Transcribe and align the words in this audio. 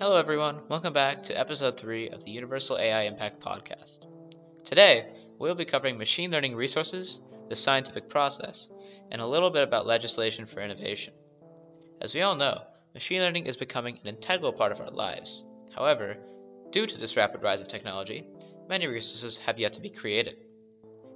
Hello, 0.00 0.16
everyone. 0.16 0.58
Welcome 0.68 0.92
back 0.92 1.22
to 1.24 1.38
episode 1.38 1.78
3 1.78 2.10
of 2.10 2.24
the 2.24 2.32
Universal 2.32 2.78
AI 2.78 3.02
Impact 3.02 3.40
Podcast. 3.40 4.04
Today, 4.64 5.06
we'll 5.38 5.54
be 5.54 5.64
covering 5.64 5.98
machine 5.98 6.32
learning 6.32 6.56
resources, 6.56 7.20
the 7.48 7.54
scientific 7.54 8.08
process, 8.08 8.68
and 9.12 9.22
a 9.22 9.26
little 9.26 9.50
bit 9.50 9.62
about 9.62 9.86
legislation 9.86 10.46
for 10.46 10.60
innovation. 10.60 11.14
As 12.00 12.12
we 12.12 12.22
all 12.22 12.34
know, 12.34 12.62
machine 12.92 13.20
learning 13.20 13.46
is 13.46 13.56
becoming 13.56 14.00
an 14.02 14.08
integral 14.08 14.52
part 14.52 14.72
of 14.72 14.80
our 14.80 14.90
lives. 14.90 15.44
However, 15.72 16.16
due 16.70 16.88
to 16.88 16.98
this 16.98 17.16
rapid 17.16 17.44
rise 17.44 17.60
of 17.60 17.68
technology, 17.68 18.26
many 18.68 18.88
resources 18.88 19.38
have 19.38 19.60
yet 19.60 19.74
to 19.74 19.80
be 19.80 19.90
created. 19.90 20.38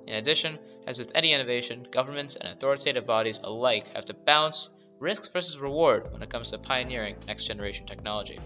In 0.06 0.14
addition, 0.14 0.56
as 0.86 1.00
with 1.00 1.10
any 1.16 1.32
innovation, 1.32 1.88
governments 1.90 2.36
and 2.36 2.48
authoritative 2.48 3.06
bodies 3.06 3.40
alike 3.42 3.88
have 3.96 4.04
to 4.04 4.14
balance 4.14 4.70
risk 5.00 5.32
versus 5.32 5.58
reward 5.58 6.12
when 6.12 6.22
it 6.22 6.30
comes 6.30 6.52
to 6.52 6.58
pioneering 6.58 7.16
next 7.26 7.46
generation 7.46 7.84
technology. 7.84 8.38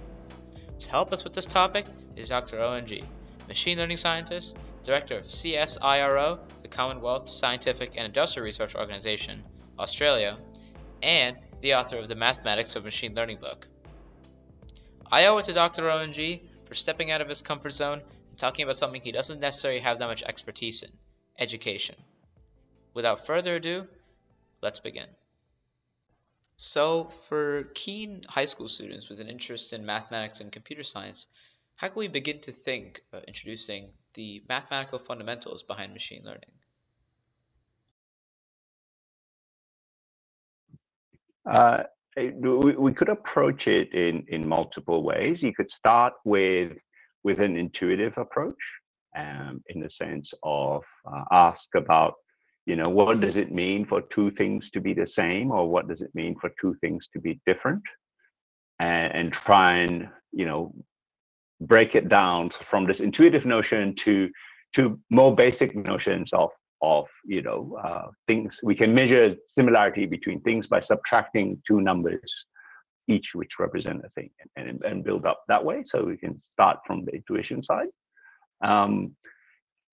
To 0.83 0.89
help 0.89 1.13
us 1.13 1.23
with 1.23 1.33
this 1.33 1.47
topic 1.47 1.87
is 2.17 2.31
Dr. 2.31 2.81
Gee, 2.85 3.05
machine 3.47 3.79
learning 3.79 3.99
scientist, 3.99 4.57
director 4.83 5.17
of 5.17 5.27
CSIRO, 5.27 6.41
the 6.61 6.69
Commonwealth 6.69 7.29
Scientific 7.29 7.97
and 7.97 8.05
Industrial 8.05 8.45
Research 8.45 8.75
Organization, 8.75 9.45
Australia, 9.79 10.39
and 11.01 11.37
the 11.61 11.75
author 11.75 11.99
of 11.99 12.09
the 12.09 12.17
Mathematics 12.17 12.75
of 12.75 12.83
Machine 12.83 13.15
Learning 13.15 13.39
book. 13.39 13.69
I 15.11 15.27
owe 15.27 15.39
it 15.39 15.45
to 15.45 15.53
Dr. 15.53 16.09
Gee 16.09 16.43
for 16.65 16.75
stepping 16.75 17.13
out 17.13 17.21
of 17.21 17.29
his 17.29 17.43
comfort 17.43 17.71
zone 17.71 18.03
and 18.31 18.39
talking 18.39 18.65
about 18.65 18.77
something 18.77 19.01
he 19.01 19.13
doesn't 19.13 19.39
necessarily 19.39 19.81
have 19.81 20.01
that 20.01 20.09
much 20.09 20.25
expertise 20.25 20.83
in 20.83 20.91
education. 21.39 21.95
Without 22.93 23.25
further 23.25 23.55
ado, 23.55 23.87
let's 24.61 24.81
begin. 24.81 25.07
So, 26.63 27.07
for 27.07 27.65
keen 27.75 28.23
high 28.29 28.45
school 28.45 28.69
students 28.69 29.09
with 29.09 29.19
an 29.21 29.29
interest 29.29 29.73
in 29.73 29.85
mathematics 29.85 30.41
and 30.41 30.53
computer 30.53 30.85
science, 30.85 31.27
how 31.75 31.89
can 31.89 31.99
we 31.99 32.07
begin 32.07 32.39
to 32.39 32.53
think 32.53 33.03
about 33.09 33.25
introducing 33.25 33.91
the 34.15 34.45
mathematical 34.49 35.01
fundamentals 35.01 35.65
behind 35.65 35.93
machine 35.93 36.23
learning? 36.25 36.53
Uh, 41.51 41.83
we, 42.17 42.93
could 42.93 43.09
approach 43.09 43.67
it 43.67 43.93
in, 43.93 44.25
in 44.29 44.49
multiple 44.49 45.03
ways. 45.03 45.43
You 45.43 45.53
could 45.53 45.71
start 45.71 46.13
with 46.25 46.81
with 47.25 47.41
an 47.41 47.57
intuitive 47.57 48.17
approach, 48.19 48.63
um, 49.17 49.65
in 49.67 49.81
the 49.81 49.91
sense 49.91 50.33
of 50.45 50.85
uh, 51.13 51.25
ask 51.33 51.67
about 51.75 52.15
you 52.67 52.77
know 52.77 52.89
what 52.89 53.21
does 53.21 53.37
it 53.37 53.53
mean 53.53 53.85
for 53.85 54.03
two 54.03 54.31
things 54.31 54.71
to 54.71 54.81
be 54.81 54.95
the 54.95 55.07
same 55.07 55.51
or 55.51 55.69
what 55.69 55.89
does 55.89 56.01
it 56.01 56.15
mean 56.15 56.37
for 56.41 56.51
two 56.61 56.75
things 56.81 57.09
to 57.13 57.21
be 57.21 57.41
different? 57.47 57.83
And, 58.79 59.13
and 59.15 59.33
try 59.33 59.77
and 59.79 60.09
you 60.33 60.47
know 60.47 60.75
break 61.61 61.95
it 61.95 62.09
down 62.09 62.51
from 62.51 62.87
this 62.87 63.01
intuitive 63.01 63.47
notion 63.47 63.95
to 63.97 64.31
to 64.75 64.99
more 65.11 65.35
basic 65.35 65.75
notions 65.75 66.33
of 66.33 66.51
of 66.81 67.09
you 67.25 67.43
know 67.43 67.79
uh, 67.83 68.09
things. 68.27 68.59
We 68.63 68.75
can 68.75 68.95
measure 68.95 69.35
similarity 69.47 70.07
between 70.07 70.41
things 70.41 70.67
by 70.67 70.81
subtracting 70.81 71.63
two 71.67 71.81
numbers 71.81 72.47
each 73.09 73.35
which 73.35 73.59
represent 73.59 74.05
a 74.05 74.09
thing 74.11 74.31
and, 74.57 74.81
and 74.85 75.05
build 75.05 75.27
up 75.27 75.43
that 75.49 75.65
way 75.65 75.83
so 75.85 76.05
we 76.05 76.17
can 76.17 76.39
start 76.53 76.79
from 76.87 77.05
the 77.05 77.13
intuition 77.13 77.63
side. 77.63 77.89
Um, 78.63 79.17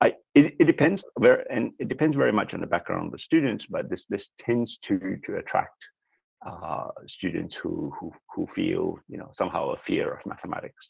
I, 0.02 0.14
it, 0.34 0.56
it 0.60 0.66
depends 0.66 1.04
very, 1.20 1.44
and 1.50 1.72
it 1.80 1.90
depends 1.90 2.16
very 2.16 2.32
much 2.32 2.54
on 2.54 2.62
the 2.62 2.68
background 2.68 3.08
of 3.08 3.12
the 3.12 3.20
students, 3.20 3.66
but 3.66 3.90
this 3.90 4.06
this 4.06 4.30
tends 4.40 4.78
to 4.84 5.18
to 5.26 5.38
attract 5.38 5.84
uh, 6.48 6.88
students 7.08 7.56
who 7.56 7.92
who 8.00 8.12
who 8.34 8.48
feel 8.48 8.98
you 9.10 9.18
know 9.18 9.30
somehow 9.34 9.72
a 9.72 9.78
fear 9.78 10.14
of 10.14 10.26
mathematics, 10.26 10.90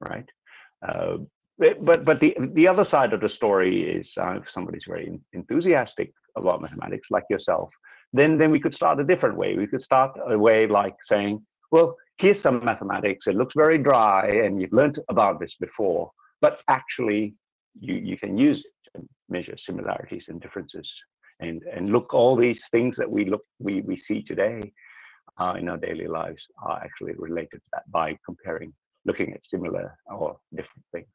right? 0.00 0.28
Uh, 0.86 1.18
but 1.58 2.04
but 2.04 2.20
the 2.20 2.36
the 2.54 2.66
other 2.66 2.84
side 2.84 3.12
of 3.12 3.20
the 3.20 3.28
story 3.28 3.82
is 3.82 4.14
uh, 4.20 4.32
if 4.42 4.50
somebody's 4.50 4.86
very 4.88 5.20
enthusiastic 5.32 6.12
about 6.36 6.62
mathematics, 6.62 7.10
like 7.10 7.24
yourself, 7.30 7.70
then 8.12 8.36
then 8.36 8.50
we 8.50 8.58
could 8.58 8.74
start 8.74 8.98
a 8.98 9.04
different 9.04 9.36
way. 9.36 9.56
We 9.56 9.66
could 9.68 9.82
start 9.82 10.18
a 10.28 10.38
way 10.38 10.66
like 10.66 10.96
saying, 11.02 11.44
well, 11.70 11.96
here's 12.18 12.40
some 12.40 12.64
mathematics. 12.64 13.26
It 13.28 13.36
looks 13.36 13.54
very 13.54 13.78
dry, 13.78 14.26
and 14.28 14.60
you've 14.60 14.72
learned 14.72 14.98
about 15.08 15.38
this 15.38 15.54
before, 15.54 16.10
but 16.40 16.60
actually 16.68 17.34
you, 17.80 17.94
you 17.94 18.16
can 18.16 18.36
use 18.36 18.60
it 18.60 18.92
to 18.94 19.06
measure 19.28 19.56
similarities 19.56 20.28
and 20.28 20.40
differences 20.40 20.94
and, 21.40 21.62
and 21.62 21.90
look 21.90 22.12
all 22.14 22.36
these 22.36 22.62
things 22.68 22.96
that 22.96 23.10
we 23.10 23.24
look 23.24 23.44
we, 23.58 23.80
we 23.80 23.96
see 23.96 24.22
today 24.22 24.72
uh, 25.38 25.54
in 25.58 25.68
our 25.68 25.78
daily 25.78 26.06
lives 26.06 26.46
are 26.62 26.80
actually 26.82 27.14
related 27.16 27.58
to 27.58 27.70
that 27.72 27.90
by 27.90 28.16
comparing 28.24 28.72
looking 29.06 29.32
at 29.32 29.44
similar 29.44 29.96
or 30.06 30.38
different 30.54 30.84
things. 30.92 31.08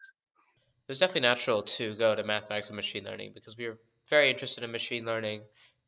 It's 0.87 0.99
definitely 0.99 1.21
natural 1.21 1.63
to 1.63 1.95
go 1.95 2.15
to 2.15 2.23
mathematics 2.23 2.69
and 2.69 2.75
machine 2.75 3.05
learning 3.05 3.31
because 3.33 3.57
we 3.57 3.65
are 3.65 3.77
very 4.09 4.29
interested 4.29 4.63
in 4.63 4.71
machine 4.71 5.05
learning 5.05 5.41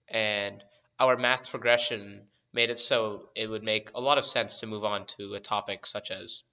and 0.07 0.63
our 0.99 1.17
math 1.17 1.49
progression 1.49 2.21
made 2.53 2.69
it 2.69 2.77
so 2.77 3.29
it 3.35 3.47
would 3.47 3.63
make 3.63 3.91
a 3.93 4.01
lot 4.01 4.17
of 4.17 4.25
sense 4.25 4.59
to 4.59 4.67
move 4.67 4.85
on 4.85 5.05
to 5.05 5.33
a 5.33 5.39
topic 5.39 5.85
such 5.85 6.11
as 6.11 6.43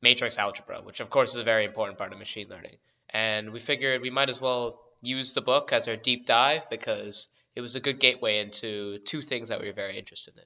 matrix 0.00 0.38
algebra, 0.38 0.80
which 0.82 1.00
of 1.00 1.10
course 1.10 1.30
is 1.30 1.40
a 1.40 1.44
very 1.44 1.64
important 1.64 1.98
part 1.98 2.12
of 2.12 2.18
machine 2.18 2.48
learning 2.48 2.76
and 3.12 3.52
we 3.52 3.60
figured 3.60 4.00
we 4.00 4.10
might 4.10 4.28
as 4.28 4.40
well 4.40 4.80
use 5.00 5.32
the 5.34 5.40
book 5.40 5.72
as 5.72 5.88
our 5.88 5.96
deep 5.96 6.26
dive 6.26 6.68
because 6.70 7.28
it 7.54 7.60
was 7.60 7.74
a 7.74 7.80
good 7.80 8.00
gateway 8.00 8.38
into 8.40 8.98
two 9.00 9.20
things 9.20 9.48
that 9.48 9.60
we 9.60 9.66
were 9.66 9.72
very 9.72 9.98
interested 9.98 10.34
in. 10.36 10.44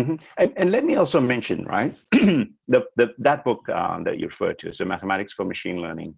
Mm-hmm. 0.00 0.14
And, 0.36 0.52
and, 0.56 0.70
let 0.70 0.84
me 0.84 0.96
also 0.96 1.18
mention, 1.18 1.64
right, 1.64 1.96
the, 2.12 2.84
the 2.96 3.14
that 3.18 3.42
book 3.42 3.66
uh, 3.72 4.02
that 4.02 4.18
you 4.18 4.26
referred 4.26 4.58
to, 4.58 4.74
so 4.74 4.84
Mathematics 4.84 5.32
for 5.32 5.46
Machine 5.46 5.80
Learning, 5.80 6.14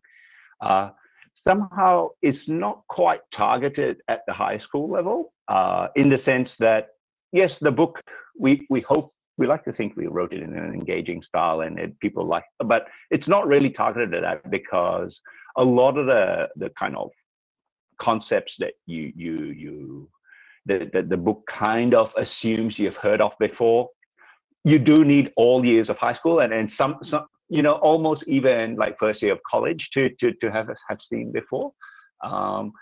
uh, 0.60 0.90
somehow 1.34 2.08
it's 2.20 2.48
not 2.48 2.82
quite 2.88 3.20
targeted 3.30 3.98
at 4.08 4.22
the 4.26 4.32
high 4.32 4.58
school 4.58 4.90
level, 4.90 5.32
uh, 5.46 5.86
in 5.94 6.08
the 6.08 6.18
sense 6.18 6.56
that 6.56 6.88
yes, 7.30 7.58
the 7.58 7.70
book 7.70 8.00
we 8.36 8.66
we 8.70 8.80
hope 8.80 9.14
we 9.40 9.46
like 9.46 9.64
to 9.64 9.72
think 9.72 9.96
we 9.96 10.06
wrote 10.06 10.34
it 10.34 10.42
in 10.42 10.56
an 10.56 10.74
engaging 10.74 11.22
style 11.22 11.62
and 11.62 11.78
it, 11.78 11.98
people 11.98 12.24
like 12.26 12.44
but 12.64 12.86
it's 13.10 13.26
not 13.26 13.48
really 13.48 13.70
targeted 13.70 14.14
at 14.14 14.22
that 14.22 14.50
because 14.50 15.20
a 15.56 15.64
lot 15.64 15.96
of 15.96 16.06
the 16.06 16.46
the 16.56 16.70
kind 16.78 16.94
of 16.94 17.10
concepts 17.98 18.56
that 18.58 18.74
you 18.86 19.12
you 19.16 19.36
you 19.64 20.08
the, 20.66 20.90
the, 20.92 21.02
the 21.02 21.16
book 21.16 21.42
kind 21.48 21.94
of 21.94 22.14
assumes 22.18 22.78
you've 22.78 22.96
heard 22.96 23.22
of 23.22 23.32
before 23.40 23.88
you 24.64 24.78
do 24.78 25.04
need 25.04 25.32
all 25.36 25.64
years 25.64 25.88
of 25.88 25.96
high 25.96 26.12
school 26.12 26.40
and 26.40 26.52
and 26.52 26.70
some 26.70 26.98
some 27.02 27.24
you 27.48 27.62
know 27.62 27.74
almost 27.90 28.28
even 28.28 28.76
like 28.76 28.98
first 28.98 29.22
year 29.22 29.32
of 29.32 29.42
college 29.50 29.90
to 29.90 30.10
to 30.20 30.32
to 30.34 30.50
have 30.50 30.68
have 30.88 31.02
seen 31.02 31.32
before. 31.32 31.72
Um, 32.22 32.72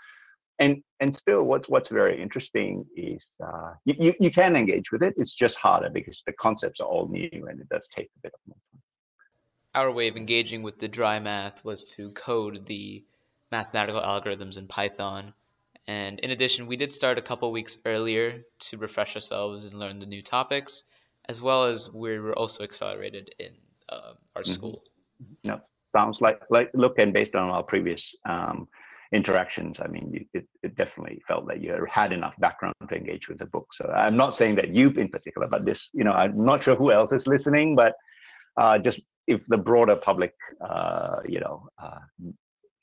and 0.59 0.83
and 0.99 1.15
still 1.15 1.43
what's 1.43 1.69
what's 1.69 1.89
very 1.89 2.21
interesting 2.21 2.85
is 2.95 3.25
uh, 3.43 3.73
you, 3.85 4.13
you 4.19 4.31
can 4.31 4.55
engage 4.55 4.91
with 4.91 5.01
it. 5.01 5.13
It's 5.17 5.33
just 5.33 5.55
harder 5.57 5.89
because 5.89 6.21
the 6.25 6.33
concepts 6.33 6.79
are 6.79 6.87
all 6.87 7.07
new 7.07 7.47
and 7.49 7.59
it 7.59 7.69
does 7.69 7.87
take 7.87 8.09
a 8.17 8.19
bit 8.23 8.33
of 8.33 8.39
more 8.47 8.57
time. 8.71 8.81
Our 9.75 9.91
way 9.91 10.07
of 10.07 10.17
engaging 10.17 10.63
with 10.63 10.79
the 10.79 10.87
dry 10.87 11.19
math 11.19 11.63
was 11.63 11.85
to 11.95 12.11
code 12.11 12.65
the 12.65 13.03
mathematical 13.51 14.01
algorithms 14.01 14.57
in 14.57 14.67
python. 14.67 15.33
And 15.87 16.19
in 16.19 16.31
addition 16.31 16.67
we 16.67 16.75
did 16.75 16.93
start 16.93 17.17
a 17.17 17.21
couple 17.21 17.51
weeks 17.51 17.77
earlier 17.85 18.43
to 18.59 18.77
refresh 18.77 19.15
ourselves 19.15 19.65
and 19.65 19.79
learn 19.79 19.99
the 19.99 20.05
new 20.05 20.21
topics 20.21 20.83
as 21.27 21.41
well 21.41 21.65
as 21.65 21.91
we 21.93 22.19
were 22.19 22.37
also 22.37 22.63
accelerated 22.63 23.33
in 23.39 23.51
uh, 23.87 24.13
our 24.35 24.41
mm-hmm. 24.41 24.51
school. 24.51 24.83
No 25.43 25.61
sounds 25.91 26.21
like 26.21 26.41
like 26.49 26.69
look 26.73 26.99
and 26.99 27.13
based 27.13 27.35
on 27.35 27.49
our 27.49 27.63
previous 27.63 28.15
um, 28.25 28.67
interactions, 29.11 29.79
I 29.79 29.87
mean, 29.87 30.27
it, 30.33 30.47
it 30.61 30.75
definitely 30.75 31.21
felt 31.27 31.47
that 31.47 31.61
you 31.61 31.85
had 31.89 32.13
enough 32.13 32.35
background 32.39 32.75
to 32.87 32.95
engage 32.95 33.27
with 33.27 33.39
the 33.39 33.45
book. 33.45 33.67
So 33.73 33.85
I'm 33.85 34.15
not 34.15 34.35
saying 34.35 34.55
that 34.55 34.69
you 34.69 34.89
in 34.89 35.09
particular, 35.09 35.47
but 35.47 35.65
this, 35.65 35.89
you 35.93 36.03
know, 36.03 36.11
I'm 36.11 36.45
not 36.45 36.63
sure 36.63 36.75
who 36.75 36.91
else 36.91 37.11
is 37.11 37.25
listening, 37.25 37.75
but 37.75 37.93
uh, 38.57 38.77
just 38.77 39.01
if 39.25 39.45
the 39.47 39.57
broader 39.57 39.95
public, 39.95 40.33
uh, 40.61 41.17
you 41.27 41.39
know, 41.39 41.67
uh, 41.81 41.99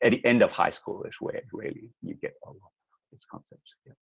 at 0.03 0.11
the 0.11 0.25
end 0.25 0.43
of 0.43 0.51
high 0.51 0.71
school 0.71 1.05
is 1.05 1.15
where 1.21 1.43
really 1.53 1.91
you 2.03 2.15
get 2.15 2.35
all 2.43 2.53
of 2.53 2.71
these 3.13 3.25
concepts. 3.31 3.75
Yeah. 3.87 3.93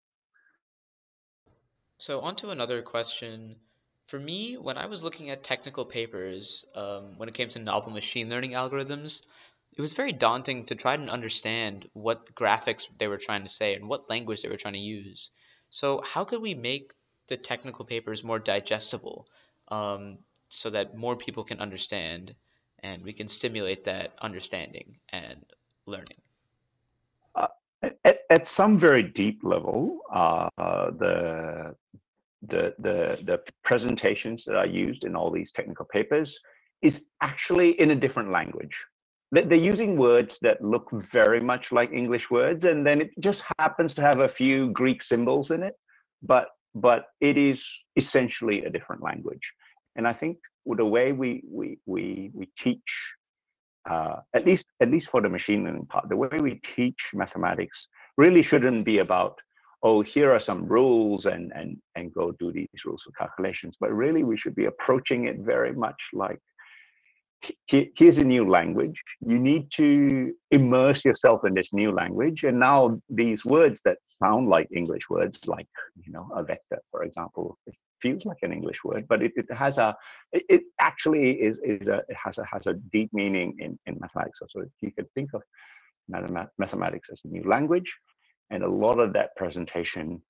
So 1.99 2.21
on 2.21 2.37
to 2.37 2.51
another 2.51 2.83
question. 2.83 3.57
For 4.09 4.19
me, 4.19 4.57
when 4.59 4.77
I 4.77 4.87
was 4.87 5.03
looking 5.03 5.31
at 5.31 5.43
technical 5.43 5.85
papers, 5.85 6.67
um, 6.75 7.17
when 7.17 7.29
it 7.29 7.35
came 7.35 7.49
to 7.51 7.59
novel 7.59 7.93
machine 7.93 8.29
learning 8.29 8.53
algorithms, 8.53 9.23
it 9.77 9.81
was 9.81 9.95
very 9.95 10.13
daunting 10.13 10.67
to 10.67 10.75
try 10.75 10.95
and 10.95 11.11
understand 11.11 11.89
what 11.93 12.35
graphics 12.35 12.87
they 12.99 13.09
were 13.09 13.19
trying 13.19 13.43
to 13.43 13.49
say 13.49 13.75
and 13.75 13.89
what 13.89 14.09
language 14.09 14.43
they 14.43 14.49
were 14.49 14.57
trying 14.57 14.75
to 14.75 14.81
use. 14.81 15.31
So 15.71 16.01
how 16.05 16.25
could 16.25 16.41
we 16.41 16.55
make 16.55 16.93
the 17.27 17.37
technical 17.37 17.85
papers 17.85 18.23
more 18.23 18.39
digestible 18.39 19.27
um, 19.69 20.19
so 20.49 20.71
that 20.71 20.97
more 20.97 21.17
people 21.17 21.43
can 21.43 21.61
understand 21.61 22.35
and 22.81 23.03
we 23.03 23.13
can 23.13 23.27
stimulate 23.27 23.85
that 23.85 24.13
understanding 24.21 24.97
and 25.09 25.45
learning? 25.87 26.21
Uh, 27.35 27.49
at, 28.05 28.21
at 28.31 28.47
some 28.47 28.79
very 28.79 29.03
deep 29.03 29.41
level, 29.43 30.01
uh, 30.13 30.49
the 30.57 31.75
the 32.47 32.75
the 32.79 33.19
the 33.25 33.41
presentations 33.63 34.45
that 34.45 34.55
are 34.55 34.67
used 34.67 35.03
in 35.03 35.17
all 35.17 35.31
these 35.31 35.51
technical 35.51 35.87
papers 35.87 36.39
is 36.83 37.03
actually 37.23 37.81
in 37.81 37.91
a 37.91 37.95
different 37.97 38.31
language. 38.31 38.77
They're 39.33 39.55
using 39.55 39.97
words 39.97 40.39
that 40.43 40.63
look 40.63 40.89
very 40.93 41.41
much 41.41 41.73
like 41.73 41.93
English 41.93 42.31
words, 42.31 42.65
and 42.65 42.87
then 42.87 43.01
it 43.01 43.11
just 43.19 43.43
happens 43.59 43.95
to 43.95 44.03
have 44.03 44.21
a 44.21 44.29
few 44.29 44.71
Greek 44.71 45.03
symbols 45.03 45.51
in 45.51 45.63
it, 45.63 45.75
but 46.23 46.49
but 46.75 47.07
it 47.21 47.37
is 47.37 47.67
essentially 47.97 48.65
a 48.65 48.71
different 48.71 49.03
language. 49.03 49.53
And 49.97 50.07
I 50.07 50.13
think 50.13 50.39
the 50.67 50.85
way 50.85 51.13
we 51.13 51.43
we 51.51 51.79
we 51.87 52.31
we 52.33 52.49
teach, 52.59 53.15
uh, 53.89 54.17
at 54.35 54.45
least 54.47 54.67
at 54.81 54.91
least 54.91 55.11
for 55.11 55.21
the 55.21 55.29
machine 55.29 55.65
learning 55.65 55.87
part, 55.87 56.09
the 56.09 56.17
way 56.17 56.29
we 56.41 56.61
teach 56.77 57.11
mathematics 57.13 57.89
really 58.17 58.43
shouldn't 58.43 58.85
be 58.85 58.99
about 58.99 59.39
oh 59.83 60.01
here 60.01 60.33
are 60.33 60.41
some 60.41 60.67
rules 60.67 61.27
and 61.27 61.53
and 61.55 61.77
and 61.97 62.13
go 62.13 62.33
do 62.33 62.53
these 62.53 62.85
rules 62.85 63.03
for 63.03 63.13
calculations, 63.13 63.77
but 63.81 63.93
really 63.93 64.25
we 64.25 64.37
should 64.37 64.55
be 64.55 64.67
approaching 64.67 65.27
it 65.27 65.39
very 65.39 65.73
much 65.73 66.11
like 66.13 66.41
here's 67.67 68.19
a 68.19 68.25
new 68.25 68.49
language. 68.49 69.01
You 69.27 69.39
need 69.39 69.71
to 69.73 70.33
immerse 70.51 71.05
yourself 71.05 71.45
in 71.45 71.55
this 71.55 71.73
new 71.73 71.93
language. 71.93 72.45
And 72.45 72.59
now 72.59 73.01
these 73.09 73.45
words 73.45 73.81
that 73.85 73.99
sound 74.23 74.49
like 74.49 74.69
English 74.75 75.09
words, 75.11 75.41
like, 75.47 75.69
you 76.05 76.13
know, 76.13 76.29
a 76.35 76.43
vector, 76.43 76.81
for 76.91 77.05
example, 77.05 77.59
it 77.67 77.77
feels 78.01 78.25
like 78.25 78.39
an 78.43 78.53
English 78.53 78.85
word, 78.85 79.07
but 79.09 79.23
it, 79.23 79.33
it 79.37 79.53
has 79.53 79.79
a, 79.79 79.97
it, 80.33 80.63
actually 80.81 81.33
is, 81.33 81.59
is 81.65 81.89
a, 81.89 82.03
it 82.09 82.17
has 82.23 82.39
a, 82.39 82.45
has 82.53 82.67
a 82.67 82.75
deep 82.93 83.11
meaning 83.13 83.57
in, 83.59 83.79
in 83.87 83.99
mathematics. 84.01 84.39
So, 84.41 84.47
so 84.49 84.65
you 84.81 84.93
can 84.93 85.07
think 85.15 85.31
of 85.35 85.43
mathematics 86.59 87.09
as 87.11 87.21
a 87.25 87.29
new 87.29 87.45
language. 87.49 87.93
And 88.51 88.63
a 88.63 88.69
lot 88.69 88.99
of 89.01 89.13
that 89.15 89.35
presentation, 89.37 90.21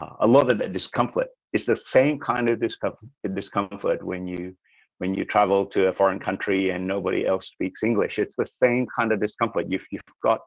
uh, 0.00 0.14
a 0.20 0.26
lot 0.26 0.50
of 0.50 0.58
that 0.58 0.72
discomfort 0.72 1.28
is 1.52 1.66
the 1.66 1.76
same 1.76 2.18
kind 2.18 2.48
of 2.48 2.60
discomfort, 2.60 3.08
discomfort 3.34 4.02
when 4.04 4.26
you 4.26 4.54
when 4.98 5.14
you 5.14 5.24
travel 5.24 5.64
to 5.66 5.88
a 5.88 5.92
foreign 5.92 6.18
country 6.18 6.70
and 6.70 6.86
nobody 6.86 7.26
else 7.26 7.48
speaks 7.48 7.82
English. 7.82 8.18
It's 8.18 8.36
the 8.36 8.46
same 8.62 8.86
kind 8.96 9.12
of 9.12 9.20
discomfort. 9.20 9.66
You've 9.68 9.86
you've 9.90 10.02
got 10.22 10.40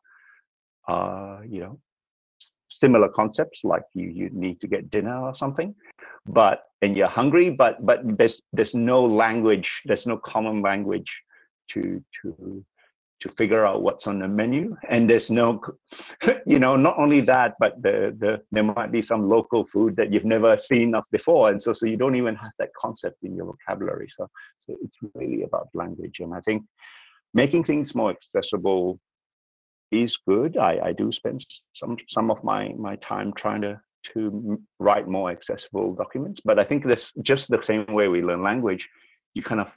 uh, 0.88 1.40
you 1.48 1.62
know 1.62 1.80
similar 2.70 3.10
concepts 3.10 3.62
like 3.64 3.84
you 3.94 4.10
you 4.10 4.30
need 4.32 4.62
to 4.62 4.68
get 4.68 4.90
dinner 4.90 5.18
or 5.18 5.34
something, 5.34 5.76
but 6.26 6.64
and 6.82 6.96
you're 6.96 7.08
hungry, 7.08 7.50
but 7.50 7.86
but 7.86 8.00
there's 8.18 8.42
there's 8.54 8.74
no 8.74 9.06
language, 9.06 9.82
there's 9.86 10.06
no 10.06 10.18
common 10.18 10.62
language 10.62 11.12
to 11.70 12.04
to 12.22 12.66
to 13.22 13.30
figure 13.30 13.66
out 13.66 13.82
what's 13.82 14.08
on 14.08 14.20
the 14.20 14.28
menu. 14.28 14.76
And 14.90 15.10
there's 15.10 15.30
no 15.30 15.62
you 16.46 16.60
know 16.60 16.76
not 16.76 16.98
only 16.98 17.22
that 17.22 17.56
but 17.60 17.82
the, 17.82 18.16
the 18.20 18.42
there 18.52 18.64
might 18.64 18.92
be 18.92 19.02
some 19.02 19.30
local 19.30 19.66
food 19.66 19.96
that 19.96 20.12
you've 20.12 20.26
never 20.26 20.58
seen 20.58 20.96
of 20.96 21.04
before. 21.12 21.50
And 21.50 21.62
so 21.62 21.74
so 21.74 21.86
you 21.86 21.98
don't 21.98 22.16
even 22.16 22.36
have 22.36 22.52
that 22.60 22.74
concept 22.74 23.24
in 23.24 23.36
your 23.36 23.46
vocabulary. 23.46 24.10
So 24.16 24.28
so 24.60 24.76
it's 24.82 24.98
really 25.16 25.44
about 25.44 25.70
language. 25.74 26.20
And 26.20 26.34
i 26.34 26.42
think 26.42 26.64
making 27.34 27.64
things 27.64 27.96
more 27.96 28.12
accessible 28.12 29.00
is 29.92 30.18
good. 30.28 30.58
I 30.58 30.80
i 30.90 30.92
do 30.94 31.12
spend 31.12 31.46
some 31.74 31.98
some 32.08 32.32
of 32.32 32.44
my 32.44 32.74
my 32.78 32.96
time 32.98 33.34
trying 33.34 33.62
to 33.62 33.80
to 34.14 34.60
write 34.80 35.08
more 35.08 35.30
accessible 35.30 35.94
documents. 35.96 36.42
But 36.44 36.60
i 36.60 36.64
think 36.64 36.86
this 36.86 37.14
just 37.22 37.50
the 37.50 37.62
same 37.62 37.86
way 37.86 38.08
we 38.08 38.22
learn 38.22 38.44
language 38.44 38.90
you 39.34 39.42
kind 39.42 39.62
of 39.62 39.72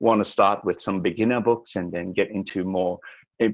want 0.00 0.24
to 0.24 0.30
start 0.30 0.64
with 0.64 0.80
some 0.80 1.00
beginner 1.00 1.40
books 1.40 1.76
and 1.76 1.92
then 1.92 2.12
get 2.12 2.30
into 2.30 2.64
more 2.64 2.98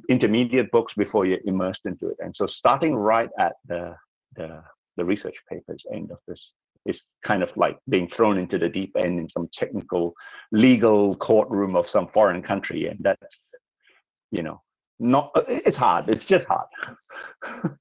intermediate 0.08 0.70
books 0.70 0.94
before 0.94 1.26
you're 1.26 1.40
immersed 1.44 1.86
into 1.86 2.08
it. 2.08 2.16
And 2.18 2.34
so 2.34 2.46
starting 2.46 2.94
right 2.94 3.30
at 3.38 3.54
the, 3.66 3.94
the, 4.34 4.62
the 4.96 5.04
research 5.04 5.36
papers 5.48 5.84
end 5.92 6.10
of 6.10 6.18
this 6.26 6.54
is 6.86 7.02
kind 7.24 7.42
of 7.42 7.56
like 7.56 7.78
being 7.88 8.08
thrown 8.08 8.38
into 8.38 8.58
the 8.58 8.68
deep 8.68 8.92
end 8.96 9.18
in 9.20 9.28
some 9.28 9.48
technical 9.52 10.14
legal 10.52 11.14
courtroom 11.16 11.76
of 11.76 11.88
some 11.88 12.08
foreign 12.08 12.42
country. 12.42 12.86
And 12.86 12.98
that's, 13.00 13.42
you 14.30 14.42
know, 14.42 14.62
not, 14.98 15.30
it's 15.48 15.76
hard. 15.76 16.08
It's 16.08 16.24
just 16.24 16.46
hard. 16.46 16.66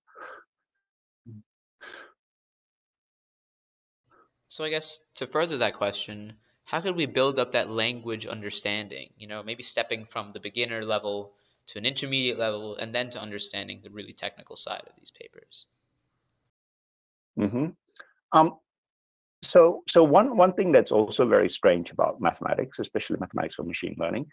so 4.48 4.64
I 4.64 4.70
guess 4.70 5.00
to 5.16 5.26
further 5.28 5.58
that 5.58 5.76
question, 5.76 6.34
how 6.76 6.82
could 6.82 6.98
we 6.98 7.06
build 7.06 7.40
up 7.40 7.54
that 7.54 7.70
language 7.70 8.26
understanding? 8.26 9.08
You 9.18 9.28
know, 9.28 9.42
maybe 9.42 9.64
stepping 9.64 10.04
from 10.04 10.34
the 10.34 10.42
beginner 10.42 10.84
level 10.84 11.32
to 11.68 11.78
an 11.78 11.86
intermediate 11.86 12.38
level 12.38 12.76
and 12.76 12.94
then 12.94 13.10
to 13.12 13.22
understanding 13.22 13.80
the 13.82 13.90
really 13.90 14.12
technical 14.12 14.58
side 14.58 14.82
of 14.86 14.92
these 14.98 15.10
papers. 15.10 15.68
Mm-hmm. 17.40 17.68
Um, 18.34 18.58
so, 19.42 19.84
so 19.88 20.04
one 20.04 20.36
one 20.36 20.52
thing 20.52 20.74
that's 20.74 20.92
also 20.92 21.26
very 21.26 21.50
strange 21.50 21.92
about 21.92 22.20
mathematics, 22.20 22.80
especially 22.80 23.20
mathematics 23.22 23.56
for 23.56 23.64
machine 23.64 23.96
learning, 23.98 24.26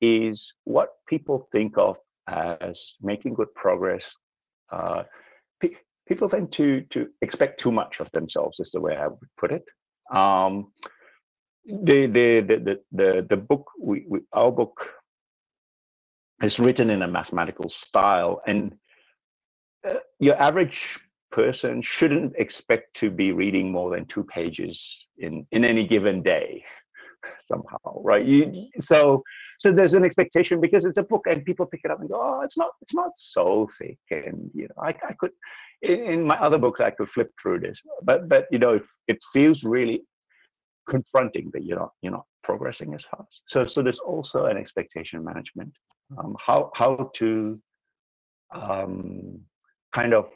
is 0.00 0.54
what 0.62 0.90
people 1.08 1.48
think 1.50 1.76
of 1.76 1.96
as 2.28 2.94
making 3.02 3.34
good 3.34 3.52
progress. 3.56 4.14
Uh, 4.70 5.02
pe- 5.58 5.82
people 6.06 6.28
tend 6.28 6.52
to 6.52 6.82
to 6.90 7.08
expect 7.20 7.58
too 7.58 7.72
much 7.72 7.98
of 7.98 8.08
themselves, 8.12 8.60
is 8.60 8.70
the 8.70 8.80
way 8.80 8.96
I 8.96 9.08
would 9.08 9.30
put 9.36 9.50
it. 9.50 9.64
Um, 10.14 10.70
the 11.64 12.06
the 12.06 12.40
the 12.40 12.80
the 12.92 13.26
the, 13.28 13.36
book 13.36 13.70
we, 13.80 14.04
we 14.08 14.20
our 14.32 14.50
book 14.50 14.86
is 16.42 16.58
written 16.58 16.90
in 16.90 17.02
a 17.02 17.08
mathematical 17.08 17.68
style 17.68 18.42
and 18.46 18.74
uh, 19.88 19.94
your 20.18 20.40
average 20.40 20.98
person 21.30 21.82
shouldn't 21.82 22.34
expect 22.36 22.94
to 22.94 23.10
be 23.10 23.32
reading 23.32 23.70
more 23.70 23.90
than 23.90 24.04
two 24.06 24.24
pages 24.24 25.06
in 25.18 25.46
in 25.52 25.64
any 25.64 25.86
given 25.86 26.22
day 26.22 26.64
somehow 27.38 27.78
right? 28.02 28.24
You 28.24 28.68
so 28.78 29.22
so 29.58 29.70
there's 29.70 29.94
an 29.94 30.04
expectation 30.04 30.60
because 30.60 30.84
it's 30.84 30.96
a 30.96 31.02
book 31.02 31.26
and 31.28 31.44
people 31.44 31.66
pick 31.66 31.82
it 31.84 31.90
up 31.90 32.00
and 32.00 32.08
go 32.08 32.18
oh 32.20 32.40
it's 32.40 32.56
not 32.56 32.70
it's 32.80 32.94
not 32.94 33.10
so 33.14 33.68
thick 33.78 33.98
and 34.10 34.50
you 34.54 34.66
know 34.68 34.82
i, 34.82 34.88
I 34.88 35.12
could 35.18 35.32
in, 35.82 36.00
in 36.00 36.24
my 36.24 36.38
other 36.40 36.56
books 36.56 36.80
i 36.80 36.90
could 36.90 37.10
flip 37.10 37.30
through 37.40 37.60
this 37.60 37.82
but 38.02 38.28
but 38.28 38.46
you 38.50 38.58
know 38.58 38.74
it, 38.74 38.86
it 39.06 39.18
feels 39.32 39.62
really 39.62 40.02
confronting 40.90 41.50
that 41.54 41.64
you're 41.64 41.78
not 41.78 41.92
you're 42.02 42.12
not 42.12 42.26
progressing 42.42 42.92
as 42.94 43.04
fast. 43.04 43.42
So 43.46 43.64
so 43.66 43.82
there's 43.82 44.00
also 44.00 44.46
an 44.46 44.56
expectation 44.56 45.24
management. 45.24 45.72
Um, 46.18 46.36
how 46.46 46.70
how 46.74 47.10
to 47.14 47.60
um, 48.52 49.40
kind 49.94 50.12
of 50.12 50.26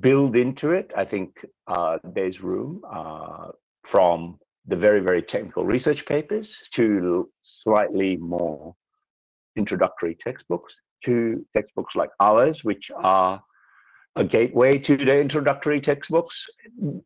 build 0.00 0.36
into 0.36 0.72
it. 0.72 0.90
I 0.96 1.04
think 1.04 1.30
uh, 1.68 1.98
there's 2.02 2.42
room 2.42 2.82
uh, 2.98 3.48
from 3.84 4.38
the 4.66 4.76
very 4.76 5.00
very 5.00 5.22
technical 5.22 5.64
research 5.64 6.04
papers 6.06 6.48
to 6.72 7.30
slightly 7.42 8.16
more 8.16 8.74
introductory 9.56 10.16
textbooks 10.26 10.74
to 11.04 11.44
textbooks 11.56 11.94
like 11.94 12.10
ours, 12.18 12.64
which 12.64 12.90
are 12.96 13.42
a 14.16 14.24
gateway 14.24 14.78
to 14.78 14.96
the 14.96 15.20
introductory 15.20 15.80
textbooks 15.80 16.46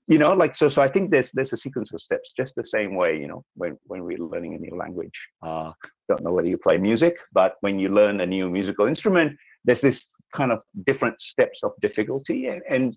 you 0.06 0.18
know 0.18 0.32
like 0.34 0.54
so 0.54 0.68
so 0.68 0.82
i 0.82 0.88
think 0.88 1.10
there's 1.10 1.30
there's 1.32 1.52
a 1.52 1.56
sequence 1.56 1.92
of 1.92 2.00
steps 2.00 2.32
just 2.36 2.54
the 2.54 2.64
same 2.64 2.94
way 2.94 3.18
you 3.18 3.26
know 3.26 3.44
when 3.54 3.78
when 3.84 4.04
we're 4.04 4.18
learning 4.18 4.54
a 4.54 4.58
new 4.58 4.76
language 4.76 5.28
uh 5.42 5.72
don't 6.08 6.22
know 6.22 6.32
whether 6.32 6.48
you 6.48 6.58
play 6.58 6.76
music 6.76 7.16
but 7.32 7.54
when 7.60 7.78
you 7.78 7.88
learn 7.88 8.20
a 8.20 8.26
new 8.26 8.50
musical 8.50 8.86
instrument 8.86 9.36
there's 9.64 9.80
this 9.80 10.10
kind 10.34 10.52
of 10.52 10.62
different 10.86 11.18
steps 11.20 11.62
of 11.62 11.72
difficulty 11.80 12.48
and, 12.48 12.62
and 12.68 12.96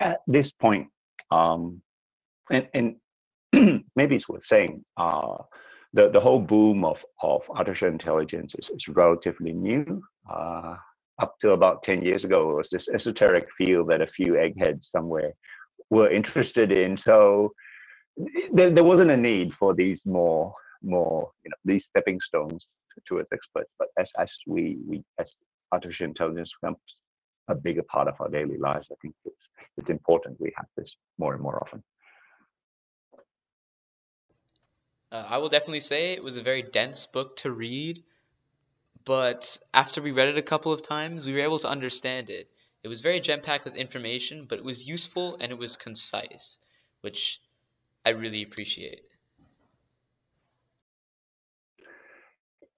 at 0.00 0.20
this 0.28 0.52
point 0.52 0.86
um 1.32 1.80
and 2.50 2.68
and 2.74 2.96
maybe 3.96 4.14
it's 4.14 4.28
worth 4.28 4.44
saying 4.44 4.84
uh 4.96 5.36
the, 5.94 6.10
the 6.10 6.20
whole 6.20 6.40
boom 6.40 6.84
of, 6.84 7.04
of 7.22 7.42
artificial 7.50 7.88
intelligence 7.88 8.56
is, 8.58 8.68
is 8.70 8.88
relatively 8.88 9.52
new. 9.52 10.02
Uh, 10.28 10.74
up 11.18 11.38
to 11.40 11.52
about 11.52 11.82
10 11.82 12.02
years 12.02 12.24
ago 12.24 12.50
it 12.50 12.56
was 12.56 12.70
this 12.70 12.88
esoteric 12.88 13.48
field 13.56 13.88
that 13.88 14.00
a 14.00 14.06
few 14.06 14.36
eggheads 14.36 14.90
somewhere 14.90 15.32
were 15.90 16.10
interested 16.10 16.72
in. 16.72 16.96
So 16.96 17.52
there, 18.52 18.70
there 18.70 18.84
wasn't 18.84 19.10
a 19.10 19.16
need 19.16 19.54
for 19.54 19.74
these 19.74 20.04
more 20.06 20.52
more 20.82 21.30
you 21.44 21.50
know 21.50 21.56
these 21.64 21.86
stepping 21.86 22.20
stones 22.20 22.68
towards 23.06 23.32
experts 23.32 23.74
but 23.78 23.88
as 23.98 24.12
as 24.18 24.36
we 24.46 24.76
we 24.86 25.02
as 25.18 25.34
artificial 25.72 26.06
intelligence 26.06 26.52
becomes 26.60 26.78
a 27.48 27.54
bigger 27.54 27.82
part 27.82 28.06
of 28.06 28.14
our 28.20 28.28
daily 28.28 28.58
lives 28.58 28.88
i 28.92 28.94
think 29.00 29.14
it's 29.24 29.48
it's 29.78 29.90
important 29.90 30.38
we 30.40 30.52
have 30.56 30.66
this 30.76 30.96
more 31.18 31.32
and 31.32 31.42
more 31.42 31.58
often. 31.62 31.82
Uh, 35.10 35.24
i 35.28 35.38
will 35.38 35.48
definitely 35.48 35.80
say 35.80 36.12
it 36.12 36.22
was 36.22 36.36
a 36.36 36.42
very 36.42 36.62
dense 36.62 37.06
book 37.06 37.34
to 37.36 37.50
read 37.50 38.02
but 39.04 39.58
after 39.72 40.00
we 40.00 40.12
read 40.12 40.28
it 40.28 40.38
a 40.38 40.42
couple 40.42 40.72
of 40.72 40.82
times, 40.82 41.24
we 41.24 41.32
were 41.32 41.40
able 41.40 41.58
to 41.60 41.68
understand 41.68 42.30
it. 42.30 42.48
It 42.82 42.88
was 42.88 43.00
very 43.00 43.20
jam 43.20 43.40
packed 43.40 43.64
with 43.64 43.76
information, 43.76 44.46
but 44.48 44.58
it 44.58 44.64
was 44.64 44.86
useful 44.86 45.36
and 45.40 45.50
it 45.50 45.58
was 45.58 45.76
concise, 45.76 46.58
which 47.00 47.40
I 48.04 48.10
really 48.10 48.42
appreciate. 48.42 49.02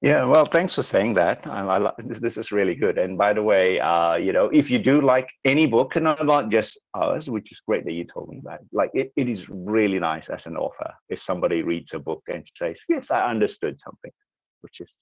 Yeah, 0.03 0.25
well, 0.25 0.45
thanks 0.45 0.75
for 0.75 0.83
saying 0.83 1.15
that. 1.15 1.47
I, 1.47 1.67
I, 1.67 1.93
this, 1.99 2.37
is 2.37 2.53
really 2.53 2.75
good. 2.75 2.99
And 2.99 3.17
by 3.17 3.33
the 3.33 3.43
way, 3.43 3.81
uh, 3.81 4.15
you 4.15 4.33
know, 4.33 4.47
if 4.47 4.71
you 4.71 4.79
do 4.79 5.01
like 5.01 5.29
any 5.45 5.67
book, 5.67 5.97
and 5.97 6.05
not 6.05 6.51
just 6.51 6.79
ours, 6.95 7.31
which 7.31 7.51
is 7.51 7.61
great 7.67 7.85
that 7.87 7.93
you 7.93 8.05
told 8.05 8.29
me 8.29 8.41
that, 8.45 8.61
like 8.73 8.91
it, 8.95 9.11
it 9.17 9.29
is 9.29 9.49
really 9.49 9.99
nice 9.99 10.29
as 10.29 10.47
an 10.47 10.57
author 10.57 10.93
if 11.09 11.21
somebody 11.21 11.63
reads 11.63 11.95
a 11.95 11.99
book 11.99 12.23
and 12.33 12.47
says, 12.57 12.79
yes, 12.89 13.11
I 13.11 13.29
understood 13.29 13.81
something, 13.81 14.13
which 14.61 14.81
is 14.81 14.93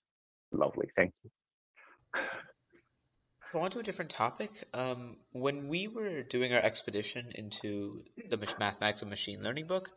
lovely. 0.58 0.90
Thank 0.96 1.12
you. 1.22 1.30
So 3.46 3.58
on 3.58 3.70
to 3.72 3.78
a 3.78 3.82
different 3.82 4.10
topic. 4.10 4.50
Um, 4.72 5.16
when 5.32 5.68
we 5.68 5.86
were 5.86 6.22
doing 6.22 6.54
our 6.54 6.60
expedition 6.60 7.30
into 7.34 8.02
the 8.28 8.38
mathematics 8.58 9.02
of 9.02 9.08
machine 9.08 9.42
learning 9.42 9.66
book, 9.66 9.90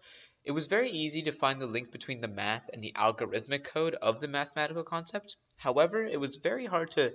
it 0.44 0.52
was 0.52 0.68
very 0.68 0.90
easy 0.90 1.24
to 1.24 1.32
find 1.32 1.62
the 1.62 1.68
link 1.68 1.92
between 1.92 2.22
the 2.22 2.28
math 2.28 2.70
and 2.72 2.84
the 2.84 2.94
algorithmic 2.94 3.64
code 3.64 3.96
of 3.96 4.20
the 4.20 4.28
mathematical 4.28 4.84
concept. 4.84 5.38
However, 5.56 6.06
it 6.06 6.20
was 6.20 6.38
very 6.38 6.66
hard 6.66 6.92
to 6.92 7.14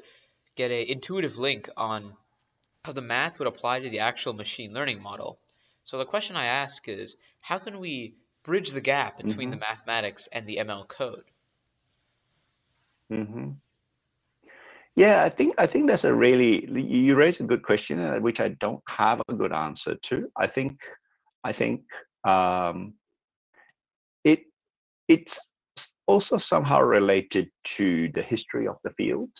get 0.54 0.70
an 0.70 0.86
intuitive 0.86 1.36
link 1.36 1.68
on 1.76 2.16
how 2.84 2.92
the 2.92 3.02
math 3.02 3.38
would 3.38 3.48
apply 3.48 3.80
to 3.80 3.90
the 3.90 4.00
actual 4.00 4.32
machine 4.32 4.72
learning 4.72 5.02
model. 5.02 5.38
So 5.84 5.98
the 5.98 6.04
question 6.04 6.36
I 6.36 6.46
ask 6.46 6.88
is, 6.88 7.16
how 7.40 7.58
can 7.58 7.78
we 7.78 8.16
bridge 8.42 8.70
the 8.70 8.80
gap 8.80 9.18
between 9.18 9.50
mm-hmm. 9.50 9.60
the 9.60 9.66
mathematics 9.66 10.28
and 10.32 10.46
the 10.46 10.56
ML 10.56 10.88
code? 10.88 11.24
Mm-hmm. 13.12 13.50
Yeah, 14.96 15.22
I 15.22 15.30
think 15.30 15.54
I 15.58 15.66
think 15.66 15.88
that's 15.88 16.04
a 16.04 16.14
really 16.14 16.66
you 16.70 17.14
raise 17.14 17.40
a 17.40 17.44
good 17.44 17.62
question, 17.62 17.98
uh, 17.98 18.18
which 18.18 18.40
I 18.40 18.48
don't 18.60 18.82
have 18.88 19.20
a 19.28 19.34
good 19.34 19.52
answer 19.52 19.94
to. 19.94 20.30
I 20.36 20.46
think 20.46 20.80
I 21.44 21.52
think 21.52 21.82
um, 22.24 22.94
it 24.24 24.40
it's 25.08 25.40
also 26.06 26.36
somehow 26.36 26.80
related 26.82 27.50
to 27.76 28.10
the 28.14 28.22
history 28.22 28.68
of 28.68 28.76
the 28.84 28.90
field. 28.90 29.30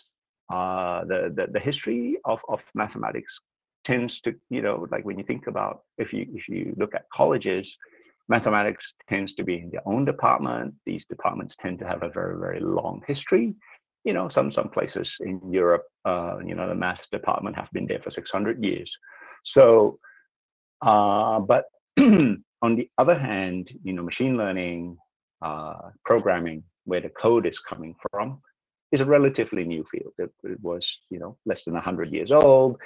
Uh, 0.51 1.05
the, 1.05 1.33
the 1.35 1.47
the 1.51 1.59
history 1.59 2.17
of 2.25 2.41
of 2.49 2.61
mathematics 2.73 3.39
tends 3.83 4.21
to 4.21 4.33
you 4.49 4.61
know 4.61 4.87
like 4.91 5.05
when 5.05 5.17
you 5.19 5.23
think 5.23 5.47
about 5.47 5.81
if 5.97 6.13
you 6.13 6.25
if 6.33 6.47
you 6.49 6.73
look 6.77 6.95
at 6.95 7.09
colleges 7.13 7.77
mathematics 8.29 8.93
tends 9.09 9.33
to 9.33 9.43
be 9.43 9.55
in 9.55 9.69
their 9.71 9.87
own 9.87 10.05
department 10.05 10.73
these 10.85 11.05
departments 11.05 11.55
tend 11.55 11.79
to 11.79 11.87
have 11.87 12.03
a 12.03 12.09
very 12.09 12.37
very 12.39 12.59
long 12.59 13.01
history 13.07 13.53
you 14.03 14.13
know 14.13 14.27
some 14.29 14.51
some 14.51 14.69
places 14.69 15.15
in 15.21 15.39
europe 15.51 15.83
uh, 16.05 16.37
you 16.45 16.55
know 16.55 16.67
the 16.67 16.75
math 16.75 17.09
department 17.11 17.55
have 17.55 17.71
been 17.73 17.87
there 17.87 17.99
for 17.99 18.09
600 18.09 18.63
years 18.63 18.97
so 19.43 19.99
uh, 20.83 21.39
but 21.39 21.65
on 22.63 22.75
the 22.75 22.89
other 22.97 23.17
hand, 23.17 23.71
you 23.83 23.93
know, 23.93 24.03
machine 24.03 24.37
learning, 24.37 24.97
uh, 25.41 25.89
programming, 26.05 26.63
where 26.85 27.01
the 27.01 27.09
code 27.09 27.45
is 27.45 27.59
coming 27.59 27.95
from, 28.11 28.41
is 28.91 29.01
a 29.01 29.05
relatively 29.05 29.63
new 29.63 29.83
field. 29.85 30.13
It, 30.17 30.31
it 30.43 30.59
was, 30.61 31.01
you 31.09 31.19
know, 31.19 31.37
less 31.45 31.63
than 31.63 31.73
100 31.73 32.11
years 32.11 32.31
old. 32.31 32.81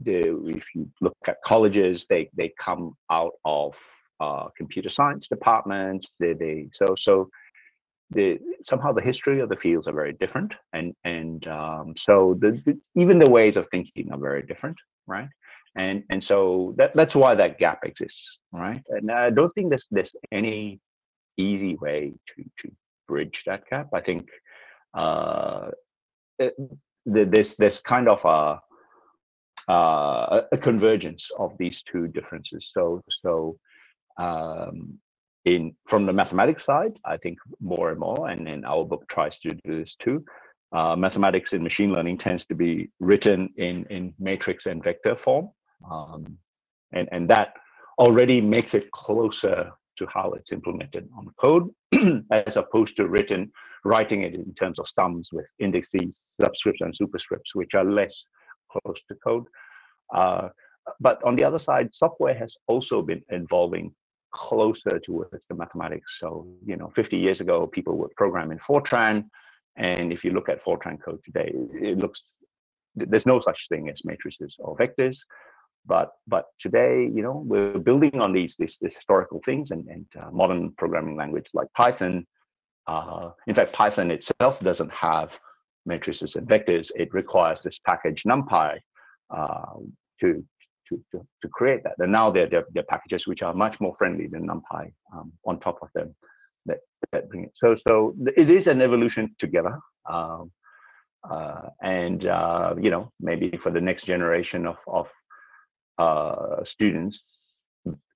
The, 0.00 0.18
if 0.46 0.74
you 0.74 0.88
look 1.00 1.16
at 1.26 1.42
colleges, 1.44 2.06
they 2.08 2.30
they 2.36 2.52
come 2.58 2.96
out 3.10 3.32
of 3.44 3.76
uh, 4.20 4.48
computer 4.56 4.90
science 4.90 5.28
departments. 5.28 6.12
They, 6.18 6.32
they 6.34 6.68
so 6.72 6.94
so 6.96 7.30
the 8.10 8.38
somehow 8.62 8.92
the 8.92 9.02
history 9.02 9.40
of 9.40 9.48
the 9.48 9.56
fields 9.56 9.86
are 9.88 9.92
very 9.92 10.14
different, 10.14 10.54
and 10.72 10.94
and 11.04 11.46
um, 11.48 11.94
so 11.96 12.36
the, 12.40 12.60
the 12.64 12.78
even 12.94 13.18
the 13.18 13.30
ways 13.30 13.56
of 13.56 13.66
thinking 13.70 14.10
are 14.12 14.18
very 14.18 14.42
different, 14.42 14.78
right? 15.06 15.28
and 15.78 16.02
and 16.10 16.22
so 16.22 16.74
that 16.76 16.94
that's 16.94 17.14
why 17.14 17.34
that 17.34 17.58
gap 17.58 17.80
exists 17.84 18.38
right 18.52 18.82
and 18.88 19.10
i 19.10 19.30
don't 19.30 19.52
think 19.54 19.70
there's 19.70 19.86
there's 19.90 20.12
any 20.32 20.80
easy 21.36 21.76
way 21.76 22.12
to 22.26 22.42
to 22.58 22.70
bridge 23.06 23.42
that 23.46 23.62
gap 23.70 23.88
i 23.94 24.00
think 24.00 24.28
uh 24.94 25.68
it, 26.38 26.54
there's 27.06 27.54
there's 27.56 27.80
kind 27.80 28.08
of 28.08 28.24
a 28.24 28.60
uh, 29.70 30.42
a 30.50 30.56
convergence 30.56 31.30
of 31.38 31.52
these 31.58 31.82
two 31.82 32.08
differences 32.08 32.70
so 32.72 33.02
so 33.22 33.58
um 34.18 34.98
in 35.44 35.74
from 35.86 36.04
the 36.04 36.12
mathematics 36.12 36.64
side 36.64 36.98
i 37.04 37.16
think 37.16 37.38
more 37.60 37.90
and 37.90 38.00
more 38.00 38.28
and 38.28 38.46
then 38.46 38.64
our 38.64 38.84
book 38.84 39.04
tries 39.08 39.38
to 39.38 39.48
do 39.64 39.78
this 39.78 39.94
too. 39.94 40.24
Uh, 40.70 40.94
mathematics 40.94 41.54
in 41.54 41.62
machine 41.62 41.90
learning 41.90 42.18
tends 42.18 42.44
to 42.44 42.54
be 42.54 42.90
written 43.00 43.48
in 43.56 43.86
in 43.86 44.12
matrix 44.18 44.66
and 44.66 44.84
vector 44.84 45.16
form 45.16 45.48
um, 45.90 46.36
and, 46.92 47.08
and 47.10 47.30
that 47.30 47.54
already 47.98 48.38
makes 48.40 48.74
it 48.74 48.90
closer 48.90 49.70
to 49.96 50.06
how 50.06 50.30
it's 50.32 50.52
implemented 50.52 51.08
on 51.16 51.26
code 51.40 51.68
as 52.32 52.56
opposed 52.56 52.96
to 52.96 53.08
written 53.08 53.50
writing 53.84 54.22
it 54.22 54.34
in 54.34 54.54
terms 54.54 54.78
of 54.78 54.88
sums 54.88 55.30
with 55.32 55.46
indices 55.58 56.22
subscripts 56.40 56.80
and 56.80 56.94
superscripts 56.94 57.54
which 57.54 57.74
are 57.74 57.84
less 57.84 58.24
close 58.70 59.00
to 59.08 59.14
code. 59.24 59.44
Uh, 60.14 60.48
but 61.00 61.22
on 61.24 61.36
the 61.36 61.44
other 61.44 61.58
side 61.58 61.94
software 61.94 62.34
has 62.34 62.56
also 62.66 63.02
been 63.02 63.22
evolving 63.28 63.92
closer 64.32 64.98
towards 64.98 65.46
the 65.46 65.54
mathematics. 65.54 66.18
So 66.18 66.46
you 66.64 66.76
know 66.76 66.90
50 66.94 67.16
years 67.16 67.40
ago 67.40 67.66
people 67.66 67.96
would 67.98 68.14
program 68.16 68.50
in 68.50 68.58
fortran. 68.58 69.28
And 69.76 70.12
if 70.12 70.24
you 70.24 70.32
look 70.32 70.48
at 70.48 70.62
fortran 70.62 71.00
code 71.00 71.20
today 71.24 71.52
it 71.54 71.98
looks 71.98 72.22
there's 72.94 73.26
no 73.26 73.40
such 73.40 73.68
thing 73.68 73.88
as 73.88 74.04
matrices 74.04 74.56
or 74.58 74.76
vectors. 74.76 75.18
But 75.86 76.10
but 76.26 76.46
today 76.58 77.02
you 77.02 77.22
know 77.22 77.42
we're 77.46 77.78
building 77.78 78.20
on 78.20 78.32
these 78.32 78.56
these, 78.56 78.76
these 78.80 78.94
historical 78.94 79.40
things 79.44 79.70
and, 79.70 79.86
and 79.88 80.06
uh, 80.20 80.30
modern 80.30 80.72
programming 80.72 81.16
language 81.16 81.48
like 81.54 81.72
python. 81.74 82.26
Uh, 82.86 83.30
in 83.46 83.54
fact 83.54 83.72
python 83.72 84.10
itself 84.10 84.60
doesn't 84.60 84.92
have 84.92 85.38
matrices 85.88 86.36
and 86.36 86.46
vectors. 86.46 86.90
It 86.94 87.12
requires 87.12 87.62
this 87.62 87.78
package 87.84 88.22
numpy 88.22 88.78
uh, 89.34 89.74
to, 90.20 90.44
to, 90.88 91.02
to 91.12 91.26
to 91.42 91.48
create 91.48 91.82
that 91.84 91.94
and 91.98 92.12
now 92.12 92.30
they're, 92.30 92.48
packages 92.88 93.26
which 93.26 93.42
are 93.42 93.54
much 93.54 93.80
more 93.80 93.94
friendly 93.96 94.26
than 94.26 94.46
numpy 94.46 94.92
um, 95.14 95.32
on 95.46 95.58
top 95.60 95.78
of 95.82 95.88
them 95.94 96.14
that, 96.66 96.78
that 97.12 97.28
bring 97.28 97.44
it 97.44 97.52
so 97.54 97.76
so 97.76 98.14
it 98.36 98.50
is 98.50 98.66
an 98.66 98.80
evolution 98.80 99.34
together 99.38 99.78
um, 100.08 100.50
uh, 101.28 101.62
and 101.82 102.26
uh, 102.26 102.74
you 102.80 102.90
know 102.90 103.10
maybe 103.20 103.56
for 103.62 103.70
the 103.70 103.80
next 103.80 104.04
generation 104.04 104.66
of, 104.66 104.78
of 104.86 105.08
uh, 105.98 106.62
students, 106.64 107.22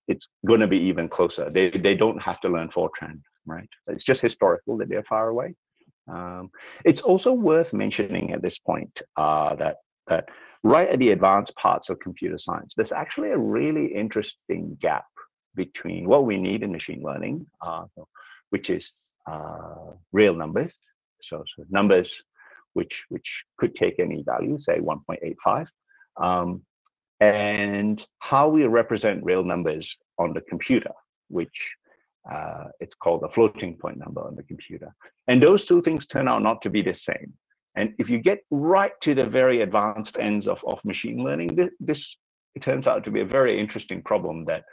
it's 0.08 0.28
going 0.46 0.60
to 0.60 0.66
be 0.66 0.78
even 0.78 1.08
closer. 1.08 1.50
They 1.50 1.70
they 1.70 1.94
don't 1.94 2.20
have 2.22 2.40
to 2.40 2.48
learn 2.48 2.68
Fortran, 2.68 3.20
right? 3.46 3.68
It's 3.88 4.04
just 4.04 4.20
historical 4.20 4.76
that 4.78 4.88
they're 4.88 5.04
far 5.04 5.28
away. 5.28 5.54
Um, 6.08 6.50
it's 6.84 7.00
also 7.00 7.32
worth 7.32 7.72
mentioning 7.72 8.32
at 8.32 8.42
this 8.42 8.58
point 8.58 9.02
uh, 9.16 9.54
that 9.56 9.76
that 10.08 10.28
right 10.62 10.88
at 10.88 10.98
the 10.98 11.10
advanced 11.10 11.54
parts 11.56 11.88
of 11.88 11.98
computer 12.00 12.38
science, 12.38 12.74
there's 12.76 12.92
actually 12.92 13.30
a 13.30 13.38
really 13.38 13.86
interesting 13.86 14.76
gap 14.80 15.06
between 15.54 16.08
what 16.08 16.24
we 16.24 16.38
need 16.38 16.62
in 16.62 16.72
machine 16.72 17.02
learning, 17.02 17.46
uh, 17.60 17.84
which 18.50 18.70
is 18.70 18.92
uh, 19.26 19.92
real 20.12 20.34
numbers. 20.34 20.72
So, 21.22 21.44
so 21.56 21.64
numbers 21.70 22.22
which 22.74 23.04
which 23.08 23.44
could 23.58 23.74
take 23.74 23.98
any 23.98 24.22
value, 24.22 24.58
say 24.58 24.78
1.85, 24.78 25.66
um, 26.20 26.62
and 27.20 28.04
how 28.18 28.48
we 28.48 28.64
represent 28.64 29.24
real 29.24 29.44
numbers 29.44 29.96
on 30.18 30.32
the 30.32 30.40
computer, 30.42 30.92
which 31.28 31.76
uh, 32.30 32.64
it's 32.80 32.94
called 32.94 33.22
a 33.24 33.28
floating 33.28 33.76
point 33.76 33.98
number 33.98 34.22
on 34.22 34.36
the 34.36 34.42
computer. 34.44 34.94
And 35.28 35.42
those 35.42 35.64
two 35.64 35.82
things 35.82 36.06
turn 36.06 36.28
out 36.28 36.42
not 36.42 36.62
to 36.62 36.70
be 36.70 36.82
the 36.82 36.94
same. 36.94 37.34
And 37.74 37.94
if 37.98 38.10
you 38.10 38.18
get 38.18 38.40
right 38.50 38.92
to 39.00 39.14
the 39.14 39.24
very 39.24 39.62
advanced 39.62 40.18
ends 40.18 40.46
of, 40.46 40.62
of 40.66 40.84
machine 40.84 41.24
learning, 41.24 41.54
this, 41.56 41.70
this 41.80 42.16
turns 42.60 42.86
out 42.86 43.04
to 43.04 43.10
be 43.10 43.20
a 43.20 43.24
very 43.24 43.58
interesting 43.58 44.02
problem 44.02 44.44
that 44.44 44.64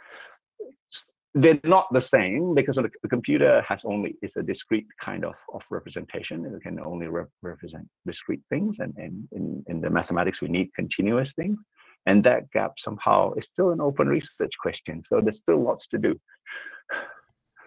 they're 1.36 1.60
not 1.64 1.88
the 1.92 2.02
same 2.02 2.56
because 2.56 2.76
the, 2.76 2.90
computer 3.10 3.62
has 3.68 3.82
only 3.86 4.16
is 4.22 4.36
a 4.36 4.44
discrete 4.44 4.88
kind 5.00 5.24
of, 5.24 5.36
of 5.54 5.64
representation. 5.70 6.46
It 6.46 6.62
can 6.62 6.80
only 6.80 7.08
re 7.08 7.26
represent 7.42 7.88
discrete 8.06 8.42
things, 8.50 8.80
and, 8.80 8.94
and 8.98 9.28
in, 9.32 9.64
in 9.68 9.82
the 9.82 9.90
mathematics 9.90 10.42
we 10.42 10.48
need 10.48 10.74
continuous 10.74 11.34
things. 11.34 11.58
And 12.06 12.24
that 12.24 12.50
gap 12.52 12.74
somehow 12.80 13.34
is 13.34 13.46
still 13.46 13.70
an 13.70 13.82
open 13.82 14.08
research 14.08 14.54
question 14.60 15.04
so 15.04 15.22
there's 15.22 15.38
still 15.38 15.62
lots 15.62 15.88
to 15.88 15.98
do. 15.98 16.20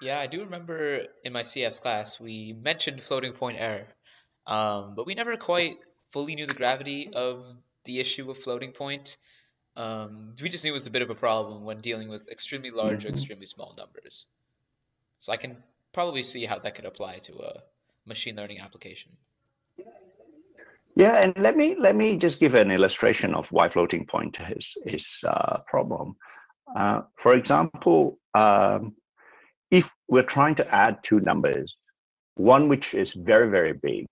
Yeah 0.00 0.18
i 0.18 0.26
do 0.26 0.40
remember 0.42 1.06
in 1.22 1.32
my 1.32 1.44
cs 1.44 1.78
class 1.78 2.18
we 2.18 2.54
mentioned 2.54 3.00
floating 3.00 3.32
point 3.32 3.56
error 3.60 3.86
um, 4.46 4.94
but 4.94 5.06
we 5.06 5.14
never 5.14 5.36
quite 5.36 5.78
fully 6.10 6.34
knew 6.34 6.46
the 6.46 6.54
gravity 6.54 7.10
of 7.14 7.44
the 7.84 8.00
issue 8.00 8.30
of 8.30 8.38
floating 8.38 8.72
point 8.72 9.18
um, 9.74 10.34
we 10.42 10.48
just 10.48 10.64
knew 10.64 10.72
it 10.72 10.74
was 10.74 10.86
a 10.86 10.90
bit 10.90 11.02
of 11.02 11.10
a 11.10 11.14
problem 11.14 11.64
when 11.64 11.80
dealing 11.80 12.08
with 12.08 12.30
extremely 12.30 12.70
large 12.70 13.00
mm-hmm. 13.00 13.08
or 13.08 13.10
extremely 13.10 13.46
small 13.46 13.74
numbers 13.76 14.26
so 15.18 15.32
i 15.32 15.36
can 15.36 15.56
probably 15.92 16.22
see 16.22 16.44
how 16.44 16.58
that 16.58 16.74
could 16.74 16.84
apply 16.86 17.18
to 17.18 17.34
a 17.38 17.62
machine 18.06 18.36
learning 18.36 18.60
application 18.60 19.12
yeah, 20.94 21.16
and 21.22 21.34
let 21.38 21.56
me 21.56 21.74
let 21.78 21.96
me 21.96 22.18
just 22.18 22.38
give 22.38 22.54
an 22.54 22.70
illustration 22.70 23.34
of 23.34 23.50
why 23.50 23.68
floating 23.70 24.06
point 24.06 24.36
is 24.54 24.76
is 24.84 25.06
a 25.24 25.30
uh, 25.30 25.58
problem. 25.66 26.16
Uh, 26.76 27.02
for 27.16 27.34
example, 27.34 28.18
um, 28.34 28.94
if 29.70 29.90
we're 30.08 30.22
trying 30.22 30.54
to 30.56 30.74
add 30.74 30.98
two 31.02 31.20
numbers, 31.20 31.76
one 32.36 32.68
which 32.68 32.94
is 32.94 33.12
very 33.14 33.50
very 33.50 33.72
big 33.72 34.06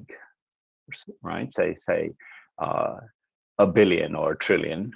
right? 1.23 1.53
Say 1.53 1.75
say 1.75 2.11
uh, 2.59 2.97
a 3.59 3.67
billion 3.67 4.15
or 4.15 4.33
a 4.33 4.39
trillion, 4.39 4.93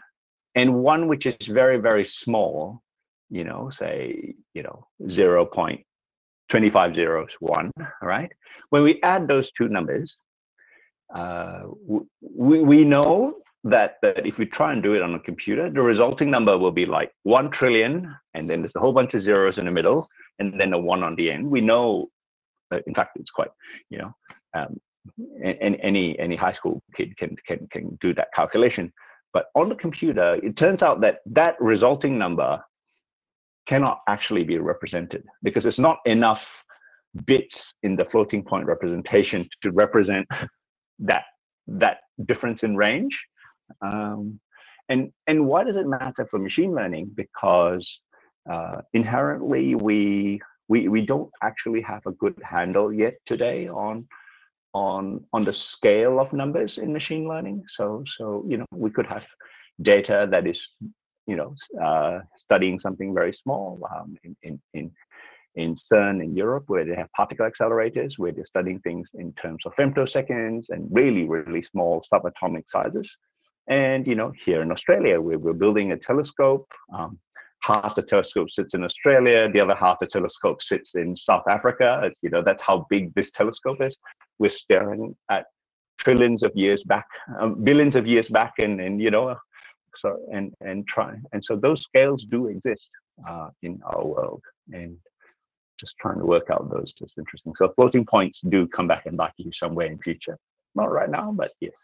and 0.54 0.74
one 0.74 1.08
which 1.08 1.26
is 1.26 1.46
very 1.46 1.78
very 1.78 2.04
small, 2.04 2.82
you 3.30 3.44
know, 3.44 3.70
say 3.70 4.34
you 4.54 4.62
know 4.62 4.86
zero 5.10 5.44
point 5.44 5.82
twenty 6.48 6.70
five 6.70 6.94
zeros 6.94 7.32
one, 7.40 7.70
right? 8.02 8.32
When 8.70 8.82
we 8.82 9.00
add 9.02 9.28
those 9.28 9.50
two 9.52 9.68
numbers, 9.68 10.16
uh, 11.14 11.62
we 12.20 12.62
we 12.62 12.84
know 12.84 13.36
that, 13.66 13.96
that 14.02 14.26
if 14.26 14.36
we 14.36 14.44
try 14.44 14.72
and 14.74 14.82
do 14.82 14.92
it 14.92 15.00
on 15.00 15.14
a 15.14 15.18
computer, 15.18 15.70
the 15.70 15.80
resulting 15.80 16.30
number 16.30 16.58
will 16.58 16.70
be 16.70 16.84
like 16.84 17.10
1 17.22 17.50
trillion, 17.50 18.14
and 18.34 18.48
then 18.48 18.60
there's 18.60 18.76
a 18.76 18.78
whole 18.78 18.92
bunch 18.92 19.14
of 19.14 19.22
zeros 19.22 19.56
in 19.56 19.64
the 19.64 19.70
middle, 19.70 20.06
and 20.38 20.60
then 20.60 20.74
a 20.74 20.78
one 20.78 21.02
on 21.02 21.16
the 21.16 21.30
end. 21.30 21.50
We 21.50 21.62
know, 21.62 22.10
in 22.86 22.94
fact, 22.94 23.16
it's 23.16 23.30
quite, 23.30 23.50
you 23.90 23.98
know, 23.98 24.14
um, 24.54 24.80
any 25.42 26.18
any 26.18 26.36
high 26.36 26.52
school 26.52 26.82
kid 26.94 27.16
can 27.16 27.36
can 27.46 27.66
can 27.70 27.98
do 28.00 28.14
that 28.14 28.28
calculation. 28.34 28.92
But 29.32 29.46
on 29.54 29.68
the 29.68 29.74
computer, 29.74 30.38
it 30.42 30.56
turns 30.56 30.82
out 30.82 31.00
that 31.00 31.18
that 31.26 31.56
resulting 31.60 32.18
number 32.18 32.62
cannot 33.66 34.00
actually 34.08 34.44
be 34.44 34.58
represented 34.58 35.24
because 35.42 35.66
it's 35.66 35.78
not 35.78 35.98
enough 36.06 36.46
bits 37.26 37.74
in 37.82 37.96
the 37.96 38.04
floating 38.04 38.42
point 38.42 38.66
representation 38.66 39.48
to 39.62 39.70
represent 39.72 40.26
that 40.98 41.24
that 41.66 41.98
difference 42.26 42.62
in 42.62 42.76
range 42.76 43.18
um, 43.80 44.40
and 44.88 45.12
and 45.26 45.46
why 45.46 45.64
does 45.64 45.76
it 45.76 45.86
matter 45.86 46.26
for 46.30 46.38
machine 46.38 46.74
learning? 46.74 47.10
Because 47.14 48.00
uh, 48.50 48.82
inherently 48.92 49.74
we 49.74 50.40
we 50.68 50.88
we 50.88 51.04
don't 51.04 51.30
actually 51.42 51.82
have 51.82 52.06
a 52.06 52.12
good 52.12 52.40
handle 52.42 52.92
yet 52.92 53.14
today 53.26 53.68
on 53.68 54.06
on 54.72 55.24
on 55.32 55.44
the 55.44 55.52
scale 55.52 56.18
of 56.18 56.32
numbers 56.32 56.78
in 56.78 56.92
machine 56.92 57.28
learning. 57.28 57.64
So 57.68 58.04
so 58.06 58.44
you 58.48 58.58
know 58.58 58.66
we 58.72 58.90
could 58.90 59.06
have 59.06 59.26
data 59.80 60.28
that 60.30 60.46
is 60.46 60.68
you 61.26 61.36
know 61.36 61.54
uh, 61.82 62.20
studying 62.36 62.78
something 62.78 63.14
very 63.14 63.32
small 63.32 63.80
um, 63.94 64.16
in, 64.24 64.36
in 64.42 64.60
in 64.74 64.90
in 65.56 65.76
CERN 65.76 66.22
in 66.22 66.36
Europe, 66.36 66.64
where 66.66 66.84
they 66.84 66.96
have 66.96 67.12
particle 67.12 67.48
accelerators, 67.48 68.18
where 68.18 68.32
they're 68.32 68.46
studying 68.46 68.80
things 68.80 69.10
in 69.14 69.32
terms 69.34 69.64
of 69.64 69.74
femtoseconds 69.76 70.70
and 70.70 70.88
really, 70.90 71.24
really 71.24 71.62
small 71.62 72.04
subatomic 72.12 72.64
sizes. 72.66 73.16
And 73.68 74.06
you 74.06 74.14
know, 74.14 74.32
here 74.44 74.62
in 74.62 74.72
Australia, 74.72 75.20
we're, 75.20 75.38
we're 75.38 75.52
building 75.52 75.92
a 75.92 75.96
telescope. 75.96 76.66
Um, 76.92 77.18
half 77.64 77.94
the 77.94 78.02
telescope 78.02 78.50
sits 78.50 78.74
in 78.74 78.84
Australia, 78.84 79.50
the 79.50 79.60
other 79.60 79.74
half 79.74 79.98
the 79.98 80.06
telescope 80.06 80.60
sits 80.60 80.94
in 80.94 81.16
South 81.16 81.44
Africa. 81.48 82.00
It's, 82.04 82.18
you 82.22 82.30
know, 82.30 82.42
that's 82.42 82.62
how 82.62 82.86
big 82.90 83.14
this 83.14 83.30
telescope 83.32 83.80
is. 83.80 83.96
We're 84.38 84.50
staring 84.50 85.16
at 85.30 85.46
trillions 85.98 86.42
of 86.42 86.52
years 86.54 86.82
back, 86.84 87.06
um, 87.40 87.62
billions 87.64 87.96
of 87.96 88.06
years 88.06 88.28
back, 88.28 88.54
and 88.58 88.80
and 88.80 89.00
you 89.00 89.10
know, 89.10 89.36
so 89.94 90.08
and 90.32 90.52
and 90.60 90.86
try 90.86 91.14
and 91.32 91.42
so 91.42 91.56
those 91.56 91.82
scales 91.82 92.24
do 92.24 92.48
exist 92.48 92.88
uh, 93.28 93.48
in 93.62 93.80
our 93.86 94.04
world, 94.04 94.42
and 94.72 94.96
just 95.80 95.94
trying 96.00 96.18
to 96.18 96.26
work 96.26 96.50
out 96.50 96.70
those 96.70 96.92
is 97.00 97.14
interesting. 97.16 97.54
So 97.56 97.68
floating 97.76 98.04
points 98.04 98.42
do 98.48 98.66
come 98.66 98.88
back 98.88 99.06
and 99.06 99.16
bite 99.16 99.32
you 99.36 99.52
somewhere 99.52 99.86
in 99.86 99.98
future. 99.98 100.36
Not 100.74 100.90
right 100.90 101.10
now, 101.10 101.32
but 101.32 101.52
yes. 101.60 101.78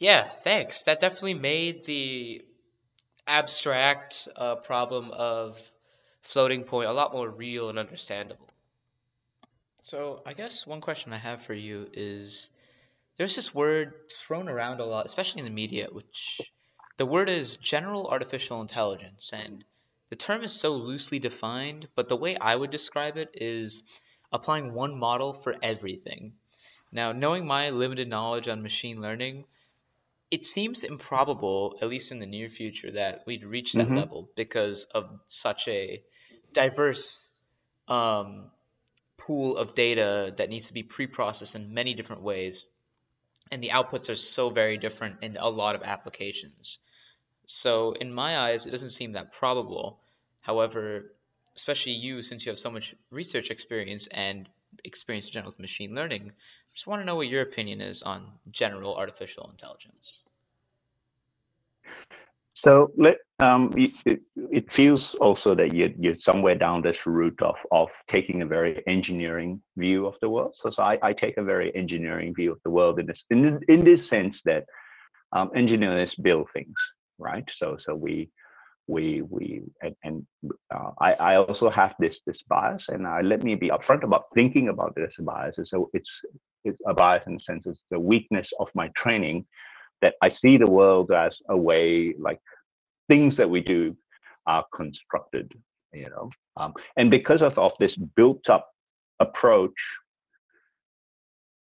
Yeah, 0.00 0.24
thanks. 0.24 0.80
That 0.82 0.98
definitely 1.00 1.34
made 1.34 1.84
the 1.84 2.42
abstract 3.26 4.28
uh, 4.34 4.56
problem 4.56 5.10
of 5.10 5.60
floating 6.22 6.64
point 6.64 6.88
a 6.88 6.92
lot 6.92 7.12
more 7.12 7.28
real 7.28 7.68
and 7.68 7.78
understandable. 7.78 8.48
So, 9.82 10.22
I 10.24 10.32
guess 10.32 10.66
one 10.66 10.80
question 10.80 11.12
I 11.12 11.18
have 11.18 11.42
for 11.42 11.52
you 11.52 11.90
is 11.92 12.48
there's 13.16 13.36
this 13.36 13.54
word 13.54 13.92
thrown 14.10 14.48
around 14.48 14.80
a 14.80 14.86
lot, 14.86 15.04
especially 15.04 15.40
in 15.40 15.44
the 15.44 15.50
media, 15.50 15.88
which 15.92 16.40
the 16.96 17.04
word 17.04 17.28
is 17.28 17.58
general 17.58 18.08
artificial 18.08 18.62
intelligence. 18.62 19.34
And 19.34 19.64
the 20.08 20.16
term 20.16 20.42
is 20.42 20.52
so 20.58 20.70
loosely 20.70 21.18
defined, 21.18 21.88
but 21.94 22.08
the 22.08 22.16
way 22.16 22.38
I 22.38 22.56
would 22.56 22.70
describe 22.70 23.18
it 23.18 23.32
is 23.34 23.82
applying 24.32 24.72
one 24.72 24.98
model 24.98 25.34
for 25.34 25.56
everything. 25.62 26.32
Now, 26.90 27.12
knowing 27.12 27.46
my 27.46 27.68
limited 27.68 28.08
knowledge 28.08 28.48
on 28.48 28.62
machine 28.62 29.02
learning, 29.02 29.44
it 30.30 30.44
seems 30.44 30.84
improbable, 30.84 31.76
at 31.82 31.88
least 31.88 32.12
in 32.12 32.20
the 32.20 32.26
near 32.26 32.48
future, 32.48 32.92
that 32.92 33.24
we'd 33.26 33.44
reach 33.44 33.72
that 33.72 33.86
mm-hmm. 33.86 33.96
level 33.96 34.30
because 34.36 34.84
of 34.94 35.10
such 35.26 35.66
a 35.66 36.02
diverse 36.52 37.30
um, 37.88 38.50
pool 39.18 39.56
of 39.56 39.74
data 39.74 40.32
that 40.36 40.48
needs 40.48 40.68
to 40.68 40.72
be 40.72 40.82
pre-processed 40.82 41.56
in 41.56 41.74
many 41.74 41.94
different 41.94 42.22
ways, 42.22 42.68
and 43.50 43.62
the 43.62 43.70
outputs 43.70 44.08
are 44.08 44.16
so 44.16 44.50
very 44.50 44.76
different 44.76 45.16
in 45.22 45.36
a 45.36 45.48
lot 45.48 45.74
of 45.74 45.82
applications. 45.82 46.78
So, 47.46 47.92
in 47.92 48.12
my 48.12 48.38
eyes, 48.38 48.66
it 48.66 48.70
doesn't 48.70 48.90
seem 48.90 49.12
that 49.12 49.32
probable. 49.32 49.98
However, 50.40 51.12
especially 51.56 51.92
you, 51.92 52.22
since 52.22 52.46
you 52.46 52.50
have 52.50 52.58
so 52.58 52.70
much 52.70 52.94
research 53.10 53.50
experience 53.50 54.06
and 54.06 54.48
experience 54.84 55.26
in 55.26 55.32
general 55.32 55.52
with 55.52 55.58
machine 55.58 55.94
learning, 55.94 56.30
I 56.30 56.72
just 56.74 56.86
want 56.86 57.02
to 57.02 57.06
know 57.06 57.16
what 57.16 57.28
your 57.28 57.42
opinion 57.42 57.80
is 57.80 58.02
on 58.02 58.26
general 58.52 58.96
artificial 58.96 59.48
intelligence. 59.50 60.22
So 62.54 62.92
um, 63.38 63.72
it, 63.74 64.20
it, 64.36 64.70
feels 64.70 65.14
also 65.14 65.54
that 65.54 65.72
you're, 65.72 65.88
you're 65.98 66.14
somewhere 66.14 66.54
down 66.54 66.82
this 66.82 67.06
route 67.06 67.40
of 67.40 67.56
of 67.70 67.88
taking 68.06 68.42
a 68.42 68.46
very 68.46 68.82
engineering 68.86 69.62
view 69.78 70.06
of 70.06 70.16
the 70.20 70.28
world. 70.28 70.54
So, 70.54 70.68
so 70.68 70.82
I, 70.82 70.98
I 71.02 71.12
take 71.14 71.38
a 71.38 71.42
very 71.42 71.74
engineering 71.74 72.34
view 72.34 72.52
of 72.52 72.58
the 72.62 72.70
world 72.70 72.98
in 72.98 73.06
this 73.06 73.24
in, 73.30 73.60
in 73.68 73.82
this 73.82 74.06
sense 74.06 74.42
that 74.42 74.64
um, 75.32 75.50
engineers 75.56 76.14
build 76.14 76.50
things, 76.50 76.76
right? 77.18 77.48
So 77.50 77.78
so 77.78 77.94
we 77.94 78.28
we 78.90 79.22
we 79.22 79.62
and, 79.82 79.94
and 80.04 80.26
uh, 80.74 80.90
I, 81.00 81.12
I 81.14 81.36
also 81.36 81.70
have 81.70 81.94
this 81.98 82.20
this 82.26 82.42
bias 82.42 82.88
and 82.88 83.06
I 83.06 83.20
let 83.22 83.42
me 83.42 83.54
be 83.54 83.70
upfront 83.70 84.02
about 84.02 84.24
thinking 84.34 84.68
about 84.68 84.94
this 84.96 85.16
bias. 85.20 85.58
So 85.64 85.90
it's 85.92 86.22
it's 86.64 86.80
a 86.86 86.94
bias 86.94 87.26
in 87.26 87.34
the 87.34 87.40
sense 87.40 87.66
it's 87.66 87.84
the 87.90 88.00
weakness 88.00 88.52
of 88.58 88.68
my 88.74 88.88
training 88.88 89.46
that 90.02 90.14
I 90.22 90.28
see 90.28 90.56
the 90.56 90.70
world 90.70 91.12
as 91.12 91.40
a 91.48 91.56
way 91.56 92.14
like 92.18 92.40
things 93.08 93.36
that 93.36 93.48
we 93.48 93.60
do 93.60 93.96
are 94.46 94.64
constructed 94.74 95.52
you 95.92 96.08
know? 96.08 96.30
Um, 96.56 96.72
and 96.96 97.10
because 97.10 97.42
of, 97.42 97.58
of 97.58 97.72
this 97.80 97.96
built 97.96 98.48
up 98.48 98.68
approach 99.18 99.80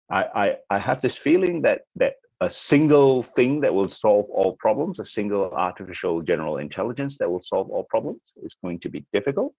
I, 0.09 0.23
I 0.43 0.55
I 0.69 0.79
have 0.79 1.01
this 1.01 1.17
feeling 1.17 1.61
that 1.63 1.81
that 1.95 2.13
a 2.41 2.49
single 2.49 3.23
thing 3.23 3.61
that 3.61 3.73
will 3.73 3.89
solve 3.89 4.25
all 4.29 4.55
problems, 4.59 4.99
a 4.99 5.05
single 5.05 5.51
artificial 5.51 6.21
general 6.21 6.57
intelligence 6.57 7.17
that 7.17 7.29
will 7.29 7.39
solve 7.39 7.69
all 7.69 7.85
problems 7.89 8.21
is 8.43 8.55
going 8.63 8.79
to 8.79 8.89
be 8.89 9.05
difficult. 9.13 9.53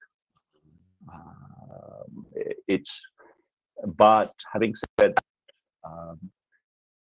Um, 1.12 2.26
it's, 2.66 3.00
but 3.96 4.32
having 4.52 4.74
said, 4.98 5.14
um, 5.84 6.18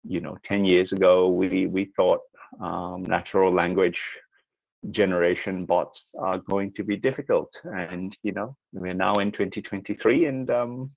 you 0.03 0.21
know, 0.21 0.37
10 0.43 0.65
years 0.65 0.91
ago, 0.91 1.29
we, 1.29 1.67
we 1.67 1.85
thought 1.95 2.21
um, 2.61 3.03
natural 3.03 3.53
language 3.53 4.01
generation 4.91 5.65
bots 5.65 6.05
are 6.17 6.39
going 6.39 6.71
to 6.73 6.83
be 6.83 6.95
difficult. 6.95 7.53
And, 7.63 8.15
you 8.23 8.31
know, 8.31 8.55
we're 8.71 8.93
now 8.93 9.19
in 9.19 9.31
2023 9.31 10.25
and 10.25 10.49
um, 10.49 10.91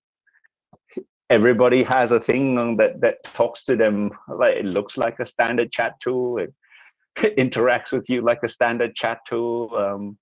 everybody 1.33 1.83
has 1.83 2.13
a 2.13 2.21
thing 2.21 2.77
that 2.77 3.01
that 3.01 3.25
talks 3.25 3.65
to 3.65 3.75
them. 3.75 4.11
Like 4.29 4.57
it 4.57 4.67
looks 4.67 4.97
like 4.99 5.19
a 5.19 5.27
standard 5.27 5.73
chat 5.73 5.95
tool. 6.01 6.39
It 6.39 6.53
interacts 7.39 7.91
with 7.91 8.09
you 8.11 8.21
like 8.21 8.43
a 8.43 8.49
standard 8.49 8.95
chat 8.95 9.21
tool. 9.29 9.75
Um, 9.77 10.19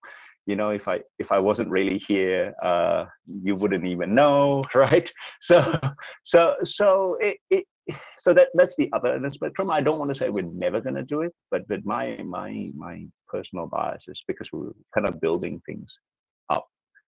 you 0.46 0.56
know 0.56 0.70
if 0.70 0.88
i 0.88 0.98
if 1.18 1.30
i 1.30 1.38
wasn't 1.38 1.68
really 1.68 1.98
here 1.98 2.54
uh, 2.62 3.04
you 3.44 3.54
wouldn't 3.54 3.84
even 3.86 4.14
know 4.14 4.64
right? 4.74 5.12
So 5.40 5.78
so 6.24 6.56
so 6.64 7.16
it, 7.20 7.36
it 7.50 7.64
so 8.18 8.32
that 8.34 8.48
that's 8.54 8.76
the 8.76 8.88
other 8.92 9.08
end 9.14 9.24
of 9.26 9.32
the 9.32 9.34
spectrum. 9.34 9.70
I 9.70 9.80
don't 9.80 9.98
want 9.98 10.10
to 10.12 10.14
say 10.14 10.28
we're 10.28 10.56
never 10.66 10.80
going 10.80 10.94
to 10.96 11.02
do 11.14 11.22
it 11.22 11.34
but 11.50 11.66
but 11.68 11.84
my 11.84 12.16
my 12.38 12.70
my 12.76 13.06
personal 13.28 13.66
bias 13.66 14.04
is 14.08 14.22
because 14.26 14.48
we're 14.52 14.72
kind 14.94 15.08
of 15.08 15.20
building 15.20 15.60
things 15.66 15.98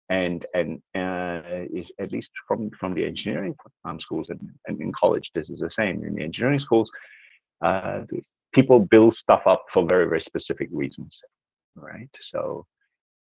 and 0.09 0.45
and 0.53 0.81
uh, 0.95 1.41
at 1.99 2.11
least 2.11 2.31
from 2.47 2.69
from 2.71 2.93
the 2.93 3.05
engineering 3.05 3.55
um, 3.85 3.99
schools 3.99 4.29
and, 4.29 4.39
and 4.67 4.81
in 4.81 4.91
college 4.91 5.31
this 5.33 5.49
is 5.49 5.59
the 5.59 5.71
same. 5.71 6.03
In 6.03 6.15
the 6.15 6.23
engineering 6.23 6.59
schools 6.59 6.89
uh, 7.61 8.01
people 8.53 8.79
build 8.79 9.15
stuff 9.15 9.43
up 9.45 9.65
for 9.69 9.85
very 9.85 10.07
very 10.07 10.21
specific 10.21 10.69
reasons 10.71 11.19
right? 11.75 12.09
So 12.21 12.65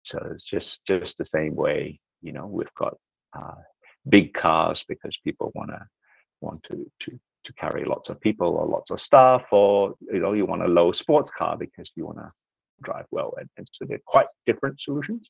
so 0.03 0.17
it's 0.33 0.45
just 0.45 0.83
just 0.85 1.17
the 1.17 1.25
same 1.25 1.55
way 1.55 1.99
you 2.21 2.31
know 2.31 2.47
we've 2.47 2.73
got 2.77 2.95
uh, 3.37 3.61
big 4.09 4.33
cars 4.33 4.83
because 4.87 5.17
people 5.23 5.51
want 5.55 5.69
to 5.69 5.85
want 6.41 6.63
to 6.63 6.89
to 7.01 7.19
to 7.43 7.53
carry 7.53 7.85
lots 7.85 8.09
of 8.09 8.19
people 8.19 8.47
or 8.47 8.65
lots 8.65 8.91
of 8.91 8.99
stuff 8.99 9.43
or 9.51 9.95
you 10.11 10.19
know 10.19 10.33
you 10.33 10.45
want 10.45 10.63
a 10.63 10.67
low 10.67 10.91
sports 10.91 11.31
car 11.31 11.57
because 11.57 11.91
you 11.95 12.05
want 12.05 12.17
to 12.17 12.31
drive 12.83 13.05
well. 13.11 13.33
And, 13.39 13.49
and 13.57 13.67
so 13.71 13.85
they're 13.85 13.99
quite 14.05 14.27
different 14.45 14.79
solutions 14.79 15.29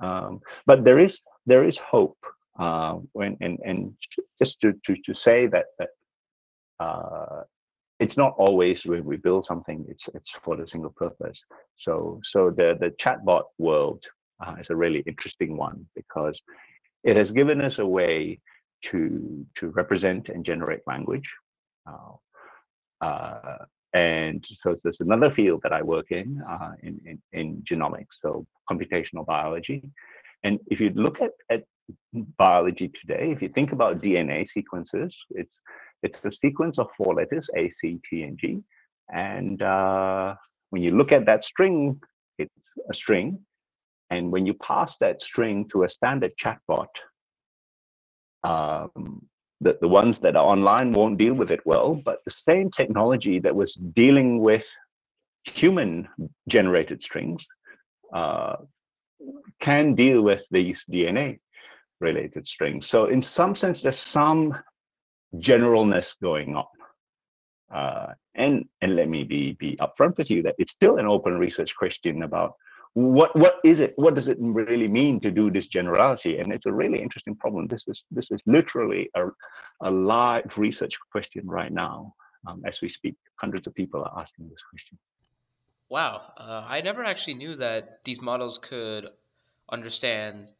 um, 0.00 0.40
but 0.66 0.84
there 0.84 0.98
is 0.98 1.20
there 1.46 1.64
is 1.64 1.78
hope 1.78 2.18
uh, 2.58 2.94
when 3.12 3.36
and 3.40 3.58
and 3.64 3.94
just 4.38 4.60
to 4.60 4.72
to 4.84 4.96
to 5.04 5.14
say 5.14 5.46
that 5.46 5.66
that 5.78 5.88
uh, 6.80 7.42
it's 8.00 8.16
not 8.16 8.34
always 8.38 8.84
when 8.84 9.04
we 9.04 9.16
build 9.16 9.44
something 9.44 9.84
it's 9.88 10.08
it's 10.14 10.30
for 10.30 10.56
the 10.56 10.66
single 10.66 10.90
purpose. 10.90 11.42
So 11.76 12.20
so 12.24 12.50
the 12.50 12.76
the 12.80 12.90
chatbot 12.90 13.44
world 13.58 14.04
uh, 14.44 14.56
is 14.60 14.70
a 14.70 14.76
really 14.76 15.00
interesting 15.06 15.56
one 15.56 15.86
because 15.94 16.40
it 17.04 17.16
has 17.16 17.30
given 17.30 17.60
us 17.60 17.78
a 17.78 17.86
way 17.86 18.40
to 18.82 19.46
to 19.56 19.68
represent 19.70 20.28
and 20.28 20.44
generate 20.44 20.80
language. 20.86 21.32
Uh, 21.86 23.04
uh, 23.04 23.64
and 23.94 24.44
so 24.44 24.76
there's 24.82 25.00
another 25.00 25.30
field 25.30 25.60
that 25.62 25.72
I 25.72 25.82
work 25.82 26.10
in, 26.10 26.42
uh, 26.48 26.72
in, 26.82 27.00
in, 27.06 27.22
in 27.32 27.62
genomics, 27.62 28.18
so 28.20 28.46
computational 28.70 29.24
biology. 29.24 29.90
And 30.44 30.60
if 30.66 30.80
you 30.80 30.90
look 30.90 31.20
at, 31.20 31.32
at 31.50 31.64
biology 32.36 32.88
today, 32.88 33.30
if 33.32 33.40
you 33.40 33.48
think 33.48 33.72
about 33.72 34.02
DNA 34.02 34.46
sequences, 34.46 35.16
it's 35.30 35.56
it's 36.02 36.20
the 36.20 36.30
sequence 36.30 36.78
of 36.78 36.88
four 36.96 37.14
letters 37.14 37.50
A, 37.56 37.70
C, 37.70 37.98
T, 38.08 38.22
and 38.22 38.38
G. 38.38 38.62
And 39.12 39.60
uh, 39.62 40.36
when 40.70 40.82
you 40.82 40.92
look 40.92 41.10
at 41.10 41.26
that 41.26 41.42
string, 41.42 42.00
it's 42.38 42.70
a 42.88 42.94
string. 42.94 43.40
And 44.10 44.30
when 44.30 44.46
you 44.46 44.54
pass 44.54 44.96
that 45.00 45.20
string 45.20 45.68
to 45.70 45.82
a 45.82 45.88
standard 45.88 46.32
chatbot, 46.42 46.86
um, 48.44 49.26
the, 49.60 49.76
the 49.80 49.88
ones 49.88 50.18
that 50.20 50.36
are 50.36 50.44
online 50.44 50.92
won't 50.92 51.18
deal 51.18 51.34
with 51.34 51.50
it 51.50 51.60
well, 51.64 51.94
but 51.94 52.20
the 52.24 52.30
same 52.30 52.70
technology 52.70 53.40
that 53.40 53.54
was 53.54 53.74
dealing 53.74 54.40
with 54.40 54.64
human 55.44 56.08
generated 56.48 57.02
strings 57.02 57.46
uh, 58.12 58.56
can 59.60 59.94
deal 59.94 60.22
with 60.22 60.42
these 60.50 60.84
DNA 60.90 61.40
related 62.00 62.46
strings. 62.46 62.86
So 62.86 63.06
in 63.06 63.20
some 63.20 63.56
sense, 63.56 63.82
there's 63.82 63.98
some 63.98 64.56
generalness 65.36 66.14
going 66.22 66.56
on. 66.56 66.66
Uh, 67.72 68.12
and 68.34 68.64
and 68.80 68.96
let 68.96 69.08
me 69.08 69.24
be 69.24 69.52
be 69.52 69.76
upfront 69.76 70.16
with 70.16 70.30
you 70.30 70.42
that 70.42 70.54
it's 70.56 70.72
still 70.72 70.96
an 70.96 71.06
open 71.06 71.36
research 71.36 71.74
question 71.76 72.22
about 72.22 72.54
what 72.98 73.36
what 73.36 73.60
is 73.62 73.78
it 73.78 73.92
what 73.94 74.16
does 74.16 74.26
it 74.26 74.38
really 74.40 74.88
mean 74.88 75.20
to 75.20 75.30
do 75.30 75.52
this 75.52 75.68
generality? 75.68 76.38
And 76.38 76.52
it's 76.52 76.66
a 76.66 76.72
really 76.72 77.00
interesting 77.00 77.36
problem. 77.36 77.68
This 77.68 77.84
is 77.86 78.02
this 78.10 78.28
is 78.32 78.42
literally 78.44 79.08
a, 79.14 79.26
a 79.80 79.90
live 79.90 80.58
research 80.58 80.98
question 81.12 81.46
right 81.46 81.72
now 81.72 82.14
um, 82.44 82.62
as 82.66 82.80
we 82.80 82.88
speak. 82.88 83.14
Hundreds 83.36 83.68
of 83.68 83.74
people 83.76 84.02
are 84.02 84.20
asking 84.20 84.48
this 84.48 84.62
question. 84.68 84.98
Wow. 85.88 86.20
Uh, 86.36 86.64
i 86.66 86.80
never 86.80 87.04
actually 87.04 87.34
knew 87.34 87.54
that 87.56 88.02
these 88.02 88.20
models 88.20 88.58
could 88.58 89.08
understand 89.68 90.50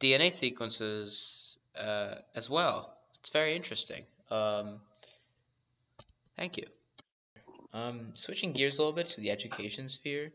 dna 0.00 0.32
sequences 0.32 1.58
uh, 1.78 2.14
as 2.34 2.48
well. 2.48 2.96
It's 3.20 3.28
very 3.28 3.54
interesting. 3.54 4.04
Um, 4.30 4.80
thank 6.36 6.56
you. 6.56 6.66
Um, 7.74 8.12
switching 8.14 8.52
gears 8.52 8.78
a 8.78 8.82
little 8.82 8.96
bit 8.96 9.10
to 9.10 9.20
the 9.20 9.30
education 9.30 9.88
sphere 9.90 10.32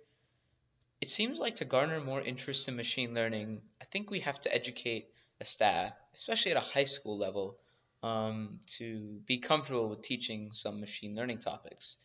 it 1.02 1.08
seems 1.08 1.40
like 1.40 1.56
to 1.56 1.66
garner 1.66 2.02
more 2.02 2.22
interest 2.22 2.68
in 2.68 2.76
machine 2.76 3.14
learning, 3.14 3.62
I 3.82 3.86
think 3.86 4.12
we 4.12 4.20
have 4.22 4.40
to 4.42 4.54
educate 4.54 5.08
the 5.40 5.46
staff, 5.46 5.94
especially 6.14 6.52
at 6.52 6.58
a 6.58 6.72
high 6.74 6.84
school 6.84 7.18
level, 7.18 7.58
um, 8.04 8.60
to 8.78 9.22
be 9.26 9.38
comfortable 9.38 9.90
with 9.90 10.02
teaching 10.02 10.52
some 10.54 10.80
machine 10.80 11.16
learning 11.16 11.40
topics 11.40 11.98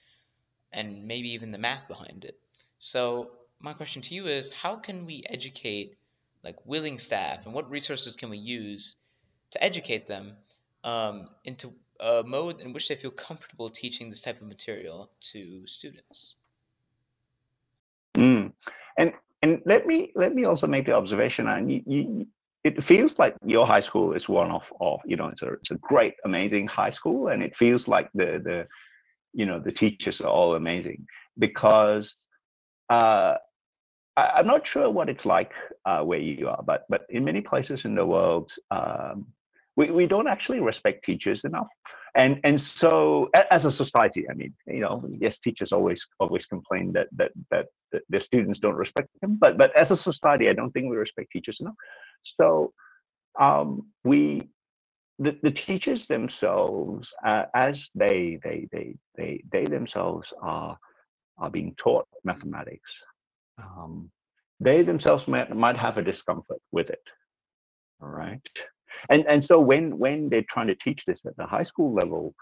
and 0.73 1.07
maybe 1.07 1.31
even 1.31 1.51
the 1.51 1.59
math 1.59 1.89
behind 1.89 2.25
it. 2.25 2.39
So 2.79 3.31
my 3.61 3.73
question 3.73 4.03
to 4.03 4.15
you 4.15 4.27
is 4.27 4.53
how 4.53 4.77
can 4.77 5.07
we 5.07 5.25
educate 5.29 5.97
like 6.43 6.57
willing 6.67 6.99
staff 6.99 7.47
and 7.47 7.55
what 7.55 7.71
resources 7.71 8.17
can 8.17 8.31
we 8.31 8.39
use 8.39 8.97
to 9.53 9.63
educate 9.63 10.07
them 10.07 10.37
um, 10.83 11.29
into 11.45 11.73
a 11.99 12.23
mode 12.25 12.61
in 12.61 12.73
which 12.73 12.89
they 12.89 12.97
feel 12.97 13.11
comfortable 13.11 13.71
teaching 13.71 14.11
this 14.11 14.21
type 14.21 14.41
of 14.41 14.47
material 14.47 15.11
to 15.33 15.67
students? 15.67 16.37
And 18.99 19.13
and 19.43 19.61
let 19.67 19.87
me 19.87 20.13
let 20.15 20.35
me 20.35 20.45
also 20.45 20.67
make 20.67 20.87
the 20.87 20.95
observation, 20.95 21.49
and 21.49 21.71
you, 21.71 21.83
you, 21.87 22.27
it 22.65 22.83
feels 22.83 23.19
like 23.19 23.37
your 23.45 23.67
high 23.67 23.81
school 23.81 24.15
is 24.15 24.29
one 24.29 24.51
of, 24.51 24.63
of 24.81 25.01
you 25.05 25.17
know, 25.17 25.29
it's 25.29 25.43
a 25.43 25.53
it's 25.55 25.71
a 25.71 25.77
great, 25.77 26.15
amazing 26.25 26.67
high 26.67 26.91
school, 26.91 27.29
and 27.29 27.43
it 27.43 27.55
feels 27.55 27.87
like 27.87 28.09
the 28.15 28.41
the 28.43 28.67
you 29.33 29.45
know 29.45 29.61
the 29.61 29.73
teachers 29.73 30.21
are 30.21 30.29
all 30.29 30.55
amazing 30.55 31.07
because 31.39 32.15
uh, 32.89 33.35
I, 34.17 34.41
am 34.41 34.47
not 34.47 34.67
sure 34.67 34.91
what 34.91 35.09
it's 35.09 35.27
like 35.27 35.53
uh, 35.85 36.03
where 36.03 36.21
you 36.21 36.49
are, 36.49 36.63
but 36.63 36.85
but 36.89 37.03
in 37.11 37.25
many 37.25 37.41
places 37.41 37.85
in 37.85 37.95
the 37.95 38.07
world, 38.07 38.53
um, 38.71 39.27
we, 39.77 39.91
we 39.91 40.07
don't 40.07 40.29
actually 40.29 40.61
respect 40.61 41.05
teachers 41.05 41.45
enough. 41.45 41.69
And 42.17 42.41
and 42.45 42.61
so 42.61 43.29
as 43.51 43.65
a 43.65 43.73
society 43.73 44.25
i 44.31 44.35
mean 44.35 44.55
you 44.69 44.79
know 44.79 45.03
yes 45.19 45.41
teachers 45.41 45.73
always 45.73 46.07
always 46.21 46.47
complain 46.47 46.93
that 46.93 47.09
that 47.17 47.33
that, 47.51 47.67
that 47.91 48.03
their 48.09 48.21
students 48.21 48.61
don't 48.61 48.77
respect 48.77 49.09
them 49.21 49.37
but 49.41 49.59
but 49.59 49.75
as 49.75 49.91
a 49.91 49.97
society 49.97 50.49
i 50.49 50.53
don't 50.53 50.71
think 50.71 50.89
we 50.89 50.97
respect 50.97 51.33
teachers 51.33 51.59
enough. 51.61 51.75
So 52.23 52.73
um, 53.41 53.89
we 54.05 54.49
the, 55.19 55.37
the 55.43 55.51
teachers 55.51 56.07
themselves 56.07 57.13
uh, 57.27 57.47
as 57.53 57.91
they 57.97 58.39
they 58.45 58.69
they 58.71 58.95
they 59.17 59.43
they 59.51 59.65
themselves 59.65 60.33
are 60.41 60.79
are 61.39 61.51
being 61.51 61.75
taught 61.77 62.07
mathematics 62.23 62.97
um, 63.59 64.09
they 64.61 64.83
themselves 64.83 65.27
might, 65.27 65.55
might 65.55 65.77
have 65.77 65.99
a 65.99 66.03
discomfort 66.03 66.61
with 66.71 66.91
it. 66.91 67.03
All 68.01 68.09
right 68.09 68.49
and 69.11 69.25
and 69.29 69.43
so 69.43 69.59
when 69.59 69.99
when 69.99 70.29
they're 70.29 70.45
trying 70.49 70.67
to 70.67 70.75
teach 70.75 71.05
this 71.05 71.21
at 71.27 71.37
the 71.37 71.47
high 71.47 71.63
school 71.63 71.95
level 71.95 72.35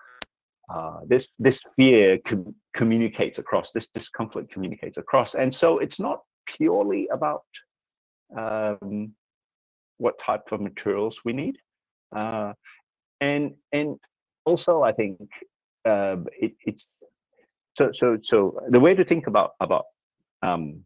uh, 0.72 1.00
this 1.06 1.30
this 1.38 1.60
fear 1.76 2.18
com- 2.26 2.54
communicates 2.74 3.38
across 3.38 3.72
this 3.72 3.88
discomfort 3.88 4.50
communicates 4.50 4.96
across. 4.96 5.34
And 5.34 5.54
so 5.54 5.78
it's 5.78 6.00
not 6.00 6.20
purely 6.46 7.08
about 7.12 7.44
um, 8.36 9.12
what 9.98 10.18
type 10.18 10.50
of 10.52 10.60
materials 10.60 11.20
we 11.24 11.32
need 11.32 11.58
uh, 12.14 12.52
and 13.20 13.54
and 13.72 13.96
also 14.44 14.82
i 14.82 14.92
think 14.92 15.18
uh, 15.84 16.16
it, 16.40 16.52
it's 16.66 16.86
so 17.76 17.90
so 17.92 18.18
so 18.22 18.60
the 18.68 18.80
way 18.80 18.94
to 18.94 19.04
think 19.04 19.26
about 19.26 19.52
about 19.60 19.84
um, 20.42 20.84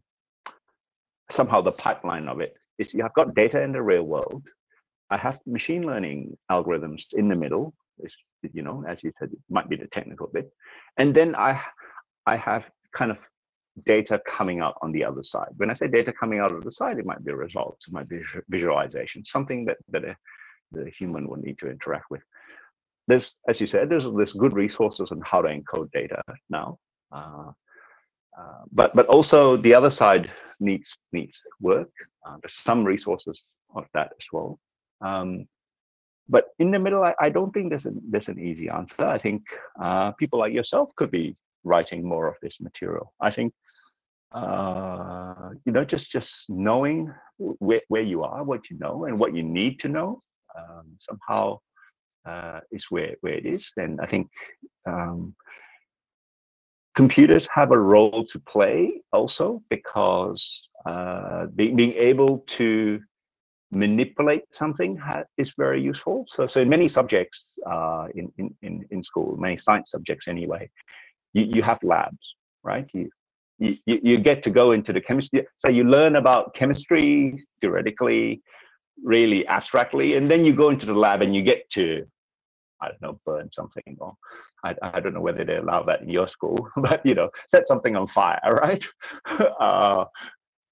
somehow 1.31 1.61
the 1.61 1.71
pipeline 1.71 2.27
of 2.27 2.39
it 2.39 2.53
is 2.77 2.93
you 2.93 3.01
have 3.01 3.13
got 3.13 3.33
data 3.33 3.61
in 3.61 3.71
the 3.71 3.81
real 3.81 4.03
world 4.03 4.43
I 5.09 5.17
have 5.17 5.39
machine 5.45 5.85
learning 5.85 6.37
algorithms 6.51 7.13
in 7.13 7.27
the 7.29 7.35
middle. 7.35 7.73
It's, 7.99 8.15
you 8.53 8.61
know, 8.61 8.83
as 8.87 9.03
you 9.03 9.11
said, 9.17 9.29
it 9.31 9.39
might 9.49 9.69
be 9.69 9.75
the 9.75 9.87
technical 9.87 10.27
bit, 10.27 10.51
and 10.97 11.15
then 11.15 11.35
I, 11.35 11.61
I 12.25 12.37
have 12.37 12.65
kind 12.93 13.11
of 13.11 13.17
data 13.85 14.19
coming 14.25 14.59
out 14.59 14.75
on 14.81 14.91
the 14.91 15.03
other 15.03 15.23
side. 15.23 15.49
When 15.57 15.69
I 15.69 15.73
say 15.73 15.87
data 15.87 16.11
coming 16.11 16.39
out 16.39 16.51
of 16.51 16.63
the 16.63 16.71
side, 16.71 16.99
it 16.99 17.05
might 17.05 17.23
be 17.23 17.31
results, 17.31 17.87
it 17.87 17.93
might 17.93 18.09
be 18.09 18.21
visualization, 18.49 19.25
something 19.25 19.65
that 19.65 19.77
that 19.89 20.03
a, 20.03 20.15
the 20.71 20.89
human 20.89 21.27
will 21.27 21.37
need 21.37 21.57
to 21.59 21.69
interact 21.69 22.11
with. 22.11 22.21
There's, 23.07 23.35
as 23.47 23.61
you 23.61 23.67
said, 23.67 23.89
there's 23.89 24.05
there's 24.05 24.33
good 24.33 24.53
resources 24.53 25.11
on 25.11 25.21
how 25.25 25.41
to 25.41 25.49
encode 25.49 25.91
data 25.91 26.21
now, 26.49 26.77
uh, 27.11 27.51
uh, 28.37 28.61
but 28.71 28.93
but 28.95 29.07
also 29.07 29.57
the 29.57 29.73
other 29.73 29.89
side 29.89 30.29
needs 30.59 30.97
needs 31.11 31.41
work. 31.61 31.89
Uh, 32.25 32.37
there's 32.41 32.53
some 32.53 32.83
resources 32.83 33.43
of 33.75 33.85
that 33.93 34.11
as 34.19 34.27
well. 34.31 34.59
Um, 35.01 35.47
but 36.29 36.45
in 36.59 36.71
the 36.71 36.79
middle, 36.79 37.03
I, 37.03 37.13
I, 37.21 37.29
don't 37.29 37.51
think 37.51 37.69
there's, 37.69 37.85
a, 37.85 37.91
there's 38.09 38.27
an 38.27 38.39
easy 38.39 38.69
answer. 38.69 39.05
I 39.05 39.17
think 39.17 39.43
uh, 39.81 40.11
people 40.13 40.39
like 40.39 40.53
yourself 40.53 40.89
could 40.97 41.11
be 41.11 41.35
writing 41.63 42.07
more 42.07 42.27
of 42.27 42.35
this 42.41 42.59
material. 42.59 43.13
I 43.21 43.31
think 43.31 43.53
uh, 44.33 45.51
you 45.65 45.71
know 45.71 45.85
just 45.85 46.11
just 46.11 46.49
knowing 46.49 47.13
where, 47.37 47.81
where 47.87 48.01
you 48.01 48.23
are, 48.23 48.43
what 48.43 48.69
you 48.69 48.77
know, 48.77 49.05
and 49.05 49.17
what 49.17 49.33
you 49.33 49.43
need 49.43 49.79
to 49.79 49.87
know 49.87 50.21
um, 50.57 50.85
somehow 50.99 51.59
uh, 52.25 52.59
is 52.71 52.85
where 52.89 53.15
where 53.21 53.33
it 53.33 53.45
is. 53.45 53.71
And 53.77 54.01
I 54.01 54.07
think 54.07 54.29
um, 54.85 55.33
computers 56.95 57.47
have 57.53 57.71
a 57.71 57.77
role 57.77 58.25
to 58.25 58.39
play 58.39 59.01
also 59.13 59.61
because 59.69 60.67
uh, 60.85 61.45
being, 61.55 61.75
being 61.75 61.93
able 61.93 62.39
to 62.47 62.99
manipulate 63.71 64.43
something 64.51 64.99
is 65.37 65.53
very 65.57 65.81
useful. 65.81 66.25
So, 66.27 66.47
so 66.47 66.61
in 66.61 66.69
many 66.69 66.87
subjects 66.87 67.45
uh, 67.69 68.07
in, 68.15 68.31
in, 68.61 68.85
in 68.89 69.03
school, 69.03 69.35
many 69.37 69.57
science 69.57 69.91
subjects 69.91 70.27
anyway, 70.27 70.69
you, 71.33 71.49
you 71.53 71.61
have 71.61 71.79
labs, 71.83 72.35
right? 72.63 72.89
You, 72.93 73.09
you, 73.59 73.77
you 73.85 74.17
get 74.17 74.43
to 74.43 74.49
go 74.49 74.71
into 74.71 74.93
the 74.93 75.01
chemistry. 75.01 75.45
So 75.57 75.69
you 75.69 75.83
learn 75.83 76.15
about 76.15 76.53
chemistry 76.53 77.43
theoretically, 77.61 78.41
really 79.03 79.47
abstractly, 79.47 80.15
and 80.15 80.29
then 80.29 80.45
you 80.45 80.53
go 80.53 80.69
into 80.69 80.85
the 80.85 80.93
lab 80.93 81.21
and 81.21 81.35
you 81.35 81.41
get 81.41 81.69
to, 81.71 82.05
I 82.81 82.89
don't 82.89 83.01
know, 83.01 83.19
burn 83.25 83.51
something, 83.51 83.97
or 83.99 84.15
I, 84.63 84.75
I 84.81 84.99
don't 84.99 85.13
know 85.13 85.21
whether 85.21 85.43
they 85.43 85.57
allow 85.57 85.83
that 85.83 86.01
in 86.01 86.09
your 86.09 86.27
school, 86.27 86.69
but 86.77 87.05
you 87.05 87.15
know, 87.15 87.29
set 87.47 87.67
something 87.67 87.95
on 87.95 88.07
fire, 88.07 88.39
right? 88.61 88.85
Uh, 89.59 90.05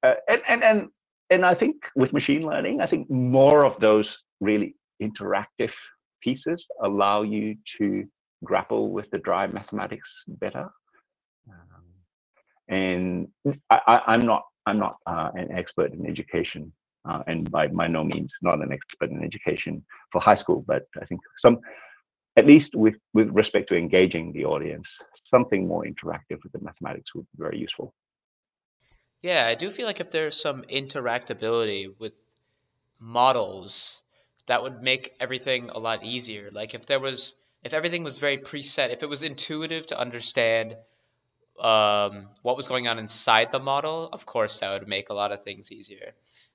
uh, 0.03 0.13
and, 0.29 0.41
and 0.47 0.63
and 0.63 0.89
and 1.29 1.45
I 1.45 1.53
think 1.55 1.75
with 1.95 2.13
machine 2.13 2.43
learning, 2.45 2.81
I 2.81 2.87
think 2.87 3.09
more 3.09 3.65
of 3.65 3.79
those 3.79 4.19
really 4.41 4.75
interactive 5.01 5.73
pieces 6.21 6.67
allow 6.81 7.23
you 7.23 7.55
to 7.77 8.05
grapple 8.43 8.91
with 8.91 9.09
the 9.11 9.17
dry 9.19 9.47
mathematics 9.47 10.23
better. 10.27 10.69
Um, 11.49 11.83
and 12.67 13.27
I, 13.69 14.01
am 14.07 14.21
not 14.21 14.43
I'm 14.65 14.79
not 14.79 14.97
uh, 15.05 15.29
an 15.35 15.51
expert 15.51 15.93
in 15.93 16.05
education, 16.07 16.71
uh, 17.07 17.21
and 17.27 17.49
by 17.51 17.67
by 17.67 17.87
no 17.87 18.03
means 18.03 18.33
not 18.41 18.61
an 18.61 18.71
expert 18.71 19.11
in 19.11 19.23
education 19.23 19.85
for 20.11 20.21
high 20.21 20.35
school, 20.35 20.63
but 20.67 20.83
I 21.01 21.05
think 21.05 21.21
some, 21.37 21.59
at 22.37 22.47
least 22.47 22.75
with 22.75 22.95
with 23.13 23.29
respect 23.29 23.69
to 23.69 23.77
engaging 23.77 24.33
the 24.33 24.45
audience, 24.45 24.89
something 25.23 25.67
more 25.67 25.83
interactive 25.85 26.39
with 26.43 26.51
the 26.53 26.61
mathematics 26.61 27.13
would 27.13 27.25
be 27.25 27.43
very 27.43 27.59
useful. 27.59 27.93
Yeah, 29.25 29.47
I 29.47 29.55
do 29.55 29.71
feel 29.71 29.87
like 29.87 29.99
if 29.99 30.11
there's 30.11 30.39
some 30.39 30.61
interactability 30.69 31.91
with 31.97 32.15
models, 32.99 34.03
that 34.45 34.61
would 34.61 34.83
make 34.83 35.15
everything 35.19 35.71
a 35.71 35.79
lot 35.79 36.03
easier. 36.03 36.51
Like 36.51 36.75
if 36.75 36.85
there 36.85 36.99
was 36.99 37.33
if 37.63 37.73
everything 37.73 38.03
was 38.03 38.19
very 38.19 38.37
preset, 38.37 38.93
if 38.93 39.01
it 39.01 39.09
was 39.09 39.23
intuitive 39.23 39.87
to 39.87 39.99
understand 39.99 40.75
um, 41.59 42.27
what 42.43 42.55
was 42.55 42.67
going 42.67 42.87
on 42.87 42.99
inside 42.99 43.49
the 43.49 43.57
model, 43.57 44.09
of 44.13 44.27
course, 44.27 44.59
that 44.59 44.69
would 44.69 44.87
make 44.87 45.09
a 45.09 45.15
lot 45.15 45.31
of 45.31 45.43
things 45.43 45.71
easier. 45.71 46.11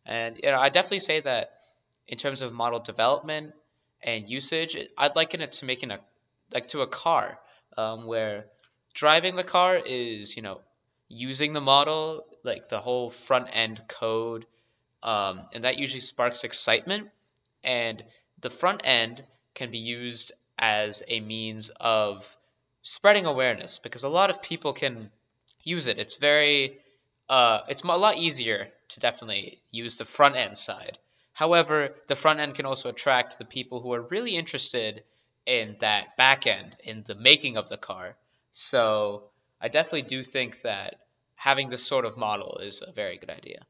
And 0.07 0.37
you 0.41 0.53
know, 0.53 0.61
I 0.61 0.69
definitely 0.69 1.01
say 1.01 1.19
that 1.23 1.51
in 2.07 2.19
terms 2.19 2.41
of 2.41 2.53
model 2.53 2.79
development 2.79 3.53
and 4.01 4.29
usage, 4.29 4.77
I'd 4.97 5.17
liken 5.17 5.41
it 5.41 5.51
to 5.55 5.65
making 5.65 5.91
a 5.91 5.99
like 6.55 6.69
to 6.69 6.83
a 6.83 6.87
car, 6.87 7.37
um, 7.77 8.07
where 8.07 8.47
driving 8.95 9.35
the 9.35 9.43
car 9.43 9.77
is 9.77 10.37
you 10.37 10.43
know 10.43 10.61
using 11.11 11.53
the 11.53 11.61
model, 11.61 12.25
like 12.45 12.69
the 12.69 12.81
whole 12.81 13.11
front 13.11 13.49
end 13.53 13.83
code, 13.89 14.47
um, 15.03 15.43
and 15.53 15.65
that 15.65 15.77
usually 15.77 16.01
sparks 16.01 16.45
excitement. 16.45 17.11
And 17.63 18.03
the 18.41 18.49
front 18.49 18.83
end 18.85 19.23
can 19.55 19.71
be 19.71 19.79
used 19.79 20.33
as 20.59 21.03
a 21.09 21.21
means 21.21 21.71
of 21.81 22.27
spreading 22.83 23.27
awareness 23.27 23.79
because 23.79 24.05
a 24.05 24.09
lot 24.09 24.31
of 24.31 24.41
people 24.41 24.73
can 24.73 25.11
use 25.63 25.89
it. 25.89 25.99
It's 25.99 26.17
very, 26.17 26.79
uh, 27.29 27.61
it's 27.69 27.83
a 27.83 27.87
lot 27.87 28.17
easier 28.17 28.69
to 28.91 29.01
definitely 29.01 29.61
use 29.71 29.97
the 29.97 30.05
front 30.05 30.37
end 30.37 30.57
side. 30.57 30.97
However, 31.33 31.95
the 32.07 32.17
front 32.17 32.41
end 32.41 32.55
can 32.55 32.67
also 32.67 32.89
attract 32.89 33.39
the 33.39 33.45
people 33.45 33.81
who 33.81 33.93
are 33.95 34.03
really 34.03 34.37
interested 34.37 35.03
in 35.47 35.77
that 35.81 36.17
back 36.17 36.47
end, 36.47 36.77
in 36.85 37.03
the 37.07 37.15
making 37.15 37.57
of 37.57 37.69
the 37.69 37.77
car. 37.77 38.17
So 38.53 39.31
I 39.61 39.69
definitely 39.69 40.03
do 40.03 40.23
think 40.23 40.63
that 40.63 41.01
having 41.35 41.69
this 41.69 41.87
sort 41.87 42.05
of 42.05 42.17
model 42.17 42.59
is 42.59 42.83
a 42.83 42.93
very 42.93 43.19
good 43.19 43.31
idea. 43.31 43.67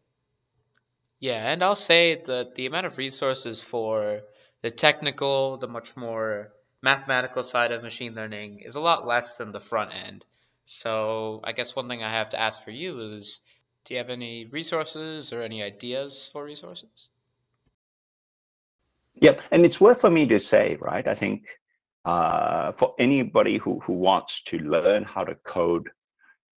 Yeah, 1.19 1.51
and 1.53 1.63
I'll 1.63 1.77
say 1.77 2.15
that 2.15 2.55
the 2.55 2.67
amount 2.67 2.87
of 2.87 2.97
resources 2.97 3.63
for 3.63 4.23
the 4.63 4.71
technical, 4.71 5.57
the 5.57 5.69
much 5.69 5.97
more 5.97 6.53
mathematical 6.83 7.43
side 7.43 7.73
of 7.73 7.83
machine 7.83 8.15
learning 8.15 8.61
is 8.61 8.75
a 8.75 8.81
lot 8.81 9.07
less 9.07 9.35
than 9.35 9.53
the 9.53 9.61
front 9.61 9.93
end. 9.93 10.25
So 10.65 11.41
I 11.45 11.53
guess 11.53 11.77
one 11.77 11.89
thing 11.89 12.03
I 12.03 12.11
have 12.11 12.31
to 12.31 12.41
ask 12.41 12.63
for 12.63 12.71
you 12.71 13.13
is 13.13 13.43
do 13.85 13.95
you 13.95 13.99
have 13.99 14.11
any 14.11 14.47
resources 14.47 15.33
or 15.33 15.43
any 15.43 15.63
ideas 15.63 16.31
for 16.33 16.45
resources? 16.45 17.09
Yep, 19.17 19.41
and 19.51 19.67
it's 19.67 19.81
worth 19.81 20.01
for 20.01 20.11
me 20.11 20.27
to 20.29 20.39
say, 20.39 20.79
right? 20.81 21.07
I 21.07 21.15
think 21.15 21.45
uh, 22.05 22.73
for 22.73 22.95
anybody 22.99 23.59
who, 23.59 23.81
who 23.81 23.93
wants 23.93 24.43
to 24.47 24.59
learn 24.59 25.05
how 25.05 25.25
to 25.25 25.35
code 25.45 25.89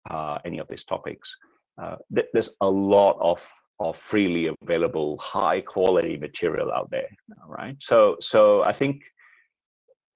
uh, 0.09 0.37
any 0.45 0.59
of 0.59 0.67
these 0.67 0.83
topics, 0.83 1.35
uh, 1.81 1.95
th 2.15 2.25
there's 2.33 2.51
a 2.61 2.69
lot 2.69 3.17
of 3.19 3.39
of 3.79 3.97
freely 3.97 4.45
available 4.61 5.17
high 5.17 5.59
quality 5.59 6.15
material 6.17 6.71
out 6.71 6.89
there, 6.91 7.09
right? 7.47 7.75
So 7.79 8.17
so 8.19 8.63
I 8.63 8.73
think 8.73 9.01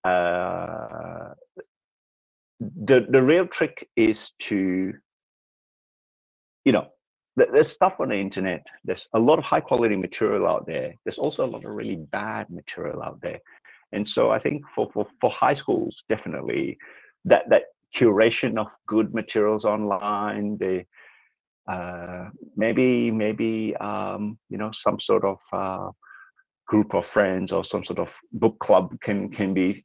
uh, 0.04 1.34
the 2.60 3.08
the 3.10 3.22
real 3.22 3.48
trick 3.48 3.90
is 3.96 4.32
to 4.40 4.94
you 6.64 6.72
know 6.72 6.88
there's 7.36 7.70
stuff 7.70 7.96
on 8.00 8.10
the 8.10 8.16
internet 8.16 8.66
there's 8.86 9.08
a 9.14 9.20
lot 9.20 9.38
of 9.40 9.44
high 9.44 9.60
quality 9.60 9.96
material 9.96 10.48
out 10.48 10.66
there 10.66 10.94
there's 11.04 11.18
also 11.18 11.46
a 11.46 11.52
lot 11.54 11.66
of 11.66 11.72
really 11.72 11.96
bad 11.96 12.50
material 12.50 13.02
out 13.04 13.20
there 13.22 13.40
and 13.96 14.08
so 14.08 14.32
i 14.32 14.40
think 14.40 14.64
for 14.74 14.90
for, 14.94 15.08
for 15.20 15.30
high 15.30 15.54
schools 15.54 16.04
definitely 16.10 16.78
that 17.24 17.50
that 17.50 17.64
curation 17.96 18.58
of 18.58 18.70
good 18.88 19.14
materials 19.14 19.66
online 19.66 20.58
the 20.58 20.84
uh, 21.68 22.30
maybe 22.56 23.10
maybe 23.10 23.76
um, 23.78 24.38
you 24.50 24.58
know 24.58 24.72
some 24.72 25.00
sort 25.00 25.24
of 25.24 25.40
uh, 25.52 25.90
group 26.68 26.94
of 26.94 27.06
friends 27.06 27.52
or 27.52 27.64
some 27.64 27.84
sort 27.84 28.00
of 28.00 28.14
book 28.34 28.58
club 28.60 28.96
can 29.02 29.30
can 29.32 29.54
be 29.54 29.84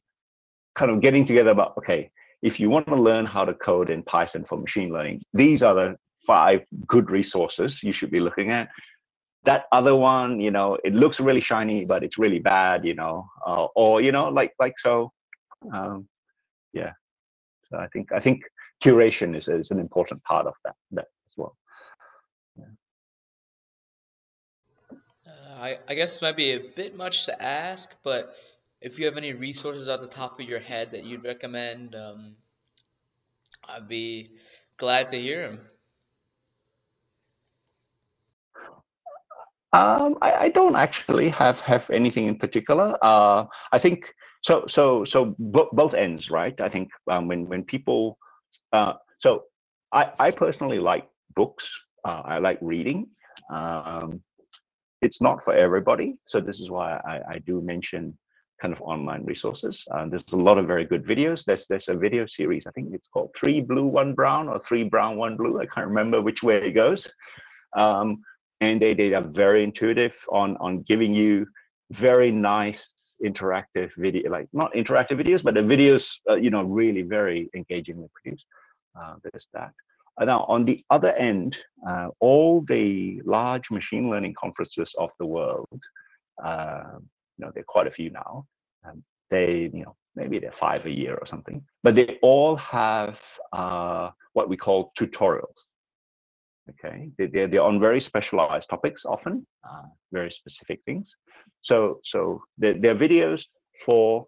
kind 0.75 0.91
of 0.91 1.01
getting 1.01 1.25
together 1.25 1.51
about 1.51 1.73
okay 1.77 2.11
if 2.41 2.59
you 2.59 2.69
want 2.69 2.87
to 2.87 2.95
learn 2.95 3.25
how 3.25 3.45
to 3.45 3.53
code 3.53 3.89
in 3.89 4.03
python 4.03 4.43
for 4.43 4.57
machine 4.57 4.91
learning 4.91 5.21
these 5.33 5.63
are 5.63 5.73
the 5.73 5.95
five 6.25 6.61
good 6.87 7.09
resources 7.09 7.81
you 7.81 7.93
should 7.93 8.11
be 8.11 8.19
looking 8.19 8.51
at 8.51 8.69
that 9.43 9.65
other 9.71 9.95
one 9.95 10.39
you 10.39 10.51
know 10.51 10.77
it 10.83 10.93
looks 10.93 11.19
really 11.19 11.41
shiny 11.41 11.85
but 11.85 12.03
it's 12.03 12.17
really 12.17 12.39
bad 12.39 12.85
you 12.85 12.93
know 12.93 13.27
uh, 13.45 13.65
or 13.75 14.01
you 14.01 14.11
know 14.11 14.29
like 14.29 14.53
like 14.59 14.77
so 14.77 15.11
um, 15.73 16.07
yeah. 16.73 16.91
So 17.63 17.77
i 17.77 17.87
think 17.87 18.11
i 18.11 18.19
think 18.19 18.41
curation 18.83 19.37
is, 19.37 19.47
is 19.47 19.71
an 19.71 19.79
important 19.79 20.23
part 20.23 20.47
of 20.47 20.53
that 20.63 20.75
that 20.91 21.07
as 21.27 21.33
well. 21.37 21.55
Uh, 25.27 25.55
I, 25.59 25.77
I 25.87 25.93
guess 25.93 26.21
might 26.21 26.35
be 26.35 26.51
a 26.51 26.59
bit 26.59 26.95
much 26.95 27.25
to 27.25 27.41
ask 27.41 27.95
but 28.03 28.35
if 28.81 28.97
you 28.97 29.05
have 29.05 29.17
any 29.17 29.33
resources 29.33 29.87
at 29.87 30.01
the 30.01 30.07
top 30.07 30.39
of 30.39 30.49
your 30.49 30.59
head 30.59 30.91
that 30.91 31.03
you'd 31.05 31.23
recommend, 31.23 31.95
um, 31.95 32.35
I'd 33.69 33.87
be 33.87 34.31
glad 34.77 35.09
to 35.09 35.17
hear 35.17 35.47
them. 35.47 35.59
Um, 39.73 40.17
I, 40.21 40.31
I, 40.33 40.49
don't 40.49 40.75
actually 40.75 41.29
have 41.29 41.61
have 41.61 41.89
anything 41.89 42.27
in 42.27 42.37
particular. 42.37 42.97
Uh, 43.01 43.45
I 43.71 43.79
think 43.79 44.13
so. 44.41 44.65
So 44.67 45.05
so 45.05 45.33
both 45.39 45.93
ends, 45.93 46.29
right? 46.29 46.59
I 46.59 46.67
think 46.67 46.89
um, 47.09 47.29
when 47.29 47.47
when 47.47 47.63
people, 47.63 48.17
uh, 48.73 48.93
so 49.19 49.43
I 49.93 50.11
I 50.19 50.31
personally 50.31 50.79
like 50.79 51.07
books. 51.35 51.69
Uh, 52.03 52.21
I 52.25 52.39
like 52.39 52.57
reading. 52.61 53.07
Um, 53.49 54.21
it's 55.01 55.21
not 55.21 55.43
for 55.43 55.53
everybody, 55.53 56.17
so 56.25 56.41
this 56.41 56.59
is 56.59 56.69
why 56.69 56.99
I, 57.05 57.21
I 57.29 57.37
do 57.39 57.61
mention 57.61 58.17
kind 58.61 58.73
of 58.73 58.81
online 58.81 59.23
resources. 59.25 59.85
Uh, 59.91 60.05
there's 60.05 60.25
a 60.33 60.35
lot 60.35 60.57
of 60.57 60.67
very 60.67 60.85
good 60.85 61.05
videos. 61.05 61.45
There's 61.45 61.65
there's 61.67 61.87
a 61.87 61.95
video 61.95 62.25
series. 62.25 62.67
I 62.67 62.71
think 62.71 62.89
it's 62.93 63.07
called 63.07 63.33
Three 63.35 63.61
Blue, 63.61 63.85
One 63.85 64.13
Brown, 64.13 64.49
or 64.49 64.59
Three 64.59 64.83
Brown, 64.83 65.17
One 65.17 65.37
Blue. 65.37 65.59
I 65.59 65.65
can't 65.65 65.87
remember 65.87 66.21
which 66.21 66.43
way 66.43 66.57
it 66.57 66.71
goes. 66.71 67.09
Um, 67.73 68.21
and 68.61 68.81
they 68.81 68.93
they 68.93 69.13
are 69.13 69.21
very 69.21 69.63
intuitive 69.63 70.15
on 70.31 70.55
on 70.57 70.81
giving 70.83 71.13
you 71.13 71.45
very 71.91 72.31
nice 72.31 72.89
interactive 73.23 73.91
video, 73.97 74.31
like 74.31 74.47
not 74.53 74.73
interactive 74.73 75.17
videos, 75.21 75.43
but 75.43 75.53
the 75.53 75.61
videos, 75.61 76.15
uh, 76.29 76.35
you 76.35 76.49
know, 76.49 76.63
really 76.63 77.01
very 77.01 77.49
engagingly 77.55 78.07
produced. 78.13 78.45
Uh, 78.99 79.15
there's 79.23 79.47
that. 79.53 79.73
Uh, 80.19 80.25
now, 80.25 80.43
on 80.47 80.65
the 80.65 80.83
other 80.89 81.13
end, 81.13 81.57
uh, 81.87 82.09
all 82.19 82.61
the 82.67 83.21
large 83.25 83.71
machine 83.71 84.09
learning 84.09 84.33
conferences 84.39 84.93
of 84.97 85.11
the 85.19 85.25
world, 85.25 85.81
uh, 86.43 86.97
you 87.37 87.45
know, 87.45 87.51
there 87.53 87.61
are 87.61 87.65
quite 87.75 87.87
a 87.87 87.91
few 87.91 88.09
now. 88.09 88.45
Um, 88.85 89.03
they, 89.29 89.69
you 89.73 89.83
know, 89.83 89.95
maybe 90.15 90.39
they're 90.39 90.51
five 90.51 90.85
a 90.85 90.91
year 90.91 91.15
or 91.15 91.25
something, 91.25 91.63
but 91.83 91.95
they 91.95 92.19
all 92.21 92.57
have 92.57 93.19
uh, 93.53 94.09
what 94.33 94.49
we 94.49 94.57
call 94.57 94.91
tutorials. 94.99 95.67
Okay, 96.69 97.09
they, 97.17 97.25
they're, 97.25 97.47
they're 97.47 97.63
on 97.63 97.79
very 97.79 97.99
specialized 97.99 98.69
topics 98.69 99.03
often, 99.03 99.45
uh, 99.67 99.83
very 100.11 100.31
specific 100.31 100.79
things. 100.85 101.15
So, 101.61 101.99
so 102.03 102.43
they're, 102.57 102.75
they're 102.75 102.95
videos 102.95 103.45
for 103.85 104.27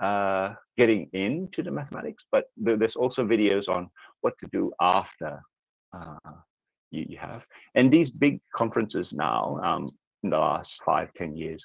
uh, 0.00 0.54
getting 0.76 1.08
into 1.12 1.62
the 1.62 1.70
mathematics, 1.70 2.24
but 2.30 2.44
there's 2.56 2.96
also 2.96 3.24
videos 3.24 3.68
on 3.68 3.88
what 4.20 4.34
to 4.38 4.48
do 4.52 4.72
after 4.80 5.40
uh, 5.96 6.16
you, 6.90 7.06
you, 7.08 7.18
have. 7.18 7.44
And 7.74 7.90
these 7.90 8.10
big 8.10 8.40
conferences 8.54 9.12
now, 9.12 9.58
um, 9.62 9.90
in 10.22 10.30
the 10.30 10.38
last 10.38 10.82
five, 10.84 11.12
ten 11.14 11.36
years, 11.36 11.64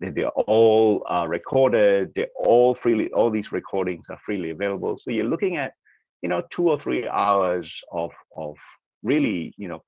they're 0.00 0.28
all 0.28 1.04
uh, 1.08 1.26
recorded. 1.28 2.12
They're 2.14 2.26
all 2.36 2.74
freely. 2.74 3.10
All 3.12 3.30
these 3.30 3.52
recordings 3.52 4.10
are 4.10 4.18
freely 4.24 4.50
available. 4.50 4.98
So 4.98 5.10
you're 5.12 5.24
looking 5.24 5.56
at, 5.56 5.74
you 6.22 6.28
know, 6.28 6.42
two 6.50 6.68
or 6.68 6.78
three 6.78 7.06
hours 7.06 7.72
of 7.92 8.10
of 8.36 8.56
really, 9.02 9.54
you 9.56 9.68
know, 9.68 9.82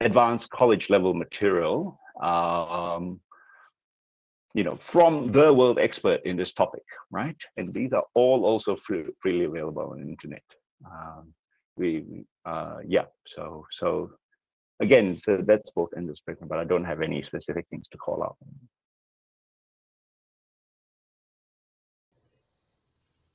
advanced 0.00 0.50
college 0.50 0.90
level 0.90 1.14
material, 1.14 1.98
um, 2.20 3.20
you 4.54 4.64
know, 4.64 4.76
from 4.76 5.30
the 5.32 5.52
world 5.52 5.78
expert 5.78 6.20
in 6.24 6.36
this 6.36 6.52
topic, 6.52 6.84
right? 7.10 7.36
And 7.56 7.72
these 7.72 7.92
are 7.92 8.04
all 8.14 8.44
also 8.44 8.76
free, 8.76 9.04
freely 9.20 9.44
available 9.44 9.90
on 9.90 10.02
the 10.02 10.08
internet. 10.08 10.42
Um, 10.84 11.34
we, 11.76 12.24
uh, 12.44 12.78
yeah, 12.86 13.04
so, 13.26 13.66
so 13.70 14.12
again, 14.80 15.18
so 15.18 15.42
that's 15.44 15.70
both 15.70 15.90
end 15.96 16.08
of 16.10 16.16
spectrum, 16.16 16.48
but 16.48 16.58
I 16.58 16.64
don't 16.64 16.84
have 16.84 17.02
any 17.02 17.22
specific 17.22 17.66
things 17.70 17.88
to 17.88 17.98
call 17.98 18.22
out. 18.22 18.36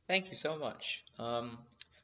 Thank 0.08 0.28
you 0.28 0.34
so 0.34 0.58
much. 0.58 1.06
Um, 1.20 1.60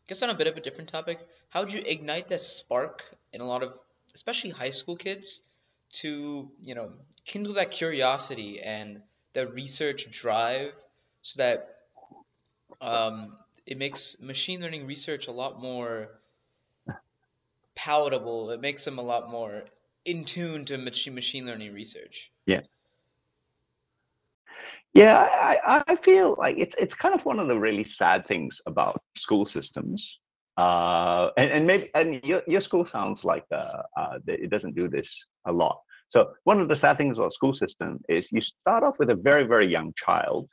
guess 0.08 0.24
on 0.24 0.30
a 0.30 0.34
bit 0.34 0.48
of 0.48 0.58
a 0.58 0.62
different 0.62 0.90
topic, 0.90 1.20
how 1.50 1.62
would 1.62 1.72
you 1.72 1.82
ignite 1.86 2.30
that 2.30 2.42
spark 2.42 3.04
in 3.34 3.42
a 3.42 3.46
lot 3.46 3.64
of, 3.64 3.78
especially 4.16 4.50
high 4.50 4.72
school 4.72 4.96
kids, 4.96 5.44
to 5.90 6.52
you 6.64 6.76
know 6.76 6.92
kindle 7.26 7.54
that 7.54 7.72
curiosity 7.72 8.62
and 8.62 9.02
the 9.34 9.48
research 9.48 10.10
drive, 10.12 10.74
so 11.22 11.38
that 11.38 11.76
um, 12.82 13.38
it 13.66 13.78
makes 13.78 14.20
machine 14.20 14.62
learning 14.62 14.88
research 14.88 15.28
a 15.28 15.32
lot 15.32 15.62
more 15.62 16.10
palatable. 17.76 18.52
It 18.52 18.62
makes 18.62 18.84
them 18.86 18.98
a 18.98 19.04
lot 19.04 19.30
more 19.30 19.64
in 20.06 20.26
tune 20.26 20.66
to 20.66 20.78
machine 20.78 21.16
machine 21.16 21.46
learning 21.46 21.74
research. 21.74 22.32
Yeah. 22.46 22.62
Yeah, 24.98 25.30
I, 25.68 25.84
I 25.88 25.96
feel 25.96 26.36
like 26.40 26.58
it's 26.58 26.76
it's 26.80 26.96
kind 26.96 27.14
of 27.14 27.24
one 27.26 27.40
of 27.40 27.48
the 27.48 27.58
really 27.60 27.84
sad 27.84 28.26
things 28.28 28.60
about 28.66 29.00
school 29.16 29.46
systems. 29.46 30.20
Uh, 30.58 31.30
and, 31.38 31.52
and 31.52 31.68
maybe 31.68 31.92
and 31.94 32.20
your, 32.24 32.42
your 32.48 32.62
school 32.62 32.84
sounds 32.84 33.24
like 33.24 33.46
uh, 33.54 33.84
uh, 33.96 34.18
it 34.28 34.50
doesn't 34.50 34.76
do 34.76 34.88
this 34.90 35.10
a 35.46 35.52
lot. 35.52 35.80
So 36.10 36.32
one 36.46 36.60
of 36.60 36.68
the 36.68 36.76
sad 36.76 36.98
things 36.98 37.18
about 37.18 37.34
school 37.34 37.54
system 37.54 38.00
is 38.10 38.28
you 38.32 38.42
start 38.42 38.84
off 38.84 38.98
with 38.98 39.12
a 39.12 39.16
very 39.16 39.44
very 39.44 39.68
young 39.68 39.94
child 39.96 40.50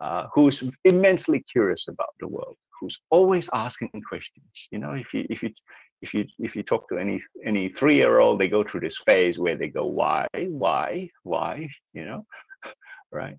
uh, 0.00 0.26
who's 0.32 0.62
immensely 0.84 1.44
curious 1.52 1.88
about 1.88 2.14
the 2.20 2.28
world, 2.28 2.56
who's 2.80 2.98
always 3.10 3.50
asking 3.52 3.90
questions. 4.08 4.52
You 4.70 4.78
know, 4.78 4.92
if 4.92 5.12
you 5.12 5.26
if 5.28 5.42
you 5.42 5.50
if 6.02 6.14
you 6.14 6.24
if 6.38 6.54
you 6.54 6.62
talk 6.62 6.88
to 6.90 6.98
any 6.98 7.20
any 7.44 7.68
three 7.68 7.96
year 7.96 8.20
old, 8.20 8.40
they 8.40 8.48
go 8.48 8.62
through 8.62 8.82
this 8.82 8.98
phase 9.04 9.38
where 9.40 9.56
they 9.56 9.68
go, 9.68 9.86
why, 9.86 10.28
why, 10.34 11.10
why, 11.24 11.68
you 11.94 12.04
know, 12.04 12.24
right? 13.12 13.36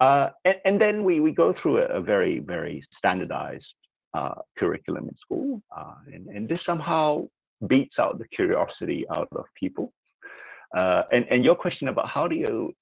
Uh, 0.00 0.30
and, 0.44 0.56
and, 0.64 0.80
then 0.80 1.04
we 1.04 1.20
we 1.20 1.30
go 1.30 1.52
through 1.52 1.78
a, 1.78 1.86
a 1.86 2.00
very 2.00 2.40
very 2.40 2.80
standardized 2.90 3.74
uh, 4.14 4.34
curriculum 4.58 5.08
in 5.08 5.14
school, 5.14 5.62
uh, 5.76 5.94
and, 6.12 6.26
and 6.28 6.48
this 6.48 6.62
somehow 6.62 7.24
beats 7.66 7.98
out 7.98 8.18
the 8.18 8.28
curiosity 8.28 9.04
out 9.14 9.28
of 9.32 9.44
people. 9.54 9.92
Uh, 10.76 11.02
and 11.12 11.26
and 11.30 11.44
your 11.44 11.54
question 11.54 11.88
about 11.88 12.08
how 12.08 12.26
do 12.26 12.34
you 12.34 12.72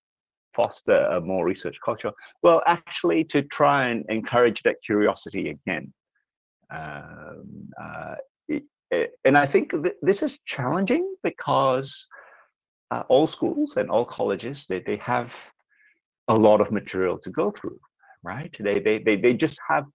foster 0.55 1.05
a 1.07 1.21
more 1.21 1.45
research 1.45 1.79
culture? 1.85 2.13
Well, 2.43 2.63
actually, 2.67 3.25
to 3.25 3.43
try 3.43 3.89
and 3.89 4.05
encourage 4.09 4.63
that 4.63 4.77
curiosity 4.85 5.51
again. 5.51 5.93
Um, 6.71 7.69
uh, 7.83 8.15
and 9.25 9.37
I 9.37 9.47
think 9.47 9.73
th- 9.73 9.97
this 10.03 10.23
is 10.23 10.39
challenging 10.47 11.15
because 11.23 12.07
all 13.09 13.27
schools 13.27 13.79
and 13.79 13.91
all 13.91 14.05
colleges 14.05 14.67
they, 14.69 14.81
they 14.81 14.97
have 14.97 15.33
a 16.29 16.37
lot 16.37 16.61
of 16.61 16.71
material 16.71 17.19
to 17.19 17.31
go 17.31 17.51
through, 17.51 17.79
right? 18.23 18.55
They, 18.59 18.75
they, 18.75 18.99
they, 18.99 19.17
they 19.17 19.35
just 19.35 19.59
have 19.69 19.87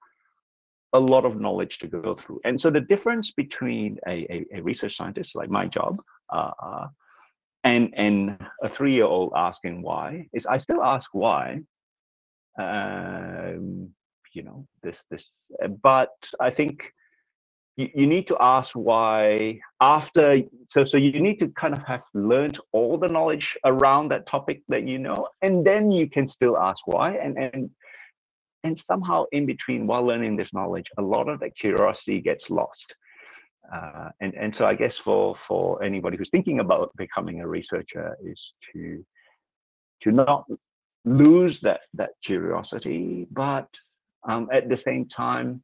a 0.94 1.00
lot 1.00 1.26
of 1.26 1.40
knowledge 1.40 1.80
to 1.80 1.88
go 1.88 2.16
through. 2.16 2.40
And 2.46 2.60
so 2.60 2.70
the 2.70 2.82
difference 2.82 3.32
between 3.32 3.98
a, 4.08 4.26
a, 4.34 4.46
a 4.58 4.62
research 4.62 4.96
scientist 4.96 5.36
like 5.36 5.50
my 5.50 5.68
job 5.68 6.02
uh, 6.34 6.52
uh 6.62 6.88
and 7.64 7.94
and 7.98 8.38
a 8.64 8.70
three-year-old 8.70 9.34
asking 9.36 9.82
why 9.82 10.28
is 10.34 10.46
I 10.46 10.58
still 10.58 10.84
ask 10.84 11.10
why. 11.14 11.62
Um, 12.60 13.90
you 14.34 14.44
know 14.44 14.68
this 14.84 15.04
this, 15.10 15.30
but 15.82 16.16
I 16.40 16.50
think 16.50 16.92
you, 17.78 17.90
you 17.94 18.08
need 18.08 18.28
to 18.28 18.38
ask 18.40 18.72
why 18.74 19.60
after 19.80 20.42
so 20.70 20.84
so 20.84 20.98
you 20.98 21.22
need 21.22 21.40
to 21.40 21.48
kind 21.50 21.74
of 21.74 21.82
have 21.84 22.04
learned 22.14 22.60
all 22.74 22.98
the 22.98 23.08
knowledge 23.08 23.58
around 23.64 24.10
that 24.10 24.26
topic 24.28 24.62
that 24.68 24.84
you 24.84 25.00
know 25.00 25.30
and 25.42 25.66
then 25.66 25.90
you 25.90 26.10
can 26.10 26.28
still 26.28 26.58
ask 26.58 26.86
why 26.88 27.14
and 27.14 27.38
and 27.38 27.70
and 28.64 28.78
somehow 28.78 29.24
in 29.32 29.46
between 29.46 29.88
while 29.88 30.04
learning 30.04 30.36
this 30.36 30.54
knowledge 30.54 30.90
a 30.98 31.02
lot 31.02 31.30
of 31.30 31.40
that 31.40 31.56
curiosity 31.56 32.20
gets 32.20 32.50
lost. 32.50 32.96
Uh, 33.74 34.10
and 34.22 34.34
and 34.36 34.56
so 34.56 34.66
i 34.66 34.74
guess 34.74 34.98
for 34.98 35.36
for 35.36 35.84
anybody 35.84 36.16
who's 36.16 36.30
thinking 36.30 36.62
about 36.62 36.90
becoming 36.96 37.42
a 37.42 37.48
researcher 37.48 38.18
is 38.24 38.54
to 38.72 39.06
to 40.00 40.12
not 40.14 40.46
lose 41.04 41.60
that 41.60 41.82
that 41.94 42.12
curiosity 42.24 43.28
but 43.32 43.68
um, 44.30 44.48
at 44.54 44.70
the 44.70 44.76
same 44.76 45.06
time 45.06 45.62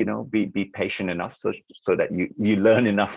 you 0.00 0.06
know 0.10 0.20
be 0.24 0.46
be 0.46 0.64
patient 0.64 1.10
enough 1.16 1.36
so 1.42 1.52
so 1.86 1.94
that 2.00 2.10
you 2.18 2.26
you 2.46 2.56
learn 2.56 2.86
enough 2.86 3.16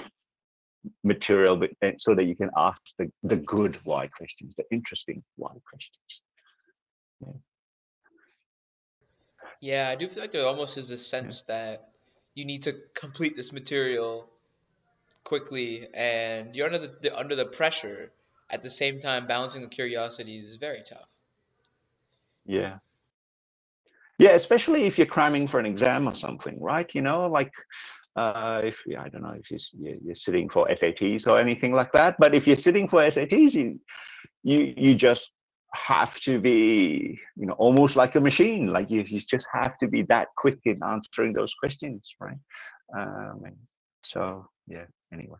material 1.12 1.56
but 1.56 1.72
so 2.06 2.13
that 2.17 2.26
you 2.26 2.36
can 2.41 2.52
ask 2.58 2.82
the 3.00 3.06
the 3.32 3.38
good 3.54 3.80
why 3.86 4.04
questions 4.19 4.56
the 4.58 4.65
interesting 4.78 5.24
why 5.38 5.54
questions. 5.72 6.10
Yeah, 7.22 7.38
yeah 9.72 9.86
i 9.93 9.96
do 9.96 10.08
feel 10.10 10.24
like 10.24 10.34
there 10.34 10.46
almost 10.46 10.78
is 10.78 10.91
a 10.91 10.98
sense 10.98 11.36
yeah. 11.48 11.56
that 11.56 11.78
you 12.36 12.46
need 12.52 12.63
to 12.63 12.74
complete 13.04 13.36
this 13.36 13.54
material 13.54 14.28
quickly 15.24 15.88
and 15.93 16.56
you're 16.56 16.65
under 16.65 16.80
the, 16.80 16.91
the 17.02 17.17
under 17.17 17.36
the 17.36 17.46
pressure. 17.46 18.12
At 18.50 18.62
the 18.62 18.69
same 18.69 19.00
time 19.00 19.26
balancing 19.26 19.62
the 19.62 19.67
curiosity 19.80 20.36
is 20.38 20.58
very 20.58 20.84
tough. 20.88 21.12
Yeah 22.46 22.74
yeah, 24.24 24.32
especially 24.32 24.84
if 24.86 24.98
you're 24.98 25.16
cramming 25.18 25.50
for 25.50 25.60
an 25.60 25.66
exam 25.66 26.08
or 26.08 26.16
something, 26.16 26.58
right? 26.62 26.90
You 26.96 27.02
know, 27.02 27.28
like 27.28 27.52
uh, 28.16 28.62
if 28.64 28.82
I 28.98 29.10
don't 29.10 29.24
know 29.24 29.36
if 29.38 29.52
you're, 29.52 29.96
you're 30.02 30.16
sitting 30.16 30.50
for 30.50 30.66
SATs 30.70 31.28
or 31.28 31.38
anything 31.40 31.74
like 31.74 31.92
that. 31.92 32.16
But 32.20 32.34
if 32.34 32.48
you're 32.48 32.56
sitting 32.68 32.88
for 32.88 33.02
SATs, 33.02 33.54
you 33.54 33.82
you 34.44 34.74
you 34.78 34.96
just 34.96 35.30
have 35.74 36.18
to 36.22 36.40
be 36.40 37.20
you 37.36 37.48
know 37.48 37.58
almost 37.66 37.98
like 37.98 38.16
a 38.16 38.22
machine. 38.22 38.68
Like 38.68 38.90
you, 38.90 39.02
you 39.02 39.20
just 39.20 39.48
have 39.52 39.78
to 39.80 39.88
be 39.88 40.04
that 40.04 40.30
quick 40.38 40.60
in 40.64 40.80
answering 40.82 41.34
those 41.34 41.54
questions, 41.56 42.10
right? 42.22 42.42
Um, 42.98 43.44
so 44.04 44.48
yeah. 44.68 44.86
Anyway 45.12 45.40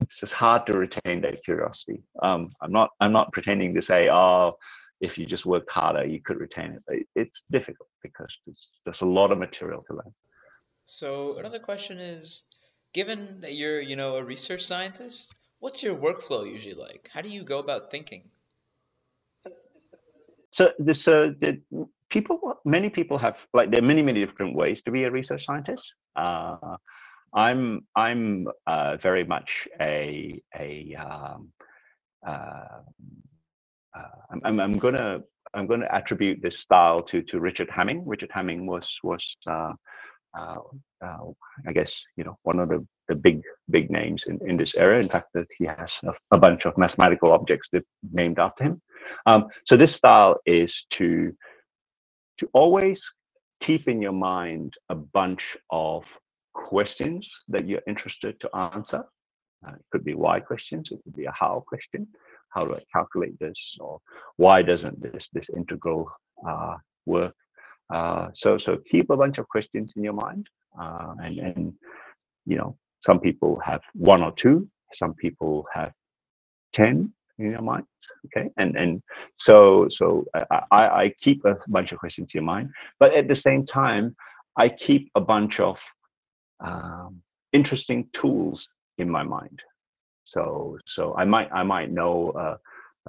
it's 0.00 0.18
just 0.18 0.32
hard 0.32 0.66
to 0.66 0.72
retain 0.72 1.20
that 1.20 1.44
curiosity. 1.44 2.02
Um, 2.22 2.50
I'm 2.62 2.72
not 2.72 2.90
I'm 3.00 3.12
not 3.12 3.32
pretending 3.32 3.74
to 3.74 3.82
say, 3.82 4.08
oh, 4.08 4.56
if 5.00 5.18
you 5.18 5.26
just 5.26 5.46
work 5.46 5.68
harder, 5.70 6.04
you 6.04 6.20
could 6.20 6.38
retain 6.38 6.78
it. 6.88 7.06
It's 7.14 7.42
difficult 7.50 7.88
because 8.02 8.36
there's, 8.46 8.68
there's 8.84 9.00
a 9.00 9.06
lot 9.06 9.32
of 9.32 9.38
material 9.38 9.84
to 9.88 9.94
learn. 9.94 10.14
So 10.84 11.38
another 11.38 11.58
question 11.58 11.98
is, 11.98 12.44
given 12.92 13.40
that 13.40 13.54
you're, 13.54 13.80
you 13.80 13.96
know, 13.96 14.16
a 14.16 14.24
research 14.24 14.62
scientist, 14.64 15.34
what's 15.60 15.82
your 15.82 15.96
workflow 15.96 16.50
usually 16.50 16.74
like? 16.74 17.08
How 17.12 17.22
do 17.22 17.28
you 17.28 17.42
go 17.44 17.58
about 17.58 17.90
thinking? 17.90 18.24
So 20.50 20.72
this, 20.78 21.06
uh, 21.06 21.30
the 21.40 21.60
people, 22.10 22.60
many 22.64 22.90
people 22.90 23.18
have 23.18 23.36
like 23.54 23.70
there 23.70 23.80
are 23.80 23.86
many, 23.86 24.02
many 24.02 24.20
different 24.20 24.56
ways 24.56 24.82
to 24.82 24.90
be 24.90 25.04
a 25.04 25.10
research 25.10 25.46
scientist. 25.46 25.94
Uh, 26.16 26.76
I'm 27.32 27.86
I'm 27.94 28.48
uh, 28.66 28.96
very 28.96 29.24
much 29.24 29.68
a 29.80 30.42
a 30.58 30.96
um, 30.96 31.52
uh, 32.26 32.80
uh, 33.96 34.38
I'm, 34.44 34.60
I'm 34.60 34.78
gonna 34.78 35.20
I'm 35.54 35.66
gonna 35.66 35.88
attribute 35.90 36.40
this 36.42 36.58
style 36.58 37.02
to 37.04 37.22
to 37.22 37.40
Richard 37.40 37.68
Hamming. 37.68 38.02
Richard 38.06 38.30
Hamming 38.30 38.66
was 38.66 38.98
was 39.02 39.36
uh, 39.46 39.72
uh, 40.38 40.56
uh, 41.04 41.18
I 41.66 41.72
guess 41.72 42.00
you 42.16 42.24
know 42.24 42.38
one 42.42 42.60
of 42.60 42.68
the, 42.68 42.86
the 43.08 43.14
big 43.14 43.42
big 43.70 43.90
names 43.90 44.24
in, 44.26 44.38
in 44.46 44.56
this 44.56 44.74
area. 44.74 45.00
In 45.00 45.08
fact, 45.08 45.28
that 45.34 45.46
he 45.58 45.66
has 45.66 45.92
a, 46.04 46.12
a, 46.30 46.38
bunch 46.38 46.66
of 46.66 46.78
mathematical 46.78 47.32
objects 47.32 47.68
that 47.72 47.84
named 48.12 48.38
after 48.38 48.64
him. 48.64 48.82
Um, 49.26 49.46
so 49.66 49.76
this 49.76 49.94
style 49.94 50.40
is 50.46 50.86
to 50.90 51.32
to 52.38 52.48
always 52.52 53.04
keep 53.60 53.88
in 53.88 54.00
your 54.00 54.12
mind 54.12 54.74
a 54.88 54.94
bunch 54.94 55.56
of 55.70 56.06
questions 56.54 57.30
that 57.48 57.66
you're 57.66 57.82
interested 57.86 58.38
to 58.40 58.56
answer. 58.56 59.04
Uh, 59.66 59.72
it 59.72 59.84
could 59.90 60.04
be 60.04 60.14
why 60.14 60.40
questions. 60.40 60.90
It 60.90 61.00
could 61.04 61.16
be 61.16 61.26
a 61.26 61.32
how 61.32 61.64
question 61.66 62.06
how 62.50 62.64
do 62.64 62.74
I 62.74 62.82
calculate 62.92 63.38
this, 63.38 63.76
or 63.80 64.00
why 64.36 64.62
doesn't 64.62 65.00
this 65.02 65.28
this 65.32 65.48
integral 65.56 66.10
uh, 66.46 66.76
work? 67.06 67.34
Uh, 67.92 68.28
so 68.32 68.58
so 68.58 68.78
keep 68.90 69.10
a 69.10 69.16
bunch 69.16 69.38
of 69.38 69.48
questions 69.48 69.94
in 69.96 70.04
your 70.04 70.14
mind, 70.14 70.46
uh, 70.80 71.14
and 71.22 71.38
and 71.38 71.72
you 72.46 72.56
know 72.56 72.76
some 73.00 73.20
people 73.20 73.60
have 73.64 73.82
one 73.94 74.22
or 74.22 74.32
two, 74.32 74.68
some 74.92 75.14
people 75.14 75.66
have 75.72 75.92
ten 76.72 77.12
in 77.38 77.50
your 77.52 77.62
mind. 77.62 77.84
Okay, 78.26 78.50
and 78.56 78.76
and 78.76 79.02
so 79.36 79.88
so 79.90 80.24
I, 80.50 80.86
I 81.02 81.14
keep 81.20 81.44
a 81.44 81.56
bunch 81.68 81.92
of 81.92 81.98
questions 81.98 82.32
in 82.34 82.40
your 82.40 82.46
mind, 82.46 82.70
but 82.98 83.14
at 83.14 83.28
the 83.28 83.36
same 83.36 83.66
time 83.66 84.16
I 84.56 84.68
keep 84.68 85.10
a 85.14 85.20
bunch 85.20 85.60
of 85.60 85.80
um, 86.60 87.22
interesting 87.52 88.08
tools 88.12 88.68
in 88.98 89.10
my 89.10 89.22
mind 89.22 89.62
so 90.32 90.78
so 90.86 91.14
I 91.16 91.24
might 91.24 91.50
I 91.52 91.62
might 91.62 91.90
know 91.90 92.30
uh, 92.30 92.56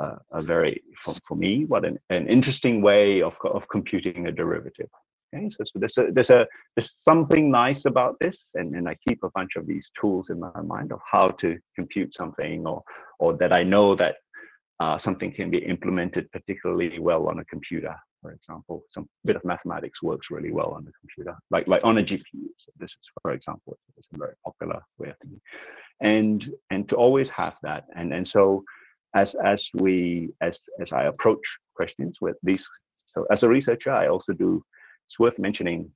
uh, 0.01 0.15
a 0.31 0.41
very 0.41 0.81
for, 0.97 1.15
for 1.27 1.35
me 1.35 1.65
what 1.65 1.85
an, 1.85 1.99
an 2.09 2.27
interesting 2.27 2.81
way 2.81 3.21
of 3.21 3.35
of 3.43 3.67
computing 3.69 4.27
a 4.27 4.31
derivative. 4.31 4.89
Okay, 5.33 5.49
so, 5.49 5.63
so 5.63 5.79
there's 5.79 5.97
a 5.97 6.11
there's 6.11 6.29
a 6.29 6.45
there's 6.75 6.95
something 7.01 7.49
nice 7.49 7.85
about 7.85 8.17
this, 8.19 8.43
and, 8.55 8.75
and 8.75 8.87
I 8.89 8.97
keep 9.07 9.23
a 9.23 9.31
bunch 9.31 9.55
of 9.55 9.65
these 9.65 9.89
tools 9.99 10.29
in 10.29 10.39
my 10.39 10.61
mind 10.61 10.91
of 10.91 10.99
how 11.09 11.29
to 11.29 11.57
compute 11.75 12.13
something, 12.13 12.67
or 12.67 12.83
or 13.19 13.37
that 13.37 13.53
I 13.53 13.63
know 13.63 13.95
that 13.95 14.15
uh, 14.79 14.97
something 14.97 15.31
can 15.31 15.49
be 15.49 15.59
implemented 15.59 16.31
particularly 16.31 16.99
well 16.99 17.27
on 17.27 17.39
a 17.39 17.45
computer. 17.45 17.95
For 18.21 18.31
example. 18.31 18.83
Some 18.89 19.09
bit 19.25 19.35
of 19.35 19.43
mathematics 19.43 20.01
works 20.01 20.29
really 20.29 20.51
well 20.51 20.71
on 20.71 20.85
the 20.85 20.91
computer, 20.99 21.35
like 21.49 21.67
like 21.67 21.83
on 21.83 21.97
a 21.97 22.03
GPU. 22.03 22.47
So 22.57 22.71
this 22.77 22.91
is, 22.91 23.09
for 23.21 23.31
example, 23.31 23.77
it's, 23.97 24.07
a 24.13 24.17
very 24.17 24.33
popular 24.45 24.81
way 24.97 25.09
of 25.09 25.17
thinking, 25.19 25.41
and 26.01 26.53
and 26.69 26.87
to 26.89 26.95
always 26.95 27.29
have 27.29 27.55
that, 27.63 27.85
and 27.95 28.13
and 28.13 28.27
so 28.27 28.63
as 29.15 29.35
as 29.43 29.69
we 29.73 30.29
as 30.41 30.61
as 30.79 30.93
I 30.93 31.03
approach 31.05 31.57
questions 31.75 32.19
with 32.21 32.37
these, 32.43 32.67
so 33.05 33.25
as 33.31 33.43
a 33.43 33.49
researcher, 33.49 33.91
I 33.91 34.07
also 34.07 34.33
do. 34.33 34.63
It's 35.07 35.19
worth 35.19 35.39
mentioning. 35.39 35.91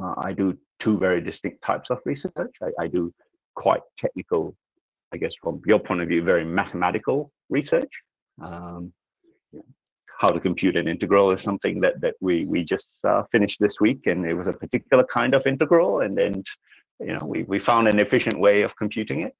Uh, 0.00 0.14
I 0.18 0.32
do 0.32 0.56
two 0.78 0.96
very 0.96 1.20
distinct 1.20 1.62
types 1.62 1.90
of 1.90 1.98
research. 2.04 2.54
I, 2.62 2.84
I 2.84 2.86
do 2.86 3.12
quite 3.56 3.80
technical, 3.98 4.54
I 5.12 5.16
guess, 5.16 5.34
from 5.42 5.60
your 5.66 5.80
point 5.80 6.00
of 6.02 6.08
view, 6.08 6.22
very 6.22 6.44
mathematical 6.44 7.32
research. 7.48 7.90
Um, 8.40 8.92
how 10.18 10.30
to 10.30 10.40
compute 10.40 10.76
an 10.76 10.88
integral 10.88 11.30
is 11.30 11.42
something 11.42 11.80
that 11.80 12.00
that 12.00 12.14
we 12.20 12.44
we 12.44 12.64
just 12.64 12.88
uh, 13.04 13.22
finished 13.32 13.58
this 13.60 13.80
week, 13.80 14.06
and 14.06 14.26
it 14.26 14.34
was 14.34 14.48
a 14.48 14.52
particular 14.52 15.04
kind 15.04 15.34
of 15.34 15.46
integral, 15.46 16.00
and 16.00 16.18
then 16.18 16.42
you 17.00 17.14
know 17.14 17.24
we 17.24 17.44
we 17.44 17.58
found 17.58 17.88
an 17.88 17.98
efficient 17.98 18.38
way 18.38 18.62
of 18.62 18.76
computing 18.76 19.20
it. 19.22 19.34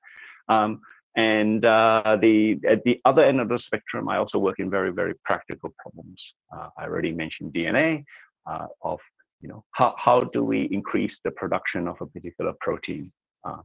Um, 0.48 0.80
and 1.16 1.64
uh, 1.64 2.16
the 2.20 2.60
at 2.66 2.84
the 2.84 3.00
other 3.04 3.24
end 3.24 3.40
of 3.40 3.48
the 3.48 3.58
spectrum, 3.58 4.08
I 4.08 4.18
also 4.18 4.38
work 4.38 4.60
in 4.60 4.70
very 4.70 4.92
very 4.92 5.14
practical 5.24 5.74
problems. 5.82 6.34
Uh, 6.54 6.68
I 6.78 6.84
already 6.84 7.12
mentioned 7.12 7.52
DNA 7.52 8.04
uh, 8.46 8.68
of 8.82 9.00
you 9.40 9.48
know 9.48 9.64
how 9.72 9.94
how 9.98 10.20
do 10.20 10.44
we 10.44 10.62
increase 10.70 11.18
the 11.24 11.32
production 11.32 11.88
of 11.88 11.96
a 12.00 12.06
particular 12.06 12.52
protein, 12.60 13.12
uh, 13.44 13.62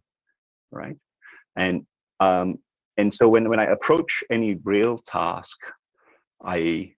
right? 0.72 0.98
And 1.56 1.86
um, 2.20 2.58
and 2.98 3.14
so 3.14 3.30
when 3.30 3.48
when 3.50 3.60
I 3.60 3.66
approach 3.66 4.24
any 4.32 4.56
real 4.64 4.98
task, 4.98 5.58
I 6.44 6.94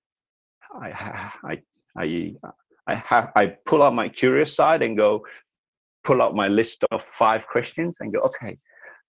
I 0.82 1.62
I 1.98 2.36
I 2.88 2.96
have 2.96 3.32
I 3.36 3.56
pull 3.66 3.82
out 3.84 3.94
my 3.94 4.10
curious 4.10 4.56
side 4.56 4.82
and 4.82 4.98
go 4.98 5.26
pull 6.04 6.22
out 6.22 6.36
my 6.36 6.48
list 6.48 6.84
of 6.92 7.04
five 7.04 7.48
questions 7.48 7.98
and 8.00 8.14
go, 8.14 8.20
okay, 8.22 8.58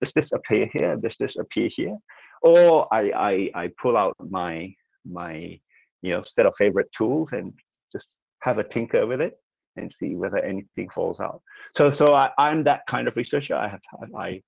does 0.01 0.13
this 0.13 0.33
appear 0.33 0.69
here? 0.73 0.97
Does 0.97 1.17
this 1.19 1.37
appear 1.37 1.69
here? 1.69 1.97
Or 2.43 2.93
I 2.93 3.11
I, 3.55 3.65
I 3.65 3.71
pull 3.81 3.97
out 3.97 4.15
my 4.19 4.75
my 5.05 5.59
you 6.03 6.11
know 6.13 6.23
set 6.23 6.47
of 6.47 6.55
favorite 6.57 6.91
tools 6.93 7.33
and 7.33 7.53
just 7.93 8.07
have 8.41 8.59
a 8.59 8.65
tinker 8.65 9.07
with 9.07 9.21
it 9.21 9.35
and 9.77 9.93
see 9.93 10.15
whether 10.17 10.39
anything 10.39 10.89
falls 10.91 11.21
out. 11.21 11.43
So 11.77 11.91
so 11.91 12.15
I, 12.15 12.31
I'm 12.39 12.65
that 12.65 12.83
kind 12.87 13.09
of 13.09 13.17
researcher. 13.17 13.55
I 13.55 13.69
have 13.69 13.81
I 14.17 14.43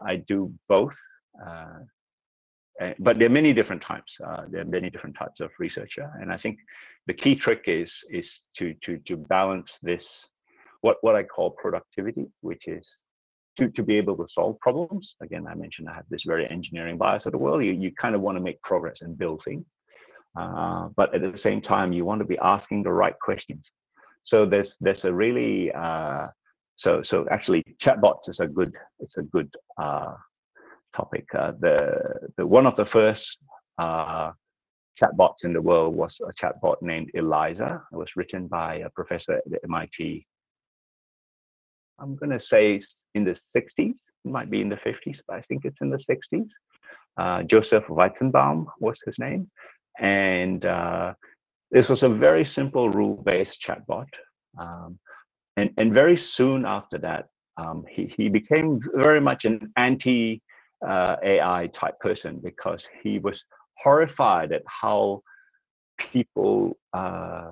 I 0.00 0.16
do 0.16 0.52
both. 0.68 0.96
Uh, 1.44 1.80
but 2.98 3.18
there 3.18 3.26
are 3.26 3.32
many 3.32 3.52
different 3.52 3.82
types. 3.82 4.18
Uh, 4.24 4.44
there 4.48 4.62
are 4.62 4.66
many 4.66 4.90
different 4.90 5.16
types 5.16 5.40
of 5.40 5.50
researcher, 5.58 6.10
and 6.20 6.32
I 6.32 6.36
think 6.36 6.58
the 7.06 7.14
key 7.14 7.36
trick 7.36 7.64
is 7.66 8.02
is 8.10 8.40
to 8.56 8.74
to 8.82 8.98
to 8.98 9.16
balance 9.16 9.78
this, 9.82 10.28
what 10.80 10.96
what 11.02 11.14
I 11.14 11.22
call 11.22 11.50
productivity, 11.50 12.26
which 12.40 12.66
is 12.66 12.98
to 13.58 13.68
to 13.70 13.82
be 13.82 13.96
able 13.96 14.16
to 14.16 14.26
solve 14.28 14.58
problems. 14.58 15.14
Again, 15.22 15.46
I 15.48 15.54
mentioned 15.54 15.88
I 15.88 15.94
have 15.94 16.08
this 16.10 16.24
very 16.24 16.50
engineering 16.50 16.98
bias 16.98 17.26
of 17.26 17.32
the 17.32 17.38
world. 17.38 17.62
You 17.62 17.72
you 17.72 17.92
kind 17.92 18.14
of 18.14 18.20
want 18.20 18.36
to 18.38 18.42
make 18.42 18.60
progress 18.62 19.02
and 19.02 19.16
build 19.16 19.42
things, 19.44 19.66
uh, 20.36 20.88
but 20.96 21.14
at 21.14 21.20
the 21.20 21.38
same 21.38 21.60
time, 21.60 21.92
you 21.92 22.04
want 22.04 22.20
to 22.20 22.26
be 22.26 22.38
asking 22.38 22.82
the 22.82 22.92
right 22.92 23.18
questions. 23.20 23.70
So 24.24 24.44
there's 24.44 24.76
there's 24.80 25.04
a 25.04 25.14
really 25.14 25.72
uh, 25.72 26.26
so 26.76 27.02
so 27.02 27.26
actually 27.30 27.62
chatbots 27.80 28.28
is 28.28 28.40
a 28.40 28.48
good 28.48 28.74
it's 28.98 29.16
a 29.16 29.22
good 29.22 29.54
uh, 29.80 30.14
topic. 30.94 31.26
Uh, 31.34 31.52
the, 31.60 32.30
the 32.36 32.46
one 32.46 32.66
of 32.66 32.76
the 32.76 32.86
first 32.86 33.38
uh, 33.78 34.30
chatbots 35.00 35.44
in 35.44 35.52
the 35.52 35.60
world 35.60 35.94
was 35.94 36.20
a 36.26 36.32
chatbot 36.32 36.76
named 36.80 37.10
Eliza. 37.14 37.82
It 37.92 37.96
was 37.96 38.16
written 38.16 38.46
by 38.46 38.76
a 38.76 38.90
professor 38.90 39.34
at 39.34 39.64
MIT. 39.64 40.26
I'm 41.98 42.16
going 42.16 42.30
to 42.30 42.40
say 42.40 42.80
in 43.14 43.24
the 43.24 43.38
60s. 43.56 43.68
It 43.78 43.96
might 44.24 44.50
be 44.50 44.60
in 44.60 44.68
the 44.68 44.76
50s, 44.76 45.20
but 45.26 45.36
I 45.36 45.42
think 45.42 45.64
it's 45.64 45.80
in 45.80 45.90
the 45.90 45.98
60s. 45.98 46.48
Uh, 47.16 47.42
Joseph 47.44 47.84
Weizenbaum 47.86 48.66
was 48.80 49.00
his 49.04 49.18
name, 49.18 49.48
and 50.00 50.66
uh, 50.66 51.14
this 51.70 51.88
was 51.88 52.02
a 52.02 52.08
very 52.08 52.44
simple 52.44 52.90
rule-based 52.90 53.62
chatbot. 53.62 54.08
Um, 54.58 54.98
and 55.56 55.70
and 55.78 55.94
very 55.94 56.16
soon 56.16 56.64
after 56.64 56.98
that, 56.98 57.26
um, 57.56 57.84
he 57.88 58.12
he 58.16 58.28
became 58.28 58.80
very 58.94 59.20
much 59.20 59.44
an 59.44 59.72
anti 59.76 60.42
uh, 60.86 61.16
AI 61.22 61.68
type 61.68 61.98
person 62.00 62.40
because 62.42 62.86
he 63.02 63.18
was 63.18 63.44
horrified 63.78 64.52
at 64.52 64.62
how 64.66 65.22
people 65.98 66.76
uh, 66.92 67.50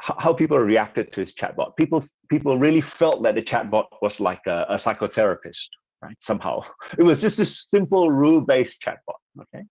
how 0.00 0.32
people 0.32 0.58
reacted 0.58 1.12
to 1.12 1.20
his 1.20 1.34
chatbot. 1.34 1.76
People 1.76 2.04
people 2.30 2.58
really 2.58 2.80
felt 2.80 3.22
that 3.24 3.34
the 3.34 3.42
chatbot 3.42 3.86
was 4.00 4.20
like 4.20 4.40
a, 4.46 4.66
a 4.68 4.74
psychotherapist, 4.74 5.68
right? 6.02 6.16
Somehow 6.20 6.62
it 6.98 7.02
was 7.02 7.20
just 7.20 7.38
a 7.38 7.44
simple 7.44 8.10
rule-based 8.10 8.80
chatbot. 8.80 9.20
Okay, 9.42 9.64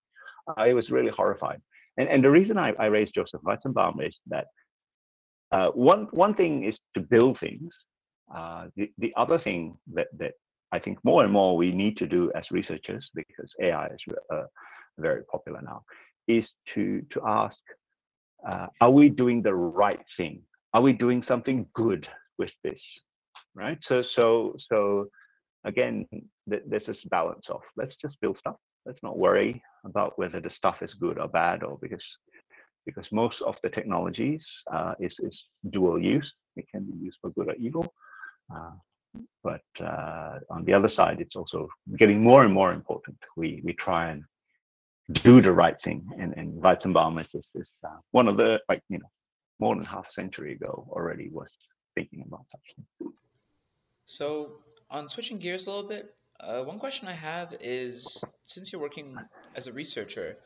I 0.57 0.73
was 0.73 0.91
really 0.91 1.11
horrified. 1.11 1.61
And 1.97 2.09
and 2.09 2.23
the 2.23 2.31
reason 2.31 2.57
I, 2.57 2.73
I 2.77 2.87
raised 2.87 3.15
Joseph 3.15 3.41
Weizenbaum 3.41 4.05
is 4.05 4.19
that 4.27 4.47
uh, 5.51 5.69
one 5.71 6.07
one 6.11 6.33
thing 6.33 6.63
is 6.63 6.79
to 6.93 6.99
build 6.99 7.39
things. 7.39 7.73
Uh, 8.33 8.67
the 8.75 8.91
the 8.97 9.13
other 9.15 9.37
thing 9.37 9.77
that 9.93 10.07
that 10.17 10.33
I 10.71 10.79
think 10.79 10.99
more 11.03 11.23
and 11.23 11.31
more 11.31 11.55
we 11.55 11.71
need 11.71 11.97
to 11.97 12.07
do 12.07 12.31
as 12.35 12.51
researchers, 12.51 13.09
because 13.13 13.55
AI 13.61 13.87
is 13.87 14.03
uh, 14.33 14.43
very 14.97 15.23
popular 15.23 15.61
now, 15.61 15.83
is 16.27 16.53
to 16.67 17.01
to 17.09 17.21
ask, 17.25 17.59
uh, 18.47 18.67
are 18.81 18.91
we 18.91 19.09
doing 19.09 19.41
the 19.41 19.55
right 19.55 20.03
thing? 20.17 20.41
Are 20.73 20.81
we 20.81 20.93
doing 20.93 21.21
something 21.21 21.67
good 21.73 22.07
with 22.37 22.53
this? 22.63 22.99
Right. 23.55 23.81
So 23.83 24.01
so 24.01 24.55
so 24.57 25.07
again, 25.63 26.05
th- 26.49 26.63
there's 26.67 26.85
this 26.85 27.03
balance 27.05 27.49
of 27.49 27.61
let's 27.77 27.95
just 27.95 28.19
build 28.21 28.37
stuff. 28.37 28.57
Let's 28.85 29.03
not 29.03 29.17
worry 29.17 29.61
about 29.85 30.17
whether 30.17 30.39
the 30.39 30.49
stuff 30.49 30.81
is 30.81 30.93
good 30.93 31.17
or 31.17 31.27
bad, 31.27 31.63
or 31.63 31.77
because 31.81 32.05
because 32.85 33.11
most 33.11 33.41
of 33.41 33.57
the 33.63 33.69
technologies 33.69 34.63
uh, 34.71 34.95
is 34.99 35.19
is 35.19 35.45
dual 35.69 35.99
use. 36.01 36.33
It 36.55 36.65
can 36.71 36.83
be 36.83 36.97
used 36.97 37.19
for 37.21 37.31
good 37.31 37.49
or 37.49 37.55
evil. 37.55 37.85
Uh, 38.53 38.71
but 39.43 39.61
uh, 39.79 40.39
on 40.49 40.65
the 40.65 40.73
other 40.73 40.87
side, 40.87 41.21
it's 41.21 41.35
also 41.35 41.67
getting 41.97 42.21
more 42.21 42.43
and 42.43 42.53
more 42.53 42.73
important. 42.73 43.17
We 43.35 43.61
we 43.63 43.73
try 43.73 44.11
and 44.11 44.23
do 45.11 45.41
the 45.41 45.51
right 45.51 45.79
thing, 45.81 46.07
and 46.19 46.33
and 46.37 46.61
Weizenbaum 46.61 47.19
is, 47.23 47.33
is, 47.55 47.71
uh, 47.83 47.97
one 48.11 48.27
of 48.27 48.37
the 48.37 48.59
like 48.69 48.83
you 48.89 48.99
know 48.99 49.11
more 49.59 49.75
than 49.75 49.85
half 49.85 50.07
a 50.09 50.11
century 50.11 50.53
ago 50.53 50.87
already 50.91 51.29
was 51.29 51.49
thinking 51.95 52.23
about 52.27 52.45
such 52.49 52.75
things. 52.75 53.13
So 54.05 54.59
on 54.89 55.07
switching 55.07 55.37
gears 55.37 55.67
a 55.67 55.71
little 55.71 55.89
bit, 55.89 56.13
uh, 56.39 56.63
one 56.63 56.79
question 56.79 57.07
I 57.07 57.13
have 57.13 57.55
is 57.59 58.23
since 58.45 58.71
you're 58.71 58.81
working 58.81 59.17
as 59.55 59.67
a 59.67 59.73
researcher. 59.73 60.37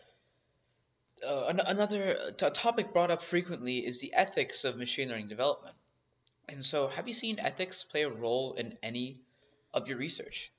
Uh, 1.28 1.54
another 1.68 2.32
topic 2.38 2.94
brought 2.94 3.12
up 3.12 3.22
frequently 3.22 3.78
is 3.86 4.00
the 4.00 4.14
ethics 4.14 4.66
of 4.66 4.76
machine 4.76 5.10
learning 5.10 5.28
development. 5.28 5.76
And 6.50 6.66
so, 6.66 6.88
have 6.88 7.08
you 7.08 7.14
seen 7.14 7.40
ethics 7.40 7.84
play 7.84 8.04
a 8.04 8.10
role 8.10 8.54
in 8.54 8.74
any 8.84 9.20
of 9.74 9.88
your 9.88 9.98
research? 9.98 10.52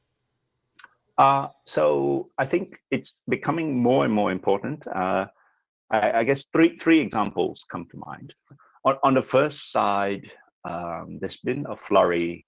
Uh, 1.19 1.49
so 1.65 2.31
I 2.39 2.47
think 2.47 2.81
it's 2.91 3.15
becoming 3.29 3.83
more 3.83 4.05
and 4.05 4.13
more 4.13 4.33
important. 4.33 4.87
Uh, 4.87 5.27
I, 5.91 6.13
I, 6.21 6.25
guess 6.25 6.45
three 6.53 6.79
three 6.79 7.01
examples 7.01 7.65
come 7.71 7.87
to 7.91 8.03
mind. 8.07 8.35
On, 8.85 8.97
on 9.03 9.15
the 9.15 9.23
first 9.23 9.71
side, 9.71 10.31
um, 10.65 11.19
there's 11.21 11.37
been 11.39 11.67
a 11.69 11.77
flurry 11.77 12.47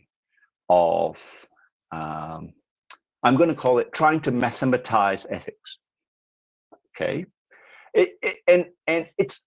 of 0.69 1.17
um, 1.93 2.55
I'm 3.23 3.37
going 3.37 3.49
to 3.49 3.55
call 3.55 3.79
it 3.79 3.93
trying 3.93 4.21
to 4.23 4.33
mathematize 4.33 5.27
ethics. 5.31 5.79
Okay, 6.97 7.27
it, 7.93 8.15
it, 8.23 8.37
and 8.49 8.67
and 8.87 9.09
it's 9.19 9.43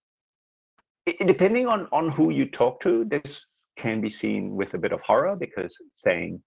it, 1.05 1.25
depending 1.25 1.67
on 1.67 1.87
on 1.91 2.09
who 2.09 2.29
you 2.29 2.45
talk 2.45 2.81
to. 2.81 3.03
There's 3.03 3.47
can 3.77 4.01
be 4.01 4.09
seen 4.09 4.55
with 4.55 4.73
a 4.73 4.77
bit 4.77 4.91
of 4.91 5.01
horror 5.01 5.35
because 5.35 5.77
saying 5.93 6.41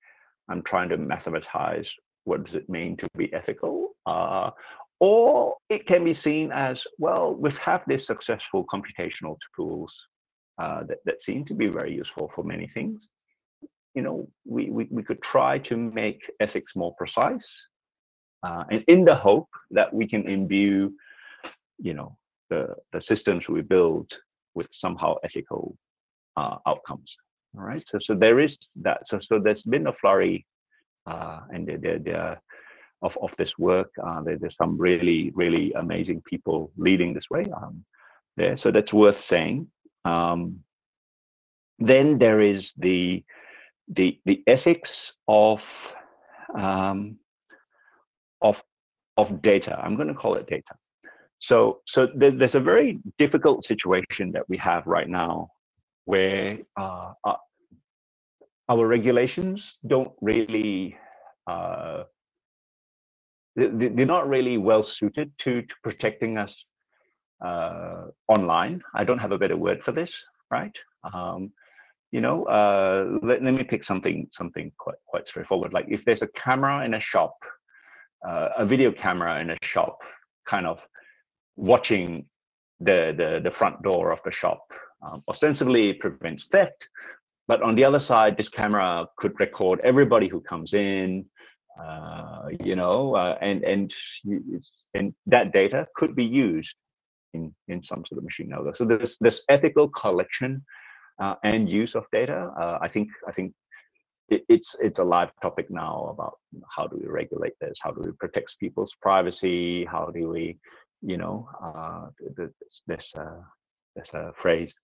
I'm 0.48 0.62
trying 0.62 0.88
to 0.90 0.96
mathematize 0.96 1.94
what 2.24 2.44
does 2.44 2.54
it 2.54 2.68
mean 2.68 2.96
to 2.98 3.06
be 3.16 3.32
ethical, 3.32 3.90
uh, 4.06 4.50
or 4.98 5.56
it 5.68 5.86
can 5.86 6.04
be 6.04 6.12
seen 6.12 6.52
as 6.52 6.86
well. 6.98 7.34
We 7.34 7.50
have 7.52 7.82
these 7.86 8.06
successful 8.06 8.66
computational 8.66 9.36
tools 9.56 9.98
uh, 10.60 10.82
that 10.84 10.98
that 11.06 11.22
seem 11.22 11.44
to 11.46 11.54
be 11.54 11.68
very 11.68 11.94
useful 11.94 12.28
for 12.34 12.44
many 12.44 12.66
things. 12.68 13.08
You 13.94 14.02
know, 14.02 14.28
we 14.44 14.70
we, 14.70 14.88
we 14.90 15.02
could 15.02 15.22
try 15.22 15.58
to 15.58 15.76
make 15.76 16.20
ethics 16.40 16.76
more 16.76 16.94
precise, 16.96 17.48
uh, 18.42 18.64
and 18.70 18.84
in 18.88 19.04
the 19.04 19.14
hope 19.14 19.48
that 19.70 19.92
we 19.92 20.06
can 20.06 20.28
imbue, 20.28 20.92
you 21.78 21.94
know, 21.94 22.16
the 22.50 22.74
the 22.92 23.00
systems 23.00 23.48
we 23.48 23.62
build 23.62 24.12
with 24.54 24.68
somehow 24.70 25.14
ethical 25.24 25.76
uh, 26.40 26.56
outcomes. 26.70 27.10
All 27.56 27.64
right. 27.70 27.84
So 27.90 27.98
so 27.98 28.14
there 28.14 28.38
is 28.46 28.58
that. 28.86 28.98
So 29.08 29.18
so 29.20 29.38
there's 29.44 29.64
been 29.74 29.86
a 29.88 29.92
flurry, 29.92 30.46
uh, 31.06 31.40
and 31.52 31.66
there, 31.66 31.98
there, 31.98 32.40
of 33.02 33.18
of 33.20 33.34
this 33.36 33.58
work. 33.58 33.90
Uh, 34.06 34.20
there, 34.24 34.38
there's 34.38 34.56
some 34.56 34.78
really 34.78 35.20
really 35.34 35.72
amazing 35.84 36.22
people 36.22 36.70
leading 36.76 37.14
this 37.14 37.28
way. 37.30 37.44
Um, 37.60 37.84
there, 38.36 38.56
so 38.56 38.70
that's 38.70 38.92
worth 38.92 39.20
saying. 39.20 39.68
Um, 40.04 40.40
then 41.78 42.18
there 42.18 42.40
is 42.40 42.72
the 42.76 43.24
the 43.88 44.20
the 44.24 44.42
ethics 44.46 45.12
of 45.26 45.64
um, 46.54 47.18
of 48.40 48.62
of 49.16 49.42
data. 49.42 49.78
I'm 49.82 49.96
going 49.96 50.12
to 50.14 50.20
call 50.22 50.34
it 50.36 50.46
data. 50.46 50.74
So 51.40 51.80
so 51.86 52.08
there's 52.14 52.54
a 52.54 52.60
very 52.60 53.00
difficult 53.18 53.64
situation 53.64 54.32
that 54.32 54.48
we 54.48 54.58
have 54.58 54.86
right 54.86 55.08
now, 55.08 55.48
where 56.10 56.58
uh, 56.76 57.12
uh, 57.24 57.40
our 58.68 58.84
regulations 58.86 59.78
don't 59.86 60.12
really 60.20 60.96
uh, 61.46 62.04
they're 63.56 64.06
not 64.16 64.28
really 64.28 64.56
well 64.58 64.82
suited 64.82 65.32
to, 65.38 65.62
to 65.62 65.74
protecting 65.82 66.38
us 66.38 66.64
uh, 67.44 68.04
online. 68.28 68.82
I 68.94 69.04
don't 69.04 69.18
have 69.18 69.32
a 69.32 69.38
better 69.38 69.56
word 69.56 69.82
for 69.82 69.92
this, 69.92 70.12
right? 70.50 70.76
Um, 71.12 71.52
you 72.12 72.20
know, 72.20 72.44
uh, 72.44 73.18
let, 73.22 73.42
let 73.42 73.54
me 73.54 73.64
pick 73.64 73.84
something 73.84 74.26
something 74.30 74.72
quite 74.78 75.00
quite 75.06 75.26
straightforward. 75.28 75.72
Like 75.72 75.86
if 75.88 76.04
there's 76.04 76.22
a 76.22 76.28
camera 76.28 76.84
in 76.84 76.94
a 76.94 77.00
shop, 77.00 77.34
uh, 78.28 78.48
a 78.58 78.64
video 78.66 78.90
camera 78.92 79.40
in 79.40 79.50
a 79.50 79.58
shop, 79.62 79.98
kind 80.46 80.66
of 80.66 80.78
watching 81.56 82.26
the 82.80 83.14
the, 83.16 83.40
the 83.42 83.50
front 83.50 83.82
door 83.82 84.10
of 84.10 84.20
the 84.24 84.32
shop. 84.32 84.62
Um, 85.02 85.22
ostensibly, 85.28 85.94
prevents 85.94 86.46
theft, 86.46 86.88
but 87.48 87.62
on 87.62 87.74
the 87.74 87.84
other 87.84 88.00
side, 88.00 88.36
this 88.36 88.48
camera 88.48 89.06
could 89.16 89.38
record 89.40 89.80
everybody 89.82 90.28
who 90.28 90.40
comes 90.40 90.74
in, 90.74 91.24
uh, 91.82 92.48
you 92.64 92.76
know, 92.76 93.14
uh, 93.16 93.38
and 93.40 93.64
and 93.64 93.94
and 94.94 95.14
that 95.26 95.52
data 95.52 95.86
could 95.96 96.14
be 96.14 96.24
used 96.24 96.74
in 97.34 97.54
in 97.68 97.82
some 97.82 98.04
sort 98.04 98.18
of 98.18 98.24
machine 98.24 98.52
algorithm. 98.52 98.74
So 98.74 98.84
this 98.84 99.16
this 99.18 99.42
ethical 99.48 99.88
collection 99.88 100.64
uh, 101.20 101.36
and 101.42 101.68
use 101.68 101.94
of 101.94 102.04
data, 102.12 102.52
uh, 102.60 102.78
I 102.82 102.88
think 102.88 103.08
I 103.26 103.32
think 103.32 103.54
it, 104.28 104.44
it's 104.48 104.76
it's 104.80 104.98
a 104.98 105.04
live 105.04 105.32
topic 105.40 105.70
now 105.70 106.08
about 106.12 106.34
how 106.76 106.86
do 106.86 106.96
we 107.02 107.08
regulate 107.08 107.54
this, 107.60 107.78
how 107.80 107.90
do 107.90 108.02
we 108.02 108.12
protect 108.12 108.58
people's 108.58 108.94
privacy, 109.00 109.84
how 109.84 110.06
do 110.06 110.28
we, 110.28 110.58
you 111.02 111.16
know, 111.16 111.48
uh, 111.62 112.08
this 112.36 112.82
this 112.86 113.14
this 113.96 114.12
uh, 114.14 114.30
phrase 114.36 114.74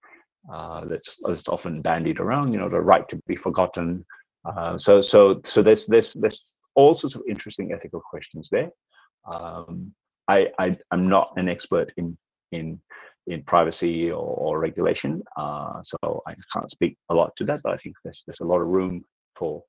uh, 0.53 0.85
that's 0.85 1.19
that's 1.23 1.49
often 1.49 1.83
bandied 1.83 2.21
around, 2.21 2.53
you 2.53 2.59
know, 2.59 2.69
the 2.69 2.81
right 2.81 3.09
to 3.09 3.21
be 3.27 3.37
forgotten. 3.37 4.05
Uh, 4.45 4.79
so 4.79 5.01
so 5.01 5.41
so 5.45 5.63
there's 5.63 5.87
there's 5.87 6.15
there's 6.15 6.45
all 6.75 6.95
sorts 6.95 7.17
of 7.17 7.23
interesting 7.29 7.73
ethical 7.73 8.01
questions 8.01 8.49
there. 8.51 8.71
Um, 9.27 9.93
I, 10.29 10.49
I 10.59 10.77
am 10.93 11.09
not 11.09 11.33
an 11.37 11.49
expert 11.49 11.93
in 11.97 12.17
in 12.53 12.81
in 13.27 13.43
privacy 13.43 14.11
or, 14.11 14.23
or 14.23 14.61
regulation. 14.61 15.23
Uh, 15.37 15.83
so 15.83 16.23
I 16.27 16.35
can't 16.53 16.71
speak 16.71 16.97
a 17.09 17.15
lot 17.15 17.35
to 17.37 17.45
that, 17.45 17.61
but 17.63 17.73
I 17.73 17.77
think 17.79 17.97
there's 18.05 18.23
there's 18.27 18.41
a 18.41 18.45
lot 18.45 18.61
of 18.61 18.69
room 18.69 19.05
for 19.35 19.65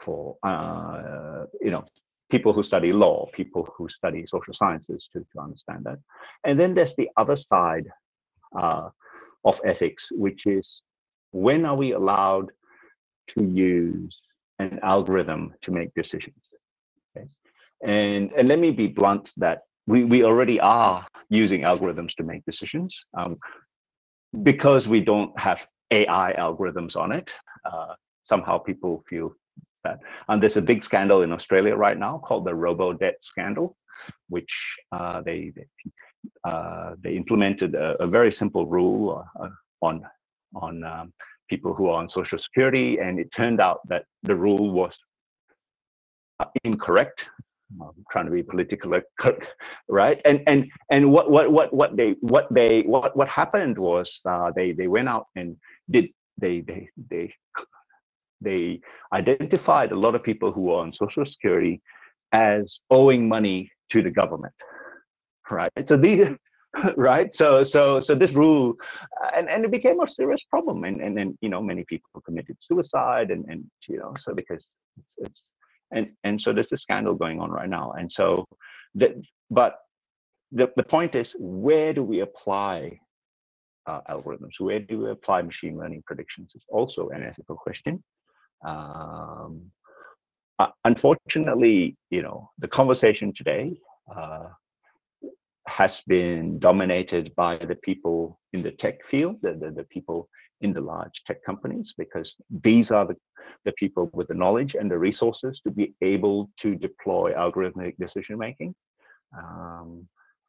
for 0.00 0.36
uh, 0.42 1.44
you 1.60 1.70
know 1.70 1.84
people 2.30 2.52
who 2.52 2.62
study 2.62 2.92
law, 2.92 3.28
people 3.32 3.68
who 3.76 3.88
study 3.88 4.24
social 4.24 4.54
sciences 4.54 5.08
to, 5.12 5.18
to 5.32 5.40
understand 5.40 5.84
that. 5.84 5.98
And 6.44 6.58
then 6.58 6.74
there's 6.74 6.94
the 6.94 7.08
other 7.16 7.36
side 7.36 7.88
uh, 8.58 8.88
of 9.44 9.60
ethics, 9.64 10.08
which 10.12 10.46
is 10.46 10.82
when 11.32 11.64
are 11.64 11.76
we 11.76 11.92
allowed 11.92 12.50
to 13.28 13.44
use 13.44 14.20
an 14.58 14.80
algorithm 14.82 15.54
to 15.62 15.70
make 15.70 15.94
decisions? 15.94 16.36
Okay? 17.16 17.26
And 17.82 18.32
and 18.32 18.48
let 18.48 18.58
me 18.58 18.70
be 18.70 18.88
blunt 18.88 19.32
that 19.38 19.62
we, 19.86 20.04
we 20.04 20.24
already 20.24 20.60
are 20.60 21.06
using 21.28 21.62
algorithms 21.62 22.14
to 22.16 22.22
make 22.22 22.44
decisions. 22.44 23.04
Um, 23.16 23.38
because 24.42 24.86
we 24.86 25.00
don't 25.00 25.36
have 25.38 25.66
AI 25.90 26.34
algorithms 26.38 26.96
on 26.96 27.12
it, 27.12 27.32
uh, 27.64 27.94
somehow 28.22 28.58
people 28.58 29.02
feel 29.08 29.34
that. 29.84 29.98
And 30.28 30.40
there's 30.40 30.56
a 30.56 30.62
big 30.62 30.84
scandal 30.84 31.22
in 31.22 31.32
Australia 31.32 31.74
right 31.74 31.98
now 31.98 32.18
called 32.18 32.44
the 32.44 32.54
robo 32.54 32.92
debt 32.92 33.16
scandal, 33.22 33.76
which 34.28 34.76
uh, 34.92 35.22
they 35.22 35.52
they, 35.54 35.66
uh, 36.44 36.94
they, 37.02 37.14
implemented 37.16 37.74
a, 37.74 38.02
a, 38.02 38.06
very 38.06 38.32
simple 38.32 38.66
rule 38.66 39.24
uh, 39.40 39.48
on 39.82 40.02
on 40.54 40.84
um, 40.84 41.12
people 41.48 41.74
who 41.74 41.88
are 41.88 41.98
on 41.98 42.08
social 42.08 42.38
security, 42.38 42.98
and 42.98 43.18
it 43.18 43.30
turned 43.32 43.60
out 43.60 43.80
that 43.88 44.04
the 44.22 44.34
rule 44.34 44.70
was 44.70 44.98
uh, 46.38 46.46
incorrect. 46.64 47.26
I'm 47.80 48.04
trying 48.10 48.26
to 48.26 48.32
be 48.32 48.42
politically 48.42 49.00
correct, 49.18 49.46
right? 49.88 50.20
And 50.24 50.42
and 50.46 50.70
and 50.90 51.12
what 51.12 51.30
what 51.30 51.52
what 51.52 51.72
what 51.72 51.96
they 51.96 52.16
what 52.20 52.46
they 52.50 52.82
what 52.82 53.16
what 53.16 53.28
happened 53.28 53.78
was 53.78 54.20
uh, 54.24 54.50
they 54.54 54.72
they 54.72 54.88
went 54.88 55.08
out 55.08 55.26
and 55.36 55.56
did 55.88 56.08
they 56.38 56.60
they 56.60 56.88
they 57.10 57.32
they 58.40 58.80
identified 59.12 59.92
a 59.92 59.98
lot 59.98 60.14
of 60.14 60.22
people 60.22 60.50
who 60.50 60.70
are 60.70 60.82
on 60.82 60.92
social 60.92 61.24
security 61.24 61.80
as 62.32 62.80
owing 62.90 63.28
money 63.28 63.70
to 63.90 64.02
the 64.02 64.10
government 64.10 64.54
right? 65.50 65.72
So 65.84 65.96
these 65.96 66.26
right? 66.96 67.32
So 67.34 67.62
so 67.62 68.00
so 68.00 68.14
this 68.14 68.32
rule 68.32 68.74
uh, 69.24 69.30
and 69.36 69.48
and 69.48 69.64
it 69.64 69.70
became 69.70 70.00
a 70.00 70.08
serious 70.08 70.44
problem 70.44 70.84
and 70.84 71.00
and 71.00 71.16
then 71.16 71.36
you 71.40 71.48
know 71.48 71.60
many 71.60 71.84
people 71.84 72.20
committed 72.24 72.56
suicide 72.60 73.30
and 73.30 73.44
and 73.48 73.64
you 73.88 73.98
know 73.98 74.14
so 74.18 74.34
because 74.34 74.68
it's, 74.98 75.14
it's 75.18 75.42
and 75.92 76.10
and 76.24 76.40
so 76.40 76.52
there's 76.52 76.72
a 76.72 76.76
scandal 76.76 77.14
going 77.14 77.40
on 77.40 77.50
right 77.50 77.68
now. 77.68 77.92
And 77.92 78.10
so 78.10 78.46
that 78.94 79.12
but 79.50 79.78
the, 80.52 80.70
the 80.76 80.82
point 80.82 81.14
is 81.14 81.34
where 81.38 81.92
do 81.92 82.02
we 82.02 82.20
apply 82.20 82.98
uh, 83.86 84.00
algorithms? 84.08 84.58
Where 84.58 84.80
do 84.80 85.00
we 85.00 85.10
apply 85.10 85.42
machine 85.42 85.78
learning 85.78 86.02
predictions 86.06 86.52
is 86.54 86.64
also 86.68 87.08
an 87.08 87.22
ethical 87.22 87.56
question. 87.56 88.02
Um, 88.64 89.70
uh, 90.58 90.68
unfortunately 90.84 91.96
you 92.10 92.22
know 92.22 92.50
the 92.58 92.68
conversation 92.68 93.32
today 93.32 93.80
uh, 94.14 94.48
has 95.70 96.02
been 96.06 96.58
dominated 96.58 97.32
by 97.36 97.56
the 97.56 97.76
people 97.76 98.38
in 98.52 98.62
the 98.62 98.72
tech 98.72 98.96
field 99.06 99.36
the, 99.42 99.52
the, 99.54 99.70
the 99.70 99.84
people 99.84 100.28
in 100.60 100.72
the 100.72 100.80
large 100.80 101.22
tech 101.24 101.42
companies 101.44 101.94
because 101.96 102.36
these 102.62 102.90
are 102.90 103.06
the, 103.06 103.16
the 103.64 103.72
people 103.72 104.10
with 104.12 104.28
the 104.28 104.34
knowledge 104.34 104.74
and 104.74 104.90
the 104.90 104.98
resources 104.98 105.60
to 105.60 105.70
be 105.70 105.94
able 106.02 106.50
to 106.58 106.74
deploy 106.74 107.32
algorithmic 107.32 107.96
decision 107.98 108.38
making. 108.38 108.74
Um, 109.36 110.06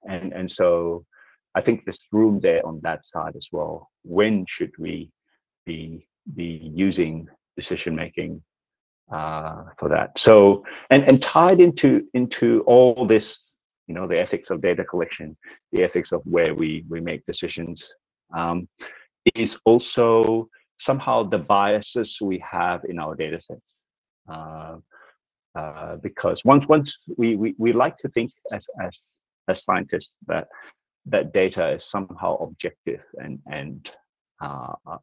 and, 0.08 0.34
and 0.34 0.50
so 0.50 1.06
I 1.56 1.62
think 1.62 1.86
there's 1.86 2.00
room 2.12 2.40
there 2.40 2.66
on 2.66 2.80
that 2.84 3.06
side 3.06 3.36
as 3.36 3.48
well. 3.52 3.90
When 4.04 4.46
should 4.48 4.72
we 4.78 5.12
be, 5.66 6.08
be 6.36 6.72
using 6.74 7.28
decision 7.56 7.96
making 7.96 8.42
uh, 9.12 9.64
for 9.78 9.90
that? 9.90 10.12
So, 10.18 10.66
and, 10.90 11.04
and 11.04 11.22
tied 11.22 11.62
into, 11.62 12.06
into 12.14 12.62
all 12.66 13.06
this, 13.06 13.44
you 13.92 13.96
know, 14.00 14.08
the 14.08 14.18
ethics 14.18 14.50
of 14.50 14.62
data 14.62 14.86
collection, 14.86 15.36
the 15.74 15.84
ethics 15.84 16.14
of 16.14 16.22
where 16.24 16.56
we, 16.56 16.86
we 16.88 17.02
make 17.02 17.26
decisions. 17.26 17.94
Um, 18.34 18.70
is 19.36 19.58
also 19.66 20.48
somehow 20.80 21.24
the 21.24 21.38
biases 21.38 22.18
we 22.22 22.40
have 22.40 22.86
in 22.86 22.98
our 23.00 23.16
data 23.16 23.38
sets. 23.38 23.76
Uh, 24.32 24.78
uh, 25.56 25.98
because 25.98 26.42
once 26.46 26.66
once 26.70 26.98
we, 27.18 27.36
we 27.36 27.54
we 27.58 27.74
like 27.74 27.98
to 27.98 28.08
think 28.16 28.32
as 28.54 28.66
as 28.82 28.94
as 29.50 29.62
scientists 29.64 30.14
that 30.28 30.48
that 31.06 31.34
data 31.34 31.74
is 31.76 31.84
somehow 31.84 32.38
objective 32.38 33.02
and 33.18 33.40
and 33.52 33.92
uh, 34.40 34.74
uh 34.90 34.98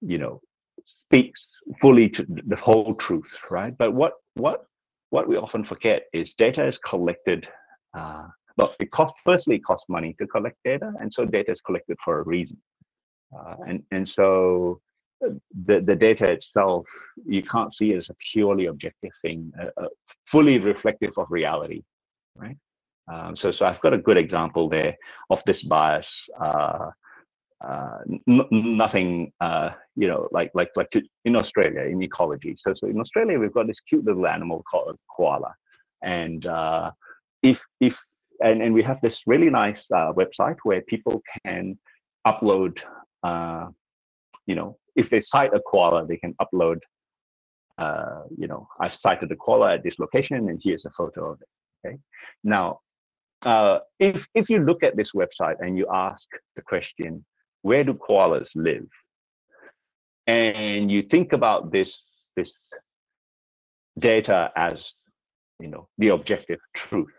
you 0.00 0.18
know 0.18 0.40
speaks 0.84 1.50
fully 1.80 2.08
to 2.08 2.24
the 2.52 2.54
whole 2.56 2.94
truth, 2.94 3.32
right? 3.50 3.76
But 3.76 3.92
what 3.92 4.12
what 4.34 4.66
what 5.10 5.28
we 5.28 5.36
often 5.36 5.64
forget 5.64 6.04
is 6.12 6.34
data 6.34 6.64
is 6.64 6.78
collected. 6.78 7.48
Uh, 7.94 8.28
well, 8.56 8.74
it 8.78 8.90
cost, 8.90 9.14
firstly 9.24 9.56
it 9.56 9.64
costs 9.64 9.88
money 9.88 10.14
to 10.18 10.26
collect 10.26 10.56
data, 10.64 10.92
and 11.00 11.12
so 11.12 11.24
data 11.24 11.50
is 11.52 11.60
collected 11.60 11.96
for 12.04 12.20
a 12.20 12.24
reason. 12.24 12.58
Uh, 13.36 13.54
and, 13.66 13.82
and 13.90 14.08
so 14.08 14.80
uh, 15.24 15.30
the, 15.66 15.80
the 15.80 15.94
data 15.94 16.30
itself, 16.30 16.86
you 17.26 17.42
can't 17.42 17.72
see 17.72 17.92
it 17.92 17.98
as 17.98 18.10
a 18.10 18.14
purely 18.32 18.66
objective 18.66 19.12
thing, 19.22 19.52
uh, 19.60 19.82
uh, 19.82 19.88
fully 20.26 20.58
reflective 20.58 21.12
of 21.16 21.26
reality, 21.30 21.82
right? 22.36 22.56
Um, 23.12 23.34
so, 23.34 23.50
so 23.50 23.66
I've 23.66 23.80
got 23.80 23.92
a 23.92 23.98
good 23.98 24.16
example 24.16 24.68
there 24.68 24.96
of 25.30 25.42
this 25.44 25.62
bias. 25.62 26.28
Uh, 26.40 26.90
uh, 27.62 27.98
nothing, 28.26 29.32
you 29.96 30.08
know, 30.08 30.28
like 30.32 30.50
like 30.54 30.70
like 30.76 30.88
to, 30.90 31.02
in 31.26 31.36
Australia 31.36 31.82
in 31.82 32.02
ecology. 32.02 32.54
So, 32.56 32.72
so 32.72 32.86
in 32.86 32.98
Australia 32.98 33.38
we've 33.38 33.52
got 33.52 33.66
this 33.66 33.80
cute 33.80 34.04
little 34.04 34.26
animal 34.26 34.62
called 34.62 34.94
a 34.94 34.98
koala, 35.14 35.54
and 36.02 36.46
if 37.42 37.62
if 37.80 37.98
and 38.40 38.62
and 38.62 38.72
we 38.72 38.82
have 38.82 39.00
this 39.02 39.22
really 39.26 39.50
nice 39.50 39.86
website 39.92 40.56
where 40.64 40.80
people 40.82 41.22
can 41.44 41.78
upload 42.26 42.80
uh, 43.22 43.66
you 44.46 44.54
know, 44.54 44.76
if 44.96 45.10
they 45.10 45.20
sight 45.20 45.54
a 45.54 45.60
koala, 45.60 46.06
they 46.06 46.16
can 46.16 46.34
upload, 46.40 46.78
uh, 47.78 48.22
you 48.36 48.46
know, 48.46 48.68
I've 48.80 48.94
sighted 48.94 49.30
a 49.30 49.36
koala 49.36 49.74
at 49.74 49.84
this 49.84 49.98
location 49.98 50.48
and 50.48 50.60
here's 50.62 50.84
a 50.84 50.90
photo 50.90 51.32
of 51.32 51.40
it. 51.40 51.48
Okay. 51.86 51.96
Now, 52.42 52.80
uh, 53.42 53.78
if 53.98 54.26
if 54.34 54.50
you 54.50 54.58
look 54.58 54.82
at 54.82 54.96
this 54.96 55.12
website 55.12 55.56
and 55.60 55.78
you 55.78 55.86
ask 55.92 56.28
the 56.56 56.62
question, 56.62 57.24
where 57.62 57.84
do 57.84 57.94
koalas 57.94 58.50
live? 58.54 58.88
And 60.26 60.90
you 60.90 61.02
think 61.02 61.32
about 61.32 61.72
this 61.72 62.02
this 62.36 62.52
data 63.98 64.52
as 64.56 64.92
you 65.58 65.68
know 65.68 65.88
the 65.98 66.08
objective 66.08 66.60
truth. 66.74 67.14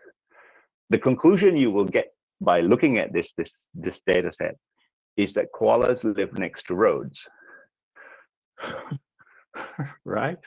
The 0.92 0.98
conclusion 0.98 1.56
you 1.56 1.70
will 1.70 1.86
get 1.86 2.08
by 2.42 2.60
looking 2.60 2.98
at 2.98 3.12
this 3.12 3.32
this 3.38 3.52
this 3.74 4.02
data 4.06 4.30
set 4.30 4.56
is 5.16 5.32
that 5.34 5.52
koalas 5.58 6.04
live 6.04 6.38
next 6.38 6.66
to 6.66 6.74
roads. 6.74 7.18
right? 10.04 10.38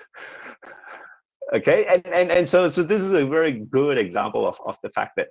Okay, 1.53 1.85
and, 1.85 2.05
and 2.19 2.31
and 2.31 2.47
so 2.47 2.69
so 2.69 2.83
this 2.83 3.01
is 3.01 3.13
a 3.13 3.25
very 3.25 3.53
good 3.79 3.97
example 3.97 4.47
of, 4.47 4.55
of 4.65 4.77
the 4.83 4.91
fact 4.91 5.13
that 5.17 5.29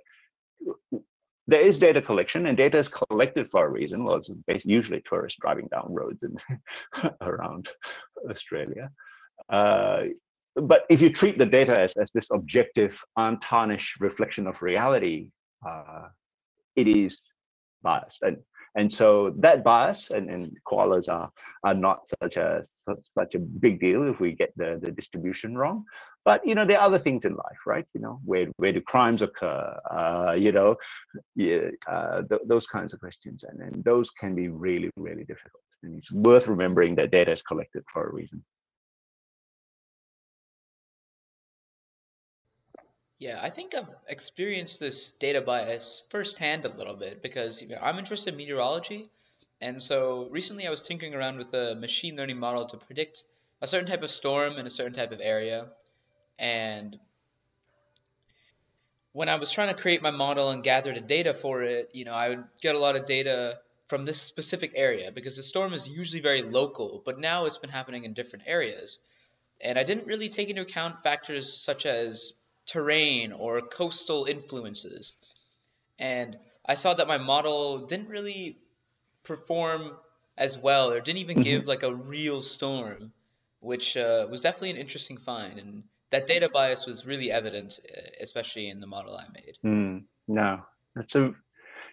there 1.47 1.61
is 1.61 1.79
data 1.79 2.01
collection 2.01 2.47
and 2.47 2.57
data 2.57 2.77
is 2.77 2.89
collected 2.89 3.49
for 3.49 3.65
a 3.65 3.69
reason. 3.69 4.03
Well, 4.03 4.19
it's 4.47 4.65
usually 4.65 5.01
tourists 5.01 5.39
driving 5.39 5.69
down 5.71 5.93
roads 5.93 6.23
and 6.23 6.37
around 7.21 7.69
Australia. 8.29 8.89
Uh, 9.49 10.03
but 10.65 10.85
if 10.89 11.01
you 11.01 11.09
treat 11.11 11.37
the 11.37 11.45
data 11.45 11.79
as, 11.79 11.95
as 11.97 12.11
this 12.11 12.27
objective, 12.31 12.99
untarnished 13.17 13.99
reflection 13.99 14.47
of 14.47 14.61
reality, 14.61 15.29
uh, 15.67 16.07
it 16.75 16.87
is 16.87 17.21
biased. 17.83 18.21
And 18.21 18.37
and 18.77 18.91
so 18.91 19.33
that 19.37 19.63
bias 19.63 20.11
and, 20.11 20.29
and 20.29 20.57
koalas 20.67 21.07
are 21.07 21.31
are 21.63 21.73
not 21.73 22.07
such 22.21 22.35
a 22.35 22.61
such 23.17 23.35
a 23.35 23.39
big 23.39 23.79
deal 23.79 24.03
if 24.09 24.19
we 24.19 24.33
get 24.33 24.51
the, 24.57 24.79
the 24.83 24.91
distribution 24.91 25.57
wrong. 25.57 25.85
But 26.25 26.45
you 26.45 26.55
know, 26.55 26.65
there 26.65 26.79
are 26.79 26.85
other 26.85 26.99
things 26.99 27.23
in 27.23 27.33
life, 27.33 27.61
right? 27.65 27.85
You 27.93 28.01
know, 28.01 28.19
where 28.25 28.47
where 28.57 28.73
do 28.73 28.81
crimes 28.81 29.21
occur? 29.21 29.79
Uh, 29.89 30.33
you 30.33 30.51
know, 30.51 30.75
yeah, 31.35 31.69
uh, 31.87 32.23
th 32.29 32.41
those 32.45 32.67
kinds 32.67 32.91
of 32.93 32.99
questions, 32.99 33.39
and, 33.47 33.57
and 33.65 33.83
those 33.83 34.09
can 34.21 34.35
be 34.35 34.47
really, 34.49 34.89
really 34.97 35.25
difficult. 35.31 35.63
And 35.83 35.95
it's 35.97 36.11
worth 36.11 36.47
remembering 36.47 36.95
that 36.95 37.11
data 37.11 37.31
is 37.31 37.41
collected 37.41 37.83
for 37.91 38.01
a 38.07 38.13
reason. 38.13 38.43
Yeah, 43.17 43.39
I 43.41 43.49
think 43.49 43.73
I've 43.73 43.87
experienced 44.07 44.79
this 44.79 45.11
data 45.11 45.39
bias 45.41 46.03
firsthand 46.09 46.65
a 46.65 46.69
little 46.69 46.95
bit 46.95 47.21
because 47.21 47.61
you 47.61 47.69
know, 47.69 47.77
I'm 47.81 47.97
interested 47.97 48.33
in 48.33 48.37
meteorology, 48.37 49.09
and 49.61 49.81
so 49.81 50.27
recently 50.31 50.67
I 50.67 50.69
was 50.69 50.81
tinkering 50.81 51.15
around 51.15 51.37
with 51.37 51.53
a 51.53 51.75
machine 51.75 52.17
learning 52.17 52.39
model 52.39 52.65
to 52.65 52.77
predict 52.77 53.23
a 53.61 53.67
certain 53.67 53.87
type 53.87 54.03
of 54.03 54.11
storm 54.11 54.57
in 54.57 54.67
a 54.67 54.69
certain 54.69 54.93
type 54.93 55.13
of 55.13 55.21
area, 55.21 55.67
and 56.37 56.99
when 59.13 59.29
I 59.29 59.37
was 59.37 59.49
trying 59.49 59.73
to 59.73 59.81
create 59.81 60.01
my 60.01 60.11
model 60.11 60.49
and 60.51 60.61
gather 60.61 60.93
the 60.93 60.99
data 60.99 61.33
for 61.33 61.63
it, 61.63 61.91
you 61.93 62.03
know, 62.03 62.11
I 62.11 62.29
would 62.29 62.43
get 62.61 62.75
a 62.75 62.79
lot 62.79 62.97
of 62.97 63.05
data 63.05 63.59
from 63.87 64.03
this 64.03 64.21
specific 64.21 64.73
area 64.75 65.09
because 65.09 65.37
the 65.37 65.43
storm 65.43 65.71
is 65.71 65.87
usually 65.87 66.21
very 66.21 66.41
local, 66.41 67.01
but 67.05 67.17
now 67.17 67.45
it's 67.45 67.57
been 67.57 67.69
happening 67.69 68.03
in 68.03 68.11
different 68.11 68.43
areas. 68.45 68.99
And 69.61 69.79
I 69.79 69.83
didn't 69.83 70.05
really 70.05 70.27
take 70.27 70.49
into 70.49 70.63
account 70.63 71.01
factors 71.01 71.53
such 71.53 71.85
as 71.85 72.33
terrain 72.65 73.31
or 73.31 73.61
coastal 73.61 74.25
influences. 74.25 75.15
And 75.99 76.37
I 76.65 76.75
saw 76.75 76.93
that 76.93 77.07
my 77.07 77.17
model 77.17 77.85
didn't 77.85 78.09
really 78.09 78.57
perform 79.23 79.91
as 80.37 80.57
well 80.57 80.91
or 80.91 80.99
didn't 80.99 81.19
even 81.19 81.41
give 81.41 81.61
mm-hmm. 81.61 81.69
like 81.69 81.83
a 81.83 81.93
real 81.93 82.41
storm, 82.41 83.11
which 83.59 83.95
uh, 83.95 84.27
was 84.29 84.41
definitely 84.41 84.71
an 84.71 84.77
interesting 84.77 85.17
find. 85.17 85.59
And 85.59 85.83
that 86.09 86.27
data 86.27 86.49
bias 86.49 86.85
was 86.85 87.05
really 87.05 87.31
evident, 87.31 87.79
especially 88.19 88.69
in 88.69 88.79
the 88.79 88.87
model 88.87 89.15
I 89.17 89.25
made. 89.33 89.57
Mm, 89.63 90.03
no, 90.27 90.61
that's 90.95 91.15
a 91.15 91.33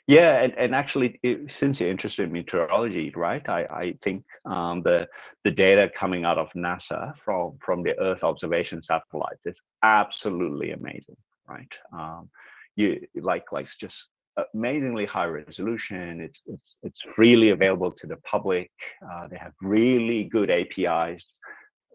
yeah, 0.07 0.43
and, 0.43 0.55
and 0.59 0.75
actually, 0.75 1.21
it, 1.23 1.53
since 1.53 1.79
you're 1.81 1.91
interested 1.91 2.25
in 2.25 2.33
meteorology, 2.33 3.13
right? 3.15 3.47
I, 3.49 3.63
I 3.65 3.95
think 4.03 4.25
um, 4.45 4.83
the 4.83 5.09
the 5.45 5.51
data 5.51 5.91
coming 5.95 6.25
out 6.25 6.39
of 6.39 6.51
NASA 6.55 7.15
from 7.25 7.59
from 7.65 7.83
the 7.83 7.99
Earth 8.01 8.25
observation 8.25 8.83
satellites 8.83 9.47
is 9.47 9.63
absolutely 9.83 10.73
amazing, 10.73 11.17
right? 11.49 11.73
Um, 11.93 12.31
you 12.75 13.01
like 13.15 13.53
like 13.53 13.69
just 13.79 14.09
amazingly 14.55 15.07
high 15.07 15.27
resolution. 15.27 16.21
It's 16.21 16.43
it's 16.47 16.77
it's 16.83 17.01
freely 17.15 17.51
available 17.51 17.93
to 17.93 18.07
the 18.09 18.17
public. 18.19 18.71
Uh, 19.09 19.29
they 19.29 19.37
have 19.37 19.53
really 19.61 20.25
good 20.25 20.51
APIs, 20.51 21.31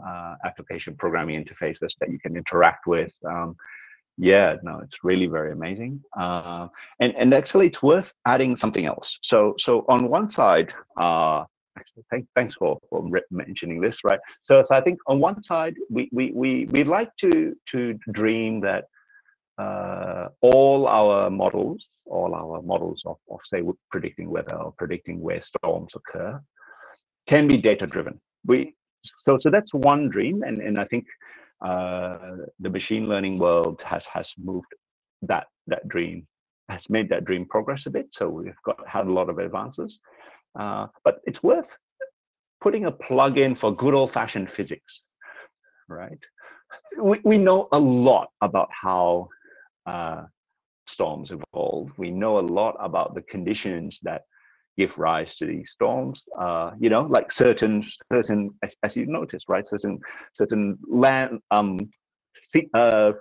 uh, 0.06 0.36
application 0.46 0.96
programming 0.96 1.44
interfaces 1.44 1.92
that 2.00 2.10
you 2.10 2.20
can 2.20 2.38
interact 2.38 2.88
with. 2.88 3.12
Um, 3.26 3.56
yeah 4.18 4.56
no 4.64 4.80
it's 4.84 5.04
really 5.04 5.28
very 5.28 5.52
amazing. 5.52 6.02
Uh, 6.20 6.68
and 7.00 7.14
and 7.16 7.34
actually 7.34 7.68
it's 7.68 7.84
worth 7.84 8.12
adding 8.26 8.56
something 8.56 8.86
else. 8.86 9.20
So 9.22 9.54
so 9.58 9.86
on 9.88 10.10
one 10.10 10.30
side 10.30 10.74
uh 11.00 11.44
actually 11.78 12.04
thank, 12.10 12.26
thanks 12.36 12.56
for, 12.56 12.80
for 12.90 13.08
mentioning 13.30 13.80
this 13.80 14.04
right? 14.04 14.20
So 14.42 14.64
so 14.64 14.76
i 14.76 14.82
think 14.82 15.00
on 15.08 15.20
one 15.20 15.42
side 15.44 15.76
we 15.90 16.10
we 16.12 16.32
we, 16.34 16.66
we 16.72 16.84
like 16.84 17.12
to 17.18 17.56
to 17.72 18.00
dream 18.12 18.62
that 18.62 18.86
uh, 19.58 20.28
all 20.42 20.88
our 20.88 21.30
models 21.30 21.88
all 22.06 22.34
our 22.36 22.62
models 22.62 23.02
of, 23.06 23.18
of 23.30 23.40
say 23.44 23.62
predicting 23.92 24.30
weather 24.30 24.56
or 24.56 24.72
predicting 24.78 25.20
where 25.20 25.42
storms 25.42 25.94
occur 25.96 26.40
can 27.28 27.48
be 27.48 27.58
data 27.58 27.86
driven 27.88 28.20
we 28.46 28.74
so 29.26 29.38
so 29.38 29.50
that's 29.50 29.74
one 29.74 30.10
dream 30.10 30.44
and 30.44 30.62
and 30.62 30.78
i 30.80 30.86
think 30.86 31.06
the 31.62 32.70
machine 32.70 33.08
learning 33.08 33.38
world 33.40 33.82
has 33.82 34.06
has 34.06 34.34
moved 34.38 34.68
that 35.24 35.48
that 35.68 35.88
dream 35.88 36.28
has 36.70 36.90
made 36.90 37.10
that 37.10 37.26
dream 37.26 37.46
progress 37.46 37.86
a 37.86 37.90
bit. 37.90 38.08
So 38.12 38.30
we've 38.30 38.62
got 38.64 38.88
had 38.88 39.08
a 39.08 39.12
lot 39.12 39.30
of 39.30 39.40
advances, 39.40 40.00
uh, 40.60 40.88
but 41.04 41.20
it's 41.26 41.42
worth 41.42 41.76
putting 42.62 42.86
a 42.86 42.92
plug 42.92 43.38
in 43.38 43.56
for 43.56 43.76
good 43.76 43.94
old 43.94 44.12
fashioned 44.12 44.52
physics, 44.52 45.04
right? 45.88 46.20
We 47.02 47.20
we 47.24 47.38
know 47.38 47.70
a 47.72 47.80
lot 47.80 48.30
about 48.42 48.70
how 48.72 49.30
uh, 49.86 50.24
storms 50.88 51.32
evolve. 51.32 51.92
We 51.98 52.12
know 52.12 52.40
a 52.40 52.42
lot 52.42 52.76
about 52.80 53.16
the 53.16 53.22
conditions 53.22 54.00
that 54.04 54.24
give 54.78 54.98
rise 54.98 55.36
to 55.38 55.46
these 55.46 55.72
storms. 55.72 56.24
Uh, 56.40 56.72
you 56.80 56.90
know, 56.90 57.04
like 57.04 57.32
certain 57.32 57.86
certain 58.12 58.52
as, 58.64 58.76
as 58.84 58.96
you 58.96 59.06
noticed, 59.06 59.50
right? 59.50 59.66
Certain 59.66 60.00
certain 60.34 60.78
land 60.88 61.40
um, 61.52 61.78
uh, 62.74 63.12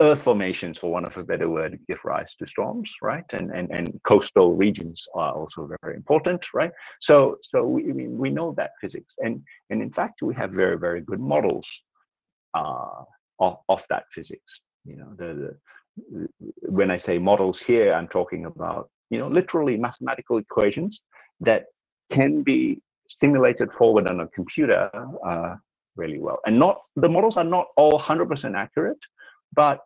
earth 0.00 0.22
formations, 0.22 0.78
for 0.78 0.90
one 0.90 1.04
of 1.04 1.16
a 1.16 1.24
better 1.24 1.48
word, 1.48 1.78
give 1.88 1.98
rise 2.04 2.34
to 2.36 2.46
storms, 2.46 2.92
right? 3.02 3.24
And 3.32 3.50
and 3.50 3.70
and 3.70 4.00
coastal 4.04 4.54
regions 4.54 5.06
are 5.14 5.32
also 5.34 5.68
very 5.82 5.96
important, 5.96 6.46
right? 6.54 6.72
So 7.00 7.38
so 7.42 7.64
we 7.64 7.92
we 7.92 8.30
know 8.30 8.54
that 8.56 8.72
physics, 8.80 9.14
and 9.18 9.42
and 9.70 9.82
in 9.82 9.92
fact 9.92 10.22
we 10.22 10.34
have 10.34 10.50
very 10.52 10.78
very 10.78 11.00
good 11.00 11.20
models 11.20 11.68
uh, 12.54 13.02
of 13.40 13.58
of 13.68 13.84
that 13.90 14.04
physics. 14.12 14.60
You 14.84 14.96
know, 14.96 15.12
the, 15.16 15.34
the 15.34 16.28
when 16.68 16.90
I 16.90 16.96
say 16.96 17.18
models 17.18 17.60
here, 17.60 17.92
I'm 17.92 18.08
talking 18.08 18.46
about 18.46 18.90
you 19.10 19.18
know, 19.18 19.28
literally 19.28 19.76
mathematical 19.76 20.38
equations 20.38 21.00
that 21.40 21.66
can 22.10 22.42
be 22.42 22.80
simulated 23.08 23.72
forward 23.72 24.10
on 24.10 24.20
a 24.20 24.28
computer 24.28 24.90
uh, 25.26 25.56
really 25.96 26.18
well. 26.18 26.38
And 26.46 26.58
not 26.58 26.80
the 26.96 27.08
models 27.08 27.36
are 27.36 27.44
not 27.44 27.66
all 27.76 27.98
100% 27.98 28.54
accurate, 28.56 28.98
but 29.54 29.80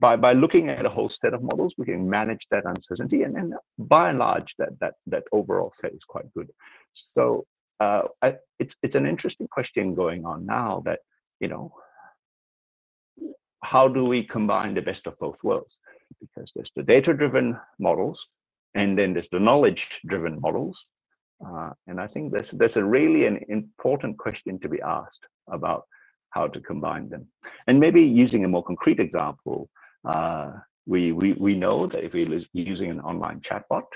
by 0.00 0.16
by 0.16 0.32
looking 0.34 0.68
at 0.68 0.84
a 0.84 0.90
whole 0.90 1.08
set 1.08 1.32
of 1.32 1.42
models, 1.42 1.74
we 1.78 1.86
can 1.86 2.08
manage 2.08 2.46
that 2.50 2.64
uncertainty, 2.66 3.22
and, 3.22 3.36
and 3.36 3.54
by 3.78 4.10
and 4.10 4.18
large, 4.18 4.54
that 4.58 4.78
that 4.80 4.94
that 5.06 5.24
overall 5.32 5.72
set 5.74 5.94
is 5.94 6.04
quite 6.04 6.30
good. 6.34 6.50
So 7.14 7.46
uh, 7.80 8.02
I, 8.22 8.36
it's 8.58 8.76
it's 8.82 8.96
an 8.96 9.06
interesting 9.06 9.48
question 9.48 9.94
going 9.94 10.26
on 10.26 10.44
now 10.44 10.82
that 10.84 11.00
you 11.40 11.48
know 11.48 11.72
how 13.62 13.88
do 13.88 14.04
we 14.04 14.22
combine 14.22 14.74
the 14.74 14.82
best 14.82 15.06
of 15.06 15.18
both 15.18 15.42
worlds? 15.42 15.78
Because 16.20 16.52
there's 16.54 16.72
the 16.76 16.82
data-driven 16.82 17.58
models 17.78 18.28
and 18.76 18.96
then 18.98 19.14
there's 19.14 19.30
the 19.30 19.40
knowledge 19.40 20.00
driven 20.06 20.40
models. 20.40 20.86
Uh, 21.46 21.70
and 21.86 22.00
i 22.00 22.06
think 22.06 22.32
there's 22.32 22.50
there's 22.52 22.78
a 22.78 22.84
really 22.96 23.26
an 23.26 23.38
important 23.50 24.16
question 24.24 24.58
to 24.58 24.68
be 24.74 24.80
asked 24.80 25.24
about 25.56 25.82
how 26.30 26.46
to 26.54 26.60
combine 26.60 27.08
them. 27.08 27.24
And 27.66 27.78
maybe 27.78 28.02
using 28.02 28.44
a 28.44 28.48
more 28.54 28.64
concrete 28.64 29.00
example 29.00 29.68
uh, 30.12 30.52
we, 30.86 31.12
we 31.12 31.28
we 31.46 31.54
know 31.64 31.86
that 31.86 32.04
if 32.04 32.12
we're 32.14 32.40
using 32.52 32.90
an 32.90 33.00
online 33.00 33.40
chatbot 33.40 33.88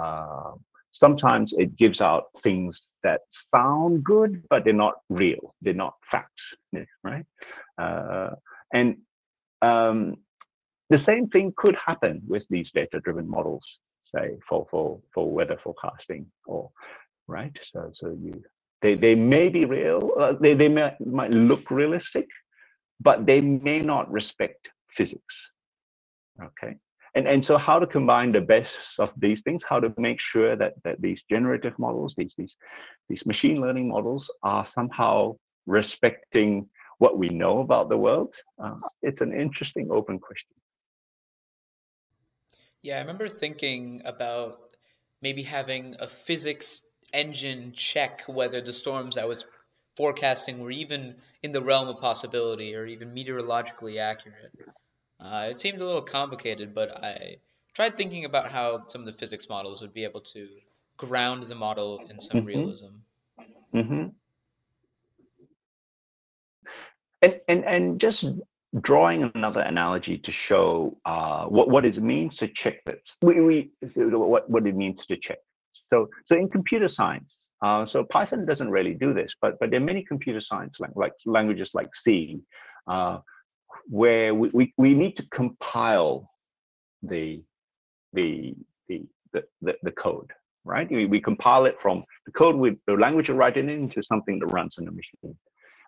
uh, 0.00 0.52
sometimes 0.92 1.48
it 1.62 1.76
gives 1.76 2.00
out 2.00 2.24
things 2.44 2.72
that 3.02 3.20
sound 3.54 4.04
good 4.04 4.32
but 4.50 4.64
they're 4.64 4.84
not 4.86 4.96
real. 5.22 5.54
They're 5.62 5.82
not 5.86 5.94
facts 6.12 6.44
right? 7.02 7.26
Uh, 7.84 8.30
and 8.72 8.88
um, 9.62 9.98
the 10.90 10.98
same 10.98 11.28
thing 11.28 11.52
could 11.56 11.76
happen 11.88 12.22
with 12.32 12.46
these 12.50 12.70
data 12.70 13.00
driven 13.00 13.28
models 13.28 13.66
say 14.14 14.36
for 14.48 14.66
for 14.70 15.00
for 15.12 15.30
weather 15.30 15.58
forecasting 15.62 16.26
or 16.46 16.70
right 17.26 17.58
so 17.62 17.90
so 17.92 18.16
you 18.20 18.42
they 18.82 18.94
they 18.94 19.14
may 19.14 19.48
be 19.48 19.64
real 19.64 20.12
uh, 20.18 20.32
they 20.40 20.54
they 20.54 20.68
may, 20.68 20.92
might 21.04 21.32
look 21.32 21.70
realistic 21.70 22.26
but 23.00 23.26
they 23.26 23.40
may 23.40 23.80
not 23.80 24.10
respect 24.10 24.70
physics 24.90 25.50
Okay. 26.42 26.76
And, 27.14 27.26
and 27.26 27.44
so 27.44 27.58
how 27.58 27.78
to 27.78 27.86
combine 27.86 28.32
the 28.32 28.40
best 28.40 28.74
of 28.98 29.12
these 29.16 29.40
things, 29.42 29.64
how 29.68 29.80
to 29.80 29.92
make 29.96 30.20
sure 30.20 30.56
that, 30.56 30.74
that 30.84 31.00
these 31.00 31.22
generative 31.28 31.78
models, 31.78 32.14
these, 32.16 32.34
these, 32.36 32.56
these 33.08 33.26
machine 33.26 33.60
learning 33.60 33.88
models 33.88 34.30
are 34.42 34.64
somehow 34.64 35.36
respecting 35.66 36.68
what 36.98 37.18
we 37.18 37.28
know 37.28 37.60
about 37.60 37.88
the 37.88 37.96
world? 37.96 38.34
Uh, 38.62 38.74
it's 39.02 39.20
an 39.20 39.32
interesting 39.32 39.88
open 39.90 40.18
question. 40.18 40.54
Yeah, 42.82 42.96
I 42.96 43.00
remember 43.00 43.28
thinking 43.28 44.02
about 44.04 44.60
maybe 45.20 45.42
having 45.42 45.96
a 45.98 46.08
physics 46.08 46.80
engine 47.12 47.72
check 47.74 48.22
whether 48.26 48.60
the 48.60 48.72
storms 48.72 49.18
I 49.18 49.24
was 49.24 49.44
forecasting 49.96 50.60
were 50.60 50.70
even 50.70 51.16
in 51.42 51.52
the 51.52 51.62
realm 51.62 51.88
of 51.88 51.98
possibility 51.98 52.76
or 52.76 52.86
even 52.86 53.14
meteorologically 53.14 53.98
accurate. 53.98 54.52
Uh, 55.18 55.48
it 55.50 55.58
seemed 55.58 55.80
a 55.80 55.84
little 55.84 56.02
complicated, 56.02 56.74
but 56.74 57.04
I 57.04 57.38
tried 57.74 57.96
thinking 57.96 58.24
about 58.24 58.52
how 58.52 58.86
some 58.86 59.00
of 59.00 59.06
the 59.06 59.12
physics 59.12 59.48
models 59.48 59.80
would 59.80 59.92
be 59.92 60.04
able 60.04 60.20
to 60.20 60.48
ground 60.96 61.44
the 61.44 61.54
model 61.54 62.00
in 62.08 62.20
some 62.20 62.38
mm-hmm. 62.38 62.46
realism. 62.46 62.86
Mm-hmm. 63.74 64.08
And, 67.20 67.40
and 67.48 67.64
and 67.64 68.00
just 68.00 68.24
drawing 68.80 69.30
another 69.34 69.60
analogy 69.60 70.18
to 70.18 70.32
show 70.32 70.98
uh, 71.04 71.46
what 71.46 71.68
what 71.70 71.84
it 71.84 71.96
means 72.02 72.36
to 72.36 72.48
check 72.48 72.84
this. 72.84 73.16
We, 73.22 73.40
we 73.40 73.70
what 73.96 74.48
what 74.50 74.66
it 74.66 74.76
means 74.76 75.06
to 75.06 75.16
check. 75.16 75.38
So 75.92 76.08
so 76.26 76.36
in 76.36 76.48
computer 76.48 76.88
science, 76.88 77.38
uh, 77.62 77.86
so 77.86 78.04
Python 78.04 78.46
doesn't 78.46 78.70
really 78.70 78.94
do 78.94 79.14
this, 79.14 79.34
but 79.40 79.58
but 79.58 79.70
there 79.70 79.80
are 79.80 79.84
many 79.84 80.04
computer 80.04 80.40
science 80.40 80.78
like, 80.80 80.90
like 80.94 81.12
languages 81.24 81.70
like 81.74 81.94
C, 81.94 82.40
uh, 82.86 83.18
where 83.88 84.34
we, 84.34 84.50
we, 84.52 84.74
we 84.76 84.94
need 84.94 85.16
to 85.16 85.28
compile 85.30 86.30
the 87.02 87.42
the 88.12 88.54
the 88.88 89.02
the, 89.60 89.74
the, 89.82 89.92
code, 89.92 90.32
right? 90.64 90.90
We, 90.90 91.04
we 91.04 91.20
compile 91.20 91.66
it 91.66 91.78
from 91.80 92.02
the 92.24 92.32
code 92.32 92.56
with 92.56 92.78
the 92.86 92.94
language 92.94 93.28
write 93.28 93.58
it 93.58 93.68
into 93.68 94.02
something 94.02 94.38
that 94.38 94.46
runs 94.46 94.78
in 94.78 94.86
the 94.86 94.90
machine. 94.90 95.36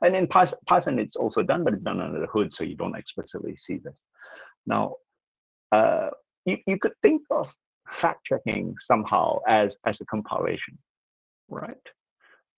And 0.03 0.17
in 0.17 0.27
Python, 0.27 0.99
it's 0.99 1.17
also 1.17 1.43
done, 1.43 1.65
but 1.65 1.75
it's 1.75 1.83
done 1.83 2.01
under 2.01 2.21
the 2.21 2.27
hood, 2.27 2.53
so 2.53 2.65
you 2.65 2.77
don't 2.77 2.97
explicitly 2.97 3.57
see 3.57 3.79
this. 3.79 3.99
Now, 4.67 4.95
uh, 5.73 6.11
you, 6.47 6.59
you 6.67 6.79
could 6.79 6.95
think 7.03 7.23
of 7.31 7.53
fact 7.89 8.25
checking 8.25 8.75
somehow 8.79 9.41
as 9.49 9.77
as 9.85 10.01
a 10.01 10.05
compilation, 10.07 10.79
right? 11.49 11.77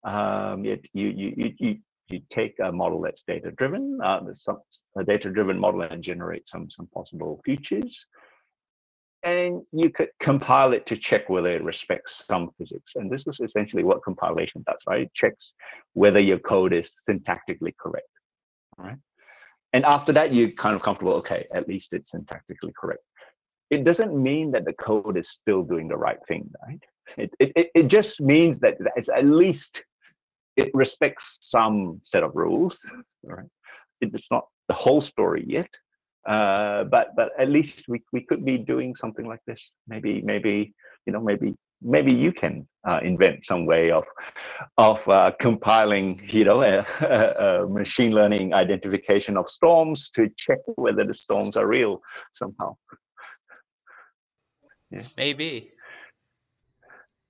Um, 0.05 0.64
you, 0.64 0.78
you, 0.93 1.09
you, 1.09 1.55
you, 1.59 1.76
you 2.09 2.20
take 2.30 2.57
a 2.62 2.72
model 2.72 3.01
that's 3.01 3.22
data 3.26 3.53
driven, 3.53 3.99
uh, 4.03 4.20
some, 4.34 4.59
a 4.97 5.05
data 5.05 5.30
driven 5.30 5.59
model 5.59 5.82
and 5.82 6.03
generate 6.03 6.49
some, 6.49 6.68
some 6.70 6.88
possible 6.88 7.40
features. 7.45 8.07
And 9.24 9.62
you 9.72 9.90
could 9.90 10.08
compile 10.20 10.72
it 10.72 10.84
to 10.86 10.96
check 10.96 11.28
whether 11.28 11.54
it 11.54 11.62
respects 11.62 12.24
some 12.26 12.50
physics. 12.58 12.94
And 12.96 13.10
this 13.10 13.26
is 13.26 13.38
essentially 13.40 13.84
what 13.84 14.02
compilation 14.02 14.64
does, 14.66 14.82
right? 14.86 15.02
It 15.02 15.14
checks 15.14 15.52
whether 15.92 16.18
your 16.18 16.40
code 16.40 16.72
is 16.72 16.92
syntactically 17.08 17.76
correct, 17.78 18.08
right? 18.76 18.96
And 19.72 19.84
after 19.84 20.12
that, 20.12 20.34
you're 20.34 20.50
kind 20.50 20.74
of 20.74 20.82
comfortable, 20.82 21.14
okay, 21.14 21.46
at 21.54 21.68
least 21.68 21.92
it's 21.92 22.12
syntactically 22.12 22.74
correct. 22.78 23.02
It 23.70 23.84
doesn't 23.84 24.14
mean 24.14 24.50
that 24.50 24.64
the 24.64 24.74
code 24.74 25.16
is 25.16 25.30
still 25.30 25.62
doing 25.62 25.88
the 25.88 25.96
right 25.96 26.18
thing, 26.28 26.50
right? 26.66 26.82
It, 27.16 27.30
it, 27.38 27.70
it 27.74 27.86
just 27.86 28.20
means 28.20 28.58
that 28.60 28.74
it's 28.96 29.08
at 29.08 29.24
least 29.24 29.82
it 30.56 30.70
respects 30.74 31.38
some 31.40 32.00
set 32.02 32.22
of 32.22 32.32
rules. 32.34 32.80
Right? 33.22 33.46
It's 34.00 34.30
not 34.30 34.46
the 34.68 34.74
whole 34.74 35.00
story 35.00 35.44
yet, 35.46 35.70
uh, 36.26 36.84
but 36.84 37.14
but 37.16 37.30
at 37.38 37.48
least 37.48 37.84
we, 37.88 38.02
we 38.12 38.20
could 38.22 38.44
be 38.44 38.58
doing 38.58 38.94
something 38.94 39.26
like 39.26 39.40
this. 39.46 39.70
Maybe 39.88 40.22
maybe 40.22 40.74
you 41.06 41.12
know 41.12 41.20
maybe 41.20 41.54
maybe 41.80 42.12
you 42.12 42.32
can 42.32 42.66
uh, 42.86 43.00
invent 43.02 43.44
some 43.44 43.66
way 43.66 43.90
of 43.90 44.04
of 44.78 45.06
uh, 45.08 45.32
compiling 45.40 46.20
you 46.28 46.44
know 46.44 46.62
a, 46.62 46.86
a, 47.00 47.64
a, 47.64 47.68
machine 47.68 48.12
learning 48.12 48.54
identification 48.54 49.36
of 49.36 49.48
storms 49.48 50.10
to 50.10 50.28
check 50.36 50.58
whether 50.76 51.04
the 51.04 51.14
storms 51.14 51.56
are 51.56 51.66
real 51.66 52.00
somehow. 52.32 52.76
Yeah. 54.90 55.02
Maybe. 55.16 55.72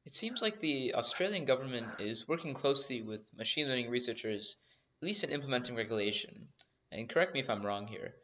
It 0.05 0.17
seems 0.17 0.43
like 0.43 0.59
the 0.59 0.95
Australian 0.97 1.45
government 1.45 1.87
is 2.01 2.27
working 2.27 2.55
closely 2.55 3.03
with 3.03 3.23
machine 3.37 3.69
learning 3.69 3.89
researchers, 3.89 4.57
at 5.01 5.07
least 5.07 5.23
in 5.23 5.31
implementing 5.31 5.77
regulation. 5.77 6.49
And 6.91 7.09
correct 7.09 7.35
me 7.35 7.41
if 7.41 7.49
I'm 7.49 7.65
wrong 7.65 7.87
here, 7.87 8.17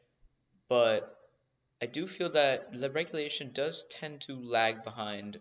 but 0.68 1.16
I 1.82 1.86
do 1.86 2.06
feel 2.06 2.30
that 2.30 2.72
the 2.72 2.90
regulation 2.90 3.50
does 3.52 3.84
tend 3.84 4.22
to 4.22 4.34
lag 4.34 4.82
behind 4.82 5.40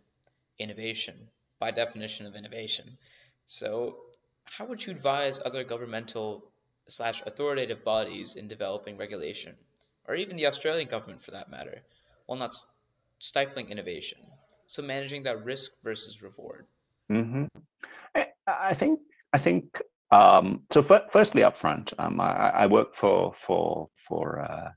innovation, 0.59 1.29
by 1.59 1.71
definition 1.71 2.25
of 2.25 2.35
innovation. 2.35 2.97
So, 3.45 3.97
how 4.45 4.65
would 4.65 4.85
you 4.85 4.91
advise 4.91 5.41
other 5.43 5.63
governmental 5.63 6.51
slash 6.87 7.21
authoritative 7.25 7.83
bodies 7.83 8.35
in 8.35 8.47
developing 8.47 8.97
regulation, 8.97 9.55
or 10.07 10.15
even 10.15 10.37
the 10.37 10.47
Australian 10.47 10.87
government 10.87 11.21
for 11.21 11.31
that 11.31 11.49
matter, 11.49 11.81
while 12.25 12.39
not 12.39 12.55
stifling 13.19 13.69
innovation? 13.69 14.19
so 14.67 14.83
managing 14.83 15.23
that 15.23 15.43
risk 15.43 15.71
versus 15.83 16.21
reward 16.21 16.67
mm-hmm. 17.09 17.45
i 18.45 18.73
think 18.75 18.99
i 19.33 19.37
think 19.39 19.81
um, 20.09 20.61
so 20.71 20.79
f- 20.89 21.11
firstly 21.11 21.41
upfront 21.41 21.93
um, 21.99 22.21
I, 22.21 22.49
I, 22.49 22.65
work 22.67 22.95
for 22.95 23.33
for 23.33 23.89
for 24.07 24.39
uh, 24.39 24.69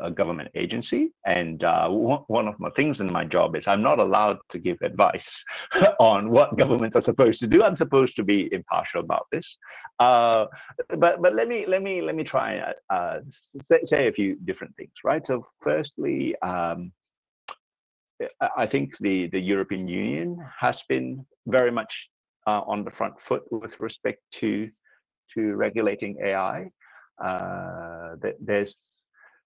a 0.00 0.10
government 0.10 0.50
agency. 0.54 1.10
And 1.26 1.64
uh, 1.64 1.88
one 1.88 2.48
of 2.48 2.58
my 2.60 2.70
things 2.70 3.00
in 3.00 3.12
my 3.12 3.24
job 3.24 3.56
is 3.56 3.66
i'm 3.66 3.82
not 3.82 3.98
allowed 3.98 4.38
to 4.50 4.58
give 4.58 4.78
advice 4.82 5.44
on 6.00 6.30
what 6.30 6.56
governments 6.56 6.96
are 6.96 7.00
supposed 7.00 7.40
to 7.40 7.46
do. 7.46 7.62
I'm 7.62 7.76
supposed 7.76 8.16
to 8.16 8.24
be 8.24 8.52
impartial 8.52 9.00
about 9.00 9.26
this. 9.32 9.56
Uh, 9.98 10.46
but 10.96 11.20
but 11.22 11.34
let 11.34 11.48
me 11.48 11.66
let 11.66 11.82
me 11.82 12.00
let 12.02 12.14
me 12.14 12.24
try 12.24 12.72
uh, 12.90 13.18
say, 13.84 14.08
a 14.08 14.12
few 14.12 14.36
different 14.44 14.74
things 14.76 14.92
right? 15.04 15.26
So 15.26 15.46
firstly 15.62 16.36
um, 16.42 16.92
I 18.56 18.66
think 18.66 18.98
the, 18.98 19.28
the 19.28 19.40
European 19.40 19.86
Union 19.86 20.38
has 20.58 20.82
been 20.88 21.24
very 21.46 21.70
much 21.70 22.10
uh, 22.46 22.62
on 22.66 22.84
the 22.84 22.90
front 22.90 23.20
foot 23.20 23.42
with 23.50 23.78
respect 23.80 24.20
to 24.32 24.70
to 25.34 25.54
regulating 25.54 26.16
AI. 26.24 26.70
Uh, 27.22 28.16
there's 28.40 28.76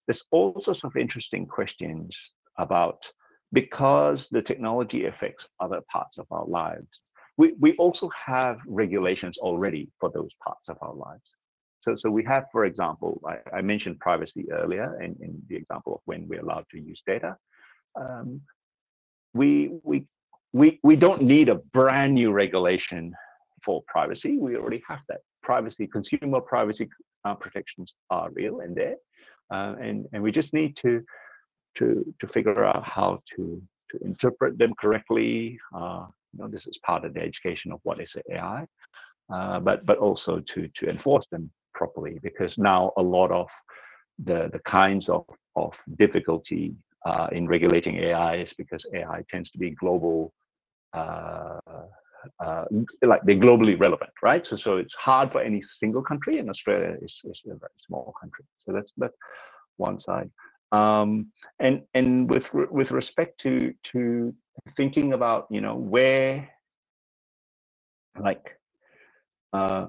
there's 0.07 0.23
all 0.31 0.59
sorts 0.61 0.83
of 0.83 0.95
interesting 0.95 1.45
questions 1.45 2.33
about 2.57 3.05
because 3.51 4.27
the 4.29 4.41
technology 4.41 5.05
affects 5.05 5.47
other 5.59 5.81
parts 5.91 6.17
of 6.17 6.25
our 6.31 6.45
lives. 6.45 7.01
We 7.37 7.53
we 7.59 7.73
also 7.77 8.09
have 8.09 8.59
regulations 8.67 9.37
already 9.37 9.89
for 9.99 10.09
those 10.11 10.33
parts 10.43 10.69
of 10.69 10.77
our 10.81 10.93
lives. 10.93 11.29
So, 11.81 11.95
so 11.97 12.09
we 12.09 12.23
have, 12.23 12.45
for 12.51 12.63
example, 12.65 13.21
I, 13.27 13.57
I 13.57 13.61
mentioned 13.61 13.99
privacy 13.99 14.49
earlier 14.51 15.01
in, 15.01 15.17
in 15.19 15.41
the 15.49 15.55
example 15.55 15.95
of 15.95 16.01
when 16.05 16.27
we're 16.27 16.39
allowed 16.39 16.65
to 16.71 16.79
use 16.79 17.01
data. 17.05 17.35
Um, 17.99 18.41
we 19.33 19.71
we 19.83 20.05
we 20.53 20.79
we 20.83 20.95
don't 20.95 21.21
need 21.21 21.49
a 21.49 21.55
brand 21.55 22.13
new 22.13 22.31
regulation 22.31 23.13
for 23.65 23.83
privacy. 23.87 24.37
We 24.37 24.55
already 24.55 24.81
have 24.87 24.99
that. 25.09 25.21
Privacy, 25.41 25.87
consumer 25.87 26.39
privacy 26.39 26.87
uh, 27.25 27.35
protections 27.35 27.95
are 28.09 28.29
real 28.31 28.61
and 28.61 28.75
there, 28.75 28.95
uh, 29.53 29.75
and 29.79 30.07
and 30.13 30.23
we 30.23 30.31
just 30.31 30.53
need 30.53 30.75
to 30.77 31.03
to 31.75 31.85
to 32.19 32.27
figure 32.27 32.65
out 32.65 32.83
how 32.83 33.21
to 33.35 33.61
to 33.91 34.05
interpret 34.05 34.57
them 34.57 34.73
correctly. 34.81 35.59
Uh, 35.75 36.05
you 36.33 36.39
know, 36.39 36.49
this 36.49 36.67
is 36.67 36.79
part 36.79 37.05
of 37.05 37.13
the 37.13 37.21
education 37.21 37.71
of 37.71 37.79
what 37.83 38.01
is 38.01 38.15
AI, 38.31 38.67
uh, 39.33 39.59
but 39.59 39.85
but 39.85 39.97
also 39.99 40.39
to 40.39 40.67
to 40.75 40.89
enforce 40.89 41.27
them 41.31 41.51
properly 41.73 42.19
because 42.23 42.57
now 42.57 42.91
a 42.97 43.01
lot 43.01 43.31
of 43.31 43.47
the 44.25 44.49
the 44.53 44.59
kinds 44.59 45.09
of 45.09 45.25
of 45.55 45.73
difficulty 45.97 46.75
uh, 47.05 47.27
in 47.31 47.47
regulating 47.47 47.97
AI 47.97 48.37
is 48.37 48.53
because 48.53 48.85
AI 48.93 49.23
tends 49.29 49.51
to 49.51 49.59
be 49.59 49.71
global, 49.71 50.33
uh, 52.39 52.65
like 53.01 53.21
they're 53.23 53.35
globally 53.35 53.79
relevant, 53.79 54.11
right? 54.21 54.45
So, 54.45 54.55
so 54.55 54.77
it's 54.77 54.95
hard 54.95 55.31
for 55.31 55.41
any 55.41 55.61
single 55.61 56.01
country, 56.01 56.39
and 56.39 56.49
Australia 56.49 56.95
is, 57.01 57.21
is 57.25 57.41
a 57.45 57.55
very 57.55 57.71
small 57.85 58.13
country. 58.19 58.45
So 58.59 58.73
that's 58.73 58.91
that 58.97 59.11
one 59.77 59.99
side. 59.99 60.29
Um, 60.71 61.27
and 61.59 61.83
and 61.93 62.29
with 62.29 62.51
with 62.53 62.91
respect 62.91 63.39
to 63.41 63.73
to 63.91 64.33
thinking 64.71 65.13
about 65.13 65.47
you 65.49 65.61
know 65.61 65.75
where 65.75 66.49
like 68.19 68.57
uh, 69.53 69.87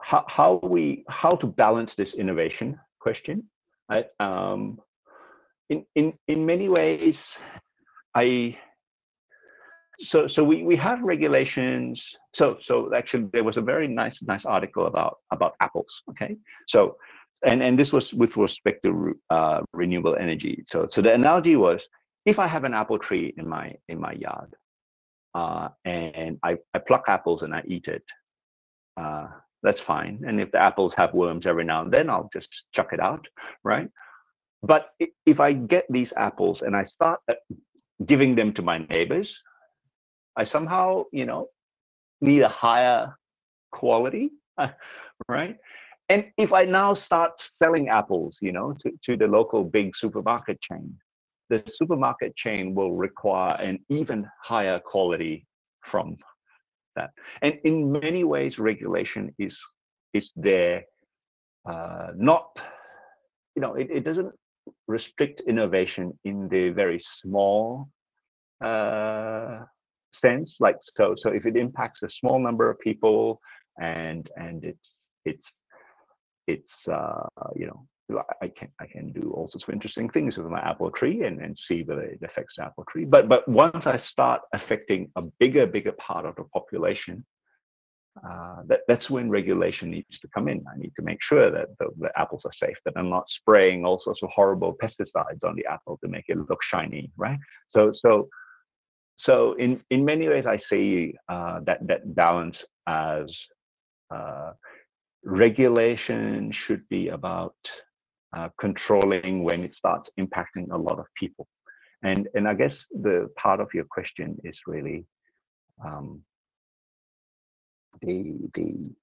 how 0.00 0.24
how 0.28 0.60
we 0.62 1.04
how 1.08 1.30
to 1.30 1.46
balance 1.46 1.94
this 1.94 2.14
innovation 2.14 2.78
question 3.00 3.44
right 3.90 4.06
um, 4.20 4.78
in 5.70 5.84
in 5.94 6.12
in 6.28 6.44
many 6.44 6.68
ways 6.68 7.38
i 8.14 8.56
so 9.98 10.26
so 10.26 10.44
we 10.44 10.62
we 10.62 10.76
have 10.76 11.00
regulations 11.02 12.14
so 12.32 12.56
so 12.60 12.94
actually 12.94 13.26
there 13.32 13.44
was 13.44 13.56
a 13.56 13.62
very 13.62 13.88
nice 13.88 14.22
nice 14.22 14.44
article 14.44 14.86
about 14.86 15.16
about 15.32 15.54
apples 15.60 16.02
okay 16.10 16.36
so 16.68 16.96
and 17.46 17.62
and 17.62 17.78
this 17.78 17.92
was 17.92 18.12
with 18.14 18.36
respect 18.36 18.82
to 18.84 19.18
uh, 19.30 19.60
renewable 19.72 20.16
energy. 20.16 20.64
So 20.66 20.86
so 20.90 21.02
the 21.02 21.12
analogy 21.12 21.56
was 21.56 21.86
if 22.26 22.38
I 22.38 22.46
have 22.46 22.64
an 22.64 22.74
apple 22.74 22.98
tree 22.98 23.32
in 23.36 23.48
my 23.48 23.74
in 23.88 24.00
my 24.00 24.12
yard, 24.12 24.54
uh, 25.34 25.68
and 25.84 26.38
I, 26.42 26.58
I 26.74 26.78
pluck 26.78 27.04
apples 27.08 27.42
and 27.42 27.54
I 27.54 27.62
eat 27.66 27.86
it, 27.88 28.02
uh, 28.96 29.28
that's 29.62 29.80
fine. 29.80 30.24
And 30.26 30.40
if 30.40 30.50
the 30.50 30.60
apples 30.60 30.94
have 30.94 31.14
worms 31.14 31.46
every 31.46 31.64
now 31.64 31.82
and 31.82 31.92
then, 31.92 32.10
I'll 32.10 32.30
just 32.32 32.64
chuck 32.72 32.92
it 32.92 33.00
out, 33.00 33.26
right? 33.62 33.88
But 34.62 34.90
if 35.24 35.38
I 35.38 35.52
get 35.52 35.86
these 35.88 36.12
apples 36.16 36.62
and 36.62 36.76
I 36.76 36.82
start 36.82 37.20
uh, 37.30 37.34
giving 38.04 38.34
them 38.34 38.52
to 38.54 38.62
my 38.62 38.78
neighbors, 38.78 39.40
I 40.38 40.44
somehow, 40.44 41.04
you 41.12 41.26
know, 41.26 41.48
need 42.20 42.42
a 42.42 42.48
higher 42.48 43.14
quality, 43.72 44.30
right? 45.28 45.56
And 46.08 46.26
if 46.38 46.52
I 46.52 46.64
now 46.64 46.94
start 46.94 47.32
selling 47.60 47.88
apples, 47.88 48.38
you 48.40 48.52
know, 48.52 48.72
to, 48.80 48.92
to 49.04 49.16
the 49.16 49.26
local 49.26 49.64
big 49.64 49.96
supermarket 49.96 50.60
chain, 50.60 50.96
the 51.50 51.62
supermarket 51.66 52.36
chain 52.36 52.74
will 52.74 52.92
require 52.92 53.56
an 53.56 53.80
even 53.88 54.28
higher 54.42 54.78
quality 54.78 55.44
from 55.84 56.16
that. 56.94 57.10
And 57.42 57.58
in 57.64 57.90
many 57.90 58.22
ways, 58.24 58.58
regulation 58.58 59.34
is 59.38 59.60
is 60.14 60.32
there 60.36 60.84
uh, 61.68 62.08
not, 62.16 62.48
you 63.54 63.60
know, 63.60 63.74
it, 63.74 63.90
it 63.90 64.04
doesn't 64.04 64.32
restrict 64.86 65.40
innovation 65.40 66.18
in 66.24 66.48
the 66.48 66.70
very 66.70 66.98
small 66.98 67.88
uh, 68.64 69.64
sense. 70.12 70.60
Like 70.60 70.76
so, 70.80 71.14
so 71.16 71.30
if 71.30 71.46
it 71.46 71.56
impacts 71.56 72.02
a 72.02 72.10
small 72.10 72.38
number 72.38 72.70
of 72.70 72.78
people 72.80 73.40
and 73.80 74.28
and 74.36 74.64
it's 74.64 74.98
it's 75.24 75.52
it's 76.46 76.88
uh, 76.88 77.26
you 77.54 77.66
know 77.66 77.86
I 78.40 78.48
can 78.48 78.68
I 78.80 78.86
can 78.86 79.12
do 79.12 79.32
all 79.34 79.48
sorts 79.48 79.68
of 79.68 79.74
interesting 79.74 80.08
things 80.08 80.38
with 80.38 80.46
my 80.46 80.60
apple 80.60 80.90
tree 80.90 81.24
and, 81.24 81.40
and 81.40 81.56
see 81.56 81.82
whether 81.82 82.02
it 82.02 82.20
affects 82.22 82.56
the 82.56 82.64
apple 82.64 82.84
tree. 82.90 83.04
But 83.04 83.28
but 83.28 83.46
once 83.46 83.86
I 83.86 83.98
start 83.98 84.40
affecting 84.52 85.10
a 85.16 85.22
bigger 85.38 85.66
bigger 85.66 85.92
part 85.92 86.24
of 86.24 86.34
the 86.36 86.44
population, 86.44 87.24
uh, 88.26 88.62
that 88.66 88.80
that's 88.88 89.10
when 89.10 89.28
regulation 89.28 89.90
needs 89.90 90.18
to 90.20 90.28
come 90.34 90.48
in. 90.48 90.64
I 90.72 90.78
need 90.78 90.92
to 90.96 91.02
make 91.02 91.22
sure 91.22 91.50
that 91.50 91.68
the, 91.78 91.88
the, 91.98 92.10
apples 92.18 92.44
are 92.46 92.52
safe, 92.52 92.76
that 92.84 92.94
I'm 92.96 93.10
not 93.10 93.28
spraying 93.28 93.84
all 93.84 93.98
sorts 93.98 94.22
of 94.22 94.30
horrible 94.30 94.76
pesticides 94.82 95.44
on 95.44 95.54
the 95.54 95.66
apple 95.66 95.98
to 96.02 96.08
make 96.08 96.24
it 96.28 96.38
look 96.48 96.62
shiny, 96.62 97.10
right? 97.16 97.38
So 97.68 97.92
so 97.92 98.28
so 99.18 99.54
in 99.54 99.82
in 99.90 100.04
many 100.04 100.28
ways, 100.28 100.46
I 100.46 100.56
see 100.56 101.14
uh, 101.28 101.60
that 101.66 101.86
that 101.86 102.14
balance 102.14 102.64
as 102.86 103.48
uh, 104.10 104.52
regulation 105.24 106.52
should 106.52 106.88
be 106.88 107.08
about 107.08 107.56
uh, 108.36 108.48
controlling 108.60 109.44
when 109.44 109.64
it 109.64 109.74
starts 109.74 110.10
impacting 110.18 110.70
a 110.70 110.78
lot 110.78 110.98
of 110.98 111.06
people. 111.16 111.46
And, 112.02 112.28
and 112.34 112.46
I 112.48 112.54
guess 112.54 112.86
the 112.90 113.28
part 113.36 113.60
of 113.60 113.68
your 113.74 113.84
question 113.84 114.38
is 114.44 114.60
really 114.66 115.04
um, 115.84 116.22
the, 118.02 118.36
the, 118.54 118.94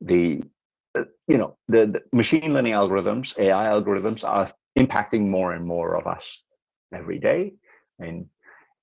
the 0.00 0.42
uh, 0.94 1.04
you 1.26 1.38
know, 1.38 1.56
the, 1.68 1.86
the 1.86 2.02
machine 2.12 2.54
learning 2.54 2.74
algorithms, 2.74 3.36
AI 3.38 3.66
algorithms 3.66 4.22
are 4.22 4.52
impacting 4.78 5.28
more 5.28 5.52
and 5.52 5.66
more 5.66 5.96
of 5.96 6.06
us 6.06 6.42
every 6.94 7.18
day. 7.18 7.54
And 7.98 8.26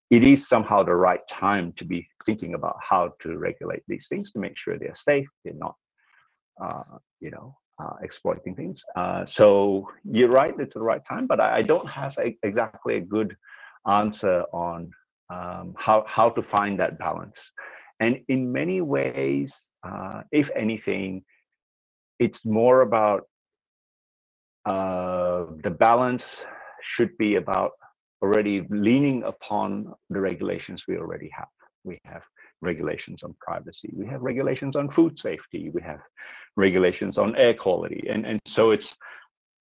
it 0.10 0.24
is 0.24 0.48
somehow 0.48 0.84
the 0.84 0.96
right 0.96 1.28
time 1.28 1.74
to 1.74 1.86
be 1.86 2.08
thinking 2.26 2.54
about 2.54 2.78
how 2.80 3.14
to 3.22 3.38
regulate 3.38 3.84
these 3.88 4.08
things 4.08 4.32
to 4.32 4.40
make 4.40 4.58
sure 4.58 4.78
they're 4.78 4.96
safe, 4.96 5.28
they're 5.44 5.54
not, 5.56 5.76
uh, 6.64 6.98
you 7.20 7.32
know, 7.32 7.58
uh, 7.82 7.96
exploiting 8.02 8.56
things. 8.56 8.84
Uh, 8.96 9.26
so 9.26 9.90
you're 10.04 10.30
right, 10.30 10.54
it's 10.60 10.76
the 10.76 10.82
right 10.82 11.06
time, 11.06 11.28
but 11.28 11.40
I, 11.40 11.58
I 11.58 11.62
don't 11.62 11.90
have 11.90 12.16
a, 12.20 12.38
exactly 12.44 12.98
a 12.98 13.02
good 13.02 13.36
answer 13.88 14.44
on 14.54 14.92
um, 15.30 15.74
how, 15.78 16.06
how 16.08 16.30
to 16.30 16.42
find 16.42 16.80
that 16.80 17.00
balance. 17.00 17.40
And 18.00 18.22
in 18.28 18.52
many 18.52 18.82
ways, 18.82 19.62
uh, 19.84 20.22
if 20.32 20.50
anything, 20.56 21.24
it's 22.20 22.46
more 22.46 22.82
about 22.82 23.24
uh, 24.66 25.46
the 25.64 25.70
balance 25.70 26.42
should 26.82 27.18
be 27.18 27.36
about 27.36 27.72
already 28.26 28.66
leaning 28.70 29.24
upon 29.24 29.94
the 30.10 30.20
regulations 30.20 30.86
we 30.88 30.98
already 30.98 31.30
have. 31.40 31.48
We 31.84 32.00
have 32.06 32.24
regulations 32.62 33.22
on 33.24 33.36
privacy. 33.40 33.92
We 33.94 34.08
have 34.08 34.22
regulations 34.22 34.76
on 34.76 34.90
food 34.90 35.20
safety. 35.20 35.70
We 35.70 35.82
have 35.84 36.02
regulations 36.56 37.20
on 37.20 37.36
air 37.36 37.54
quality. 37.54 38.02
And, 38.10 38.26
and 38.26 38.40
so 38.46 38.72
it's 38.72 38.98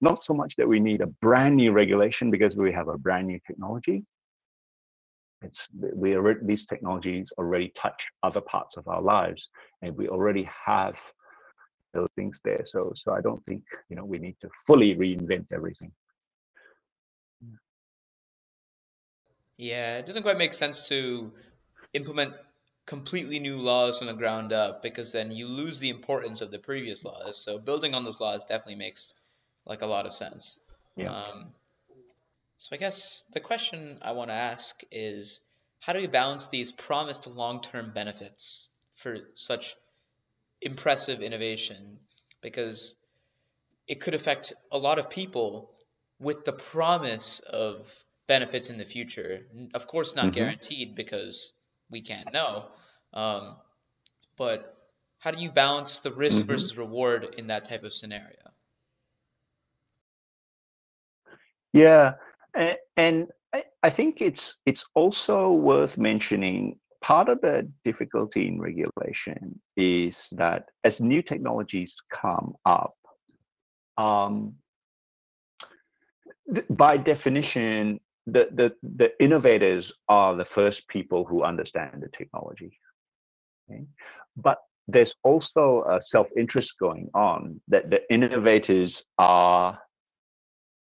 not 0.00 0.24
so 0.24 0.32
much 0.32 0.56
that 0.56 0.66
we 0.66 0.80
need 0.80 1.02
a 1.02 1.12
brand 1.26 1.56
new 1.56 1.72
regulation 1.72 2.30
because 2.30 2.56
we 2.56 2.72
have 2.72 2.88
a 2.88 2.96
brand 2.96 3.26
new 3.26 3.40
technology. 3.46 4.02
It's 5.42 5.68
we 5.94 6.16
already 6.16 6.40
these 6.44 6.64
technologies 6.64 7.30
already 7.36 7.68
touch 7.82 8.00
other 8.22 8.40
parts 8.40 8.78
of 8.78 8.88
our 8.88 9.02
lives, 9.02 9.50
and 9.82 9.94
we 9.94 10.08
already 10.08 10.48
have 10.66 10.98
those 11.92 12.08
things 12.16 12.40
there. 12.44 12.64
So 12.64 12.92
so 12.94 13.12
I 13.12 13.20
don't 13.20 13.44
think 13.44 13.62
you 13.90 13.96
know 13.96 14.06
we 14.06 14.18
need 14.18 14.36
to 14.40 14.48
fully 14.66 14.94
reinvent 14.94 15.46
everything. 15.52 15.92
Yeah, 19.56 19.98
it 19.98 20.06
doesn't 20.06 20.22
quite 20.22 20.38
make 20.38 20.52
sense 20.52 20.88
to 20.88 21.32
implement 21.92 22.34
completely 22.86 23.38
new 23.38 23.56
laws 23.56 23.98
from 23.98 24.08
the 24.08 24.14
ground 24.14 24.52
up 24.52 24.82
because 24.82 25.12
then 25.12 25.30
you 25.30 25.48
lose 25.48 25.78
the 25.78 25.90
importance 25.90 26.42
of 26.42 26.50
the 26.50 26.58
previous 26.58 27.04
laws. 27.04 27.38
So 27.38 27.58
building 27.58 27.94
on 27.94 28.04
those 28.04 28.20
laws 28.20 28.44
definitely 28.44 28.76
makes 28.76 29.14
like 29.64 29.82
a 29.82 29.86
lot 29.86 30.06
of 30.06 30.12
sense. 30.12 30.58
Yeah. 30.96 31.12
Um, 31.12 31.46
so 32.58 32.70
I 32.72 32.76
guess 32.76 33.24
the 33.32 33.40
question 33.40 33.98
I 34.02 34.12
want 34.12 34.30
to 34.30 34.34
ask 34.34 34.80
is 34.90 35.40
how 35.80 35.92
do 35.92 36.00
we 36.00 36.06
balance 36.06 36.48
these 36.48 36.72
promised 36.72 37.26
long-term 37.26 37.92
benefits 37.94 38.70
for 38.94 39.18
such 39.34 39.76
impressive 40.60 41.20
innovation 41.20 41.98
because 42.40 42.96
it 43.86 44.00
could 44.00 44.14
affect 44.14 44.54
a 44.72 44.78
lot 44.78 44.98
of 44.98 45.10
people 45.10 45.70
with 46.18 46.44
the 46.44 46.52
promise 46.52 47.40
of 47.40 47.92
benefits 48.26 48.70
in 48.70 48.78
the 48.78 48.84
future. 48.84 49.46
Of 49.74 49.86
course, 49.86 50.16
not 50.16 50.26
mm-hmm. 50.26 50.32
guaranteed 50.32 50.94
because 50.94 51.52
we 51.90 52.00
can't 52.00 52.32
know. 52.32 52.66
Um, 53.12 53.56
but 54.36 54.76
how 55.18 55.30
do 55.30 55.42
you 55.42 55.50
balance 55.50 56.00
the 56.00 56.12
risk 56.12 56.40
mm-hmm. 56.40 56.52
versus 56.52 56.76
reward 56.76 57.34
in 57.38 57.48
that 57.48 57.64
type 57.64 57.84
of 57.84 57.92
scenario? 57.92 58.36
Yeah, 61.72 62.14
and, 62.54 62.76
and 62.96 63.26
I, 63.52 63.64
I 63.82 63.90
think 63.90 64.20
it's 64.20 64.56
it's 64.64 64.84
also 64.94 65.50
worth 65.50 65.98
mentioning 65.98 66.78
part 67.02 67.28
of 67.28 67.40
the 67.40 67.70
difficulty 67.84 68.48
in 68.48 68.60
regulation 68.60 69.60
is 69.76 70.28
that 70.32 70.70
as 70.84 71.00
new 71.00 71.20
technologies 71.20 71.96
come 72.10 72.54
up, 72.64 72.94
um, 73.98 74.54
by 76.70 76.96
definition, 76.96 78.00
the, 78.26 78.48
the, 78.52 78.74
the 78.82 79.22
innovators 79.22 79.92
are 80.08 80.34
the 80.34 80.44
first 80.44 80.88
people 80.88 81.24
who 81.24 81.42
understand 81.42 82.02
the 82.02 82.08
technology. 82.08 82.78
Okay? 83.70 83.84
But 84.36 84.58
there's 84.88 85.14
also 85.22 85.84
a 85.88 86.00
self-interest 86.00 86.74
going 86.78 87.08
on 87.14 87.60
that 87.68 87.90
the 87.90 88.00
innovators 88.12 89.02
are 89.18 89.78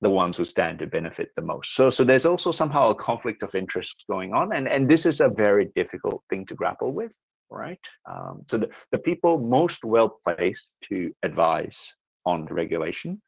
the 0.01 0.11
ones 0.11 0.37
who 0.37 0.45
stand 0.45 0.79
to 0.79 0.87
benefit 0.87 1.31
the 1.35 1.43
most. 1.43 1.75
So, 1.75 1.91
so 1.91 2.05
there's 2.05 2.25
also 2.25 2.53
somehow 2.53 2.91
a 2.91 2.95
conflict 2.95 3.43
of 3.43 3.55
interest 3.55 4.05
going 4.09 4.33
on, 4.33 4.55
and 4.55 4.69
and 4.69 4.89
this 4.89 5.05
is 5.07 5.21
a 5.21 5.29
very 5.29 5.71
difficult 5.75 6.23
thing 6.31 6.47
to 6.47 6.55
grapple 6.55 6.93
with, 6.93 7.11
right? 7.51 7.81
Um, 8.09 8.43
so 8.49 8.59
the, 8.59 8.69
the 8.93 8.99
people 8.99 9.39
most 9.39 9.85
well 9.85 10.21
placed 10.25 10.69
to 10.85 11.13
advise 11.25 11.77
on 12.25 12.45
the 12.45 12.55
regulation 12.55 13.21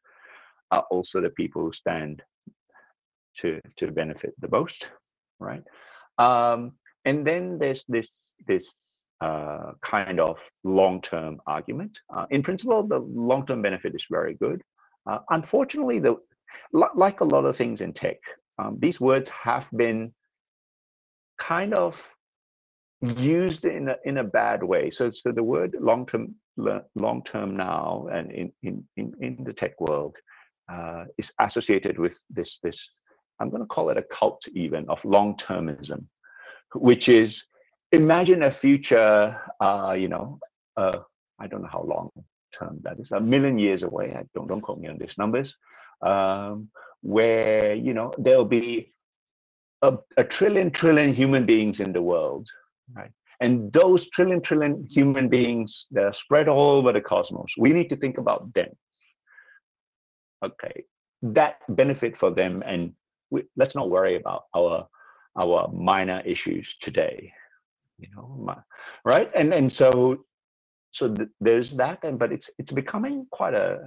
are 0.71 0.85
also 0.89 1.19
the 1.19 1.29
people 1.31 1.61
who 1.61 1.73
stand 1.73 2.23
to 3.39 3.59
to 3.77 3.91
benefit 3.91 4.33
the 4.39 4.49
most, 4.49 4.89
right? 5.39 5.63
Um, 6.17 6.73
and 7.05 7.25
then 7.25 7.57
there's 7.59 7.83
this 7.87 8.13
this 8.47 8.73
uh, 9.21 9.73
kind 9.81 10.19
of 10.19 10.37
long-term 10.63 11.39
argument. 11.45 11.99
Uh, 12.15 12.25
in 12.31 12.41
principle, 12.41 12.83
the 12.83 12.99
long-term 12.99 13.61
benefit 13.61 13.93
is 13.95 14.05
very 14.09 14.33
good. 14.33 14.61
Uh, 15.05 15.19
unfortunately, 15.29 15.99
the 15.99 16.15
like 16.73 17.21
a 17.21 17.25
lot 17.25 17.45
of 17.45 17.55
things 17.55 17.81
in 17.81 17.93
tech, 17.93 18.17
um, 18.57 18.77
these 18.79 18.99
words 18.99 19.29
have 19.29 19.67
been 19.75 20.13
kind 21.37 21.73
of 21.73 21.95
used 23.01 23.65
in 23.65 23.89
a, 23.89 23.95
in 24.05 24.17
a 24.17 24.23
bad 24.23 24.61
way. 24.63 24.91
So, 24.91 25.09
so 25.09 25.31
the 25.31 25.43
word 25.43 25.75
long-term 25.79 26.35
long-term 26.57 27.57
now 27.57 28.07
and 28.11 28.31
in, 28.31 28.51
in, 28.61 28.83
in, 28.97 29.13
in 29.21 29.43
the 29.43 29.53
tech 29.53 29.79
world 29.79 30.15
uh, 30.71 31.05
is 31.17 31.31
associated 31.39 31.97
with 31.97 32.19
this 32.29 32.59
this 32.61 32.91
I'm 33.41 33.49
going 33.49 33.63
to 33.63 33.67
call 33.67 33.89
it 33.89 33.97
a 33.97 34.03
cult 34.03 34.47
even 34.53 34.87
of 34.87 35.03
long-termism, 35.03 36.05
which 36.75 37.09
is 37.09 37.43
imagine 37.91 38.43
a 38.43 38.51
future, 38.51 39.41
uh, 39.59 39.95
you 39.97 40.07
know, 40.07 40.39
uh, 40.77 40.99
I 41.39 41.47
don't 41.47 41.63
know 41.63 41.69
how 41.71 41.83
long, 41.83 42.11
term, 42.57 42.79
that 42.83 42.99
is 42.99 43.11
a 43.11 43.19
million 43.19 43.57
years 43.57 43.83
away. 43.83 44.13
I 44.15 44.23
don't 44.35 44.47
don't 44.47 44.61
quote 44.61 44.79
me 44.79 44.89
on 44.89 44.97
these 44.97 45.17
numbers. 45.17 45.55
Um, 46.01 46.69
where 47.01 47.73
you 47.73 47.93
know 47.93 48.11
there'll 48.17 48.45
be 48.45 48.93
a, 49.81 49.97
a 50.17 50.23
trillion 50.23 50.69
trillion 50.71 51.13
human 51.13 51.45
beings 51.45 51.79
in 51.79 51.91
the 51.93 52.01
world, 52.01 52.47
right? 52.95 53.11
And 53.39 53.73
those 53.73 54.07
trillion 54.09 54.41
trillion 54.41 54.85
human 54.89 55.29
beings, 55.29 55.87
they're 55.89 56.13
spread 56.13 56.47
all 56.47 56.71
over 56.71 56.91
the 56.91 57.01
cosmos. 57.01 57.53
We 57.57 57.73
need 57.73 57.89
to 57.89 57.95
think 57.95 58.19
about 58.19 58.53
them. 58.53 58.69
Okay, 60.45 60.83
that 61.23 61.55
benefit 61.69 62.17
for 62.17 62.31
them, 62.31 62.63
and 62.65 62.93
we, 63.31 63.43
let's 63.55 63.75
not 63.75 63.89
worry 63.89 64.15
about 64.15 64.43
our 64.55 64.87
our 65.39 65.69
minor 65.73 66.21
issues 66.25 66.75
today. 66.81 67.31
You 67.97 68.09
know, 68.15 68.55
right? 69.05 69.31
And 69.35 69.53
and 69.53 69.71
so 69.71 70.25
so 70.91 71.13
th- 71.13 71.29
there's 71.39 71.71
that, 71.71 72.03
and 72.03 72.19
but 72.19 72.31
it's 72.31 72.49
it's 72.59 72.71
becoming 72.71 73.25
quite 73.31 73.53
a 73.53 73.79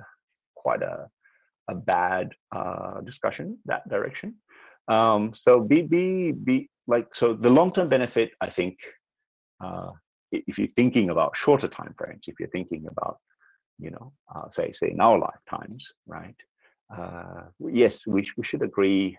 quite 0.56 0.82
a 0.82 1.08
a 1.68 1.74
bad 1.74 2.32
uh, 2.54 3.00
discussion 3.02 3.58
that 3.66 3.88
direction. 3.88 4.34
Um, 4.88 5.32
so 5.34 5.60
be 5.60 5.82
be 5.82 6.32
be 6.32 6.70
like 6.86 7.14
so 7.14 7.34
the 7.34 7.50
long 7.50 7.72
term 7.72 7.88
benefit, 7.88 8.32
I 8.40 8.50
think, 8.50 8.78
uh, 9.62 9.90
if 10.32 10.58
you're 10.58 10.74
thinking 10.76 11.10
about 11.10 11.36
shorter 11.36 11.68
time 11.68 11.94
frames, 11.96 12.24
if 12.26 12.34
you're 12.38 12.50
thinking 12.50 12.86
about 12.88 13.18
you 13.78 13.90
know 13.90 14.12
uh, 14.34 14.48
say 14.48 14.72
say 14.72 14.90
in 14.90 15.00
our 15.00 15.18
lifetimes, 15.18 15.86
right? 16.06 16.36
Uh, 16.94 17.44
yes, 17.72 18.06
we 18.06 18.28
we 18.36 18.44
should 18.44 18.62
agree 18.62 19.18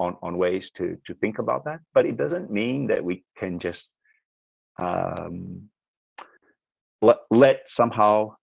on 0.00 0.16
on 0.22 0.38
ways 0.38 0.70
to 0.78 0.96
to 1.06 1.14
think 1.14 1.38
about 1.38 1.64
that, 1.66 1.80
but 1.94 2.06
it 2.06 2.16
doesn't 2.16 2.50
mean 2.50 2.88
that 2.88 3.04
we 3.04 3.24
can 3.38 3.58
just 3.58 3.88
um, 4.78 5.68
let, 7.02 7.18
let 7.30 7.58
somehow 7.66 8.34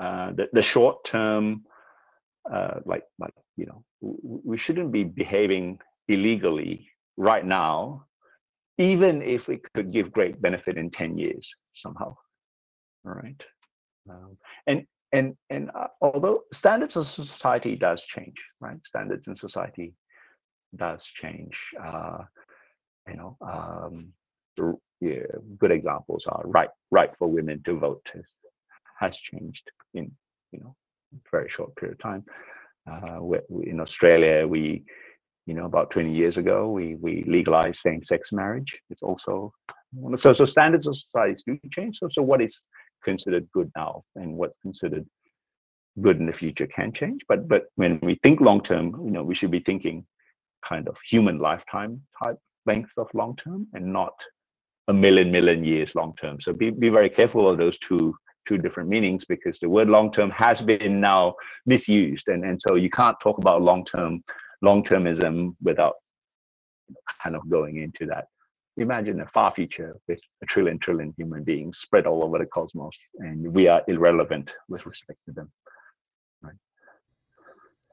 uh, 0.00 0.32
the, 0.32 0.48
the 0.52 0.62
short 0.62 1.04
term 1.04 1.64
uh, 2.52 2.80
like 2.84 3.04
like 3.18 3.34
you 3.56 3.66
know 3.66 3.84
we 4.00 4.56
shouldn't 4.58 4.92
be 4.92 5.04
behaving 5.04 5.78
illegally 6.08 6.88
right 7.16 7.44
now 7.46 8.04
even 8.78 9.22
if 9.22 9.48
we 9.48 9.60
could 9.74 9.92
give 9.92 10.12
great 10.12 10.40
benefit 10.42 10.76
in 10.76 10.90
10 10.90 11.18
years 11.18 11.54
somehow 11.74 12.14
all 13.04 13.12
right? 13.12 13.42
Um, 14.08 14.36
and 14.66 14.86
and 15.12 15.36
and 15.50 15.70
uh, 15.74 15.88
although 16.00 16.42
standards 16.52 16.96
of 16.96 17.06
society 17.06 17.76
does 17.76 18.04
change 18.04 18.36
right? 18.60 18.84
Standards 18.84 19.28
in 19.28 19.34
society 19.34 19.94
does 20.76 21.04
change 21.04 21.74
uh, 21.82 22.18
you 23.08 23.16
know 23.16 23.36
um, 23.40 24.12
yeah, 25.00 25.24
good 25.58 25.70
examples 25.70 26.26
are 26.26 26.42
right 26.44 26.70
right 26.90 27.14
for 27.18 27.28
women 27.28 27.62
to 27.64 27.78
vote 27.78 28.08
has, 28.14 28.30
has 28.98 29.16
changed 29.16 29.70
in 29.94 30.10
you 30.52 30.60
know 30.60 30.76
very 31.30 31.48
short 31.50 31.74
period 31.76 31.94
of 31.94 32.00
time. 32.00 32.24
Uh, 32.90 33.20
in 33.62 33.80
Australia, 33.80 34.46
we, 34.46 34.82
you 35.46 35.54
know, 35.54 35.66
about 35.66 35.90
20 35.90 36.12
years 36.12 36.36
ago, 36.36 36.70
we 36.70 36.96
we 36.96 37.24
legalized 37.26 37.80
same-sex 37.80 38.32
marriage. 38.32 38.78
It's 38.90 39.02
also 39.02 39.52
so 40.16 40.32
so 40.32 40.46
standards 40.46 40.86
of 40.86 40.96
society 40.96 41.42
do 41.46 41.58
change. 41.70 41.98
So 41.98 42.08
so 42.10 42.22
what 42.22 42.40
is 42.40 42.60
considered 43.04 43.48
good 43.52 43.70
now 43.76 44.04
and 44.16 44.36
what's 44.36 44.58
considered 44.62 45.06
good 46.00 46.18
in 46.18 46.26
the 46.26 46.32
future 46.32 46.66
can 46.66 46.92
change. 46.92 47.24
But 47.28 47.48
but 47.48 47.64
when 47.76 47.98
we 48.02 48.18
think 48.22 48.40
long 48.40 48.62
term, 48.62 49.00
you 49.04 49.10
know, 49.10 49.22
we 49.22 49.34
should 49.34 49.50
be 49.50 49.60
thinking 49.60 50.06
kind 50.66 50.88
of 50.88 50.96
human 51.08 51.38
lifetime 51.38 52.02
type 52.22 52.38
length 52.66 52.92
of 52.96 53.08
long 53.14 53.36
term 53.36 53.66
and 53.74 53.92
not 53.92 54.14
a 54.88 54.92
million 54.92 55.30
million 55.30 55.64
years 55.64 55.94
long 55.94 56.14
term. 56.20 56.40
So 56.40 56.52
be 56.52 56.70
be 56.70 56.88
very 56.88 57.10
careful 57.10 57.48
of 57.48 57.58
those 57.58 57.78
two 57.78 58.14
two 58.46 58.58
different 58.58 58.88
meanings 58.88 59.24
because 59.24 59.58
the 59.58 59.68
word 59.68 59.88
long 59.88 60.10
term 60.10 60.30
has 60.30 60.60
been 60.60 61.00
now 61.00 61.34
misused. 61.66 62.28
And 62.28 62.44
and 62.44 62.60
so 62.60 62.74
you 62.74 62.90
can't 62.90 63.18
talk 63.20 63.38
about 63.38 63.62
long 63.62 63.84
term 63.84 64.22
long 64.60 64.82
termism 64.84 65.54
without 65.62 65.94
kind 67.22 67.36
of 67.36 67.48
going 67.48 67.78
into 67.78 68.06
that. 68.06 68.26
Imagine 68.78 69.20
a 69.20 69.26
far 69.26 69.52
future 69.54 69.94
with 70.08 70.20
a 70.42 70.46
trillion 70.46 70.78
trillion 70.78 71.12
human 71.16 71.44
beings 71.44 71.78
spread 71.78 72.06
all 72.06 72.24
over 72.24 72.38
the 72.38 72.46
cosmos 72.46 72.96
and 73.18 73.52
we 73.52 73.68
are 73.68 73.82
irrelevant 73.86 74.54
with 74.68 74.86
respect 74.86 75.18
to 75.26 75.32
them 75.32 75.50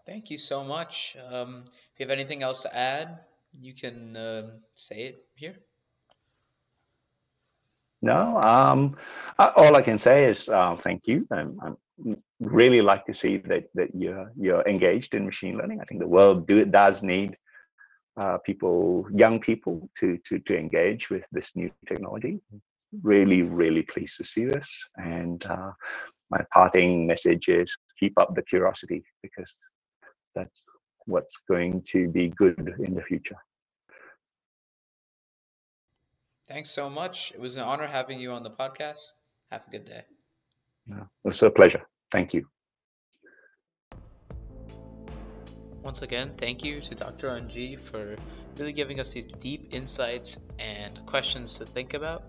thank 0.09 0.31
you 0.31 0.37
so 0.37 0.63
much 0.63 1.15
um, 1.31 1.63
if 1.67 1.99
you 1.99 2.03
have 2.05 2.11
anything 2.19 2.41
else 2.41 2.63
to 2.63 2.75
add 2.75 3.19
you 3.59 3.73
can 3.73 4.17
uh, 4.17 4.43
say 4.73 4.99
it 5.09 5.25
here 5.35 5.55
no, 8.01 8.39
um, 8.41 8.95
uh, 9.37 9.51
all 9.57 9.75
I 9.75 9.81
can 9.81 9.97
say 9.97 10.25
is 10.25 10.47
uh, 10.47 10.77
thank 10.77 11.01
you. 11.05 11.27
I'm, 11.31 11.59
I'm, 11.61 11.77
really 12.39 12.81
like 12.81 13.05
to 13.05 13.13
see 13.13 13.35
that 13.37 13.65
that 13.75 13.93
you're 13.93 14.31
you're 14.39 14.65
engaged 14.65 15.13
in 15.15 15.25
machine 15.25 15.57
learning. 15.57 15.81
I 15.81 15.83
think 15.83 15.99
the 15.99 16.07
world 16.07 16.47
do 16.47 16.63
does 16.63 17.03
need 17.03 17.35
uh, 18.15 18.37
people, 18.37 19.05
young 19.13 19.41
people, 19.41 19.89
to 19.99 20.17
to 20.27 20.39
to 20.39 20.57
engage 20.57 21.09
with 21.09 21.27
this 21.33 21.51
new 21.57 21.69
technology. 21.89 22.39
Really, 23.03 23.41
really 23.41 23.81
pleased 23.81 24.15
to 24.17 24.23
see 24.23 24.45
this. 24.45 24.67
And 24.95 25.45
uh, 25.45 25.71
my 26.29 26.41
parting 26.53 27.05
message 27.05 27.49
is 27.49 27.75
keep 27.99 28.17
up 28.17 28.33
the 28.33 28.43
curiosity 28.43 29.03
because 29.21 29.53
that's 30.35 30.63
what's 31.05 31.37
going 31.47 31.81
to 31.91 32.07
be 32.07 32.29
good 32.29 32.75
in 32.79 32.93
the 32.93 33.01
future. 33.01 33.37
Thanks 36.47 36.69
so 36.71 36.89
much. 36.89 37.31
It 37.31 37.39
was 37.39 37.57
an 37.57 37.63
honor 37.63 37.85
having 37.85 38.19
you 38.19 38.31
on 38.31 38.43
the 38.43 38.49
podcast. 38.49 39.13
Have 39.51 39.65
a 39.67 39.71
good 39.71 39.85
day. 39.85 40.03
Yeah, 40.87 41.01
it 41.01 41.27
was 41.27 41.41
a 41.43 41.49
pleasure. 41.49 41.83
Thank 42.11 42.33
you. 42.33 42.47
Once 45.83 46.01
again, 46.01 46.33
thank 46.37 46.63
you 46.63 46.81
to 46.81 46.95
Dr. 46.95 47.29
Anji 47.29 47.79
for 47.79 48.15
really 48.57 48.73
giving 48.73 48.99
us 48.99 49.13
these 49.13 49.27
deep 49.27 49.67
insights 49.71 50.37
and 50.57 50.99
questions 51.05 51.53
to 51.55 51.65
think 51.65 51.93
about. 51.93 52.23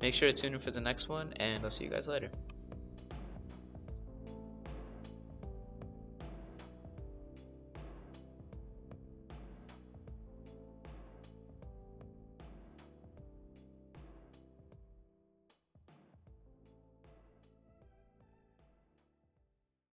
Make 0.00 0.14
sure 0.14 0.30
to 0.30 0.34
tune 0.34 0.54
in 0.54 0.60
for 0.60 0.70
the 0.70 0.80
next 0.80 1.08
one, 1.08 1.32
and 1.34 1.62
I'll 1.62 1.70
see 1.70 1.84
you 1.84 1.90
guys 1.90 2.08
later. 2.08 2.30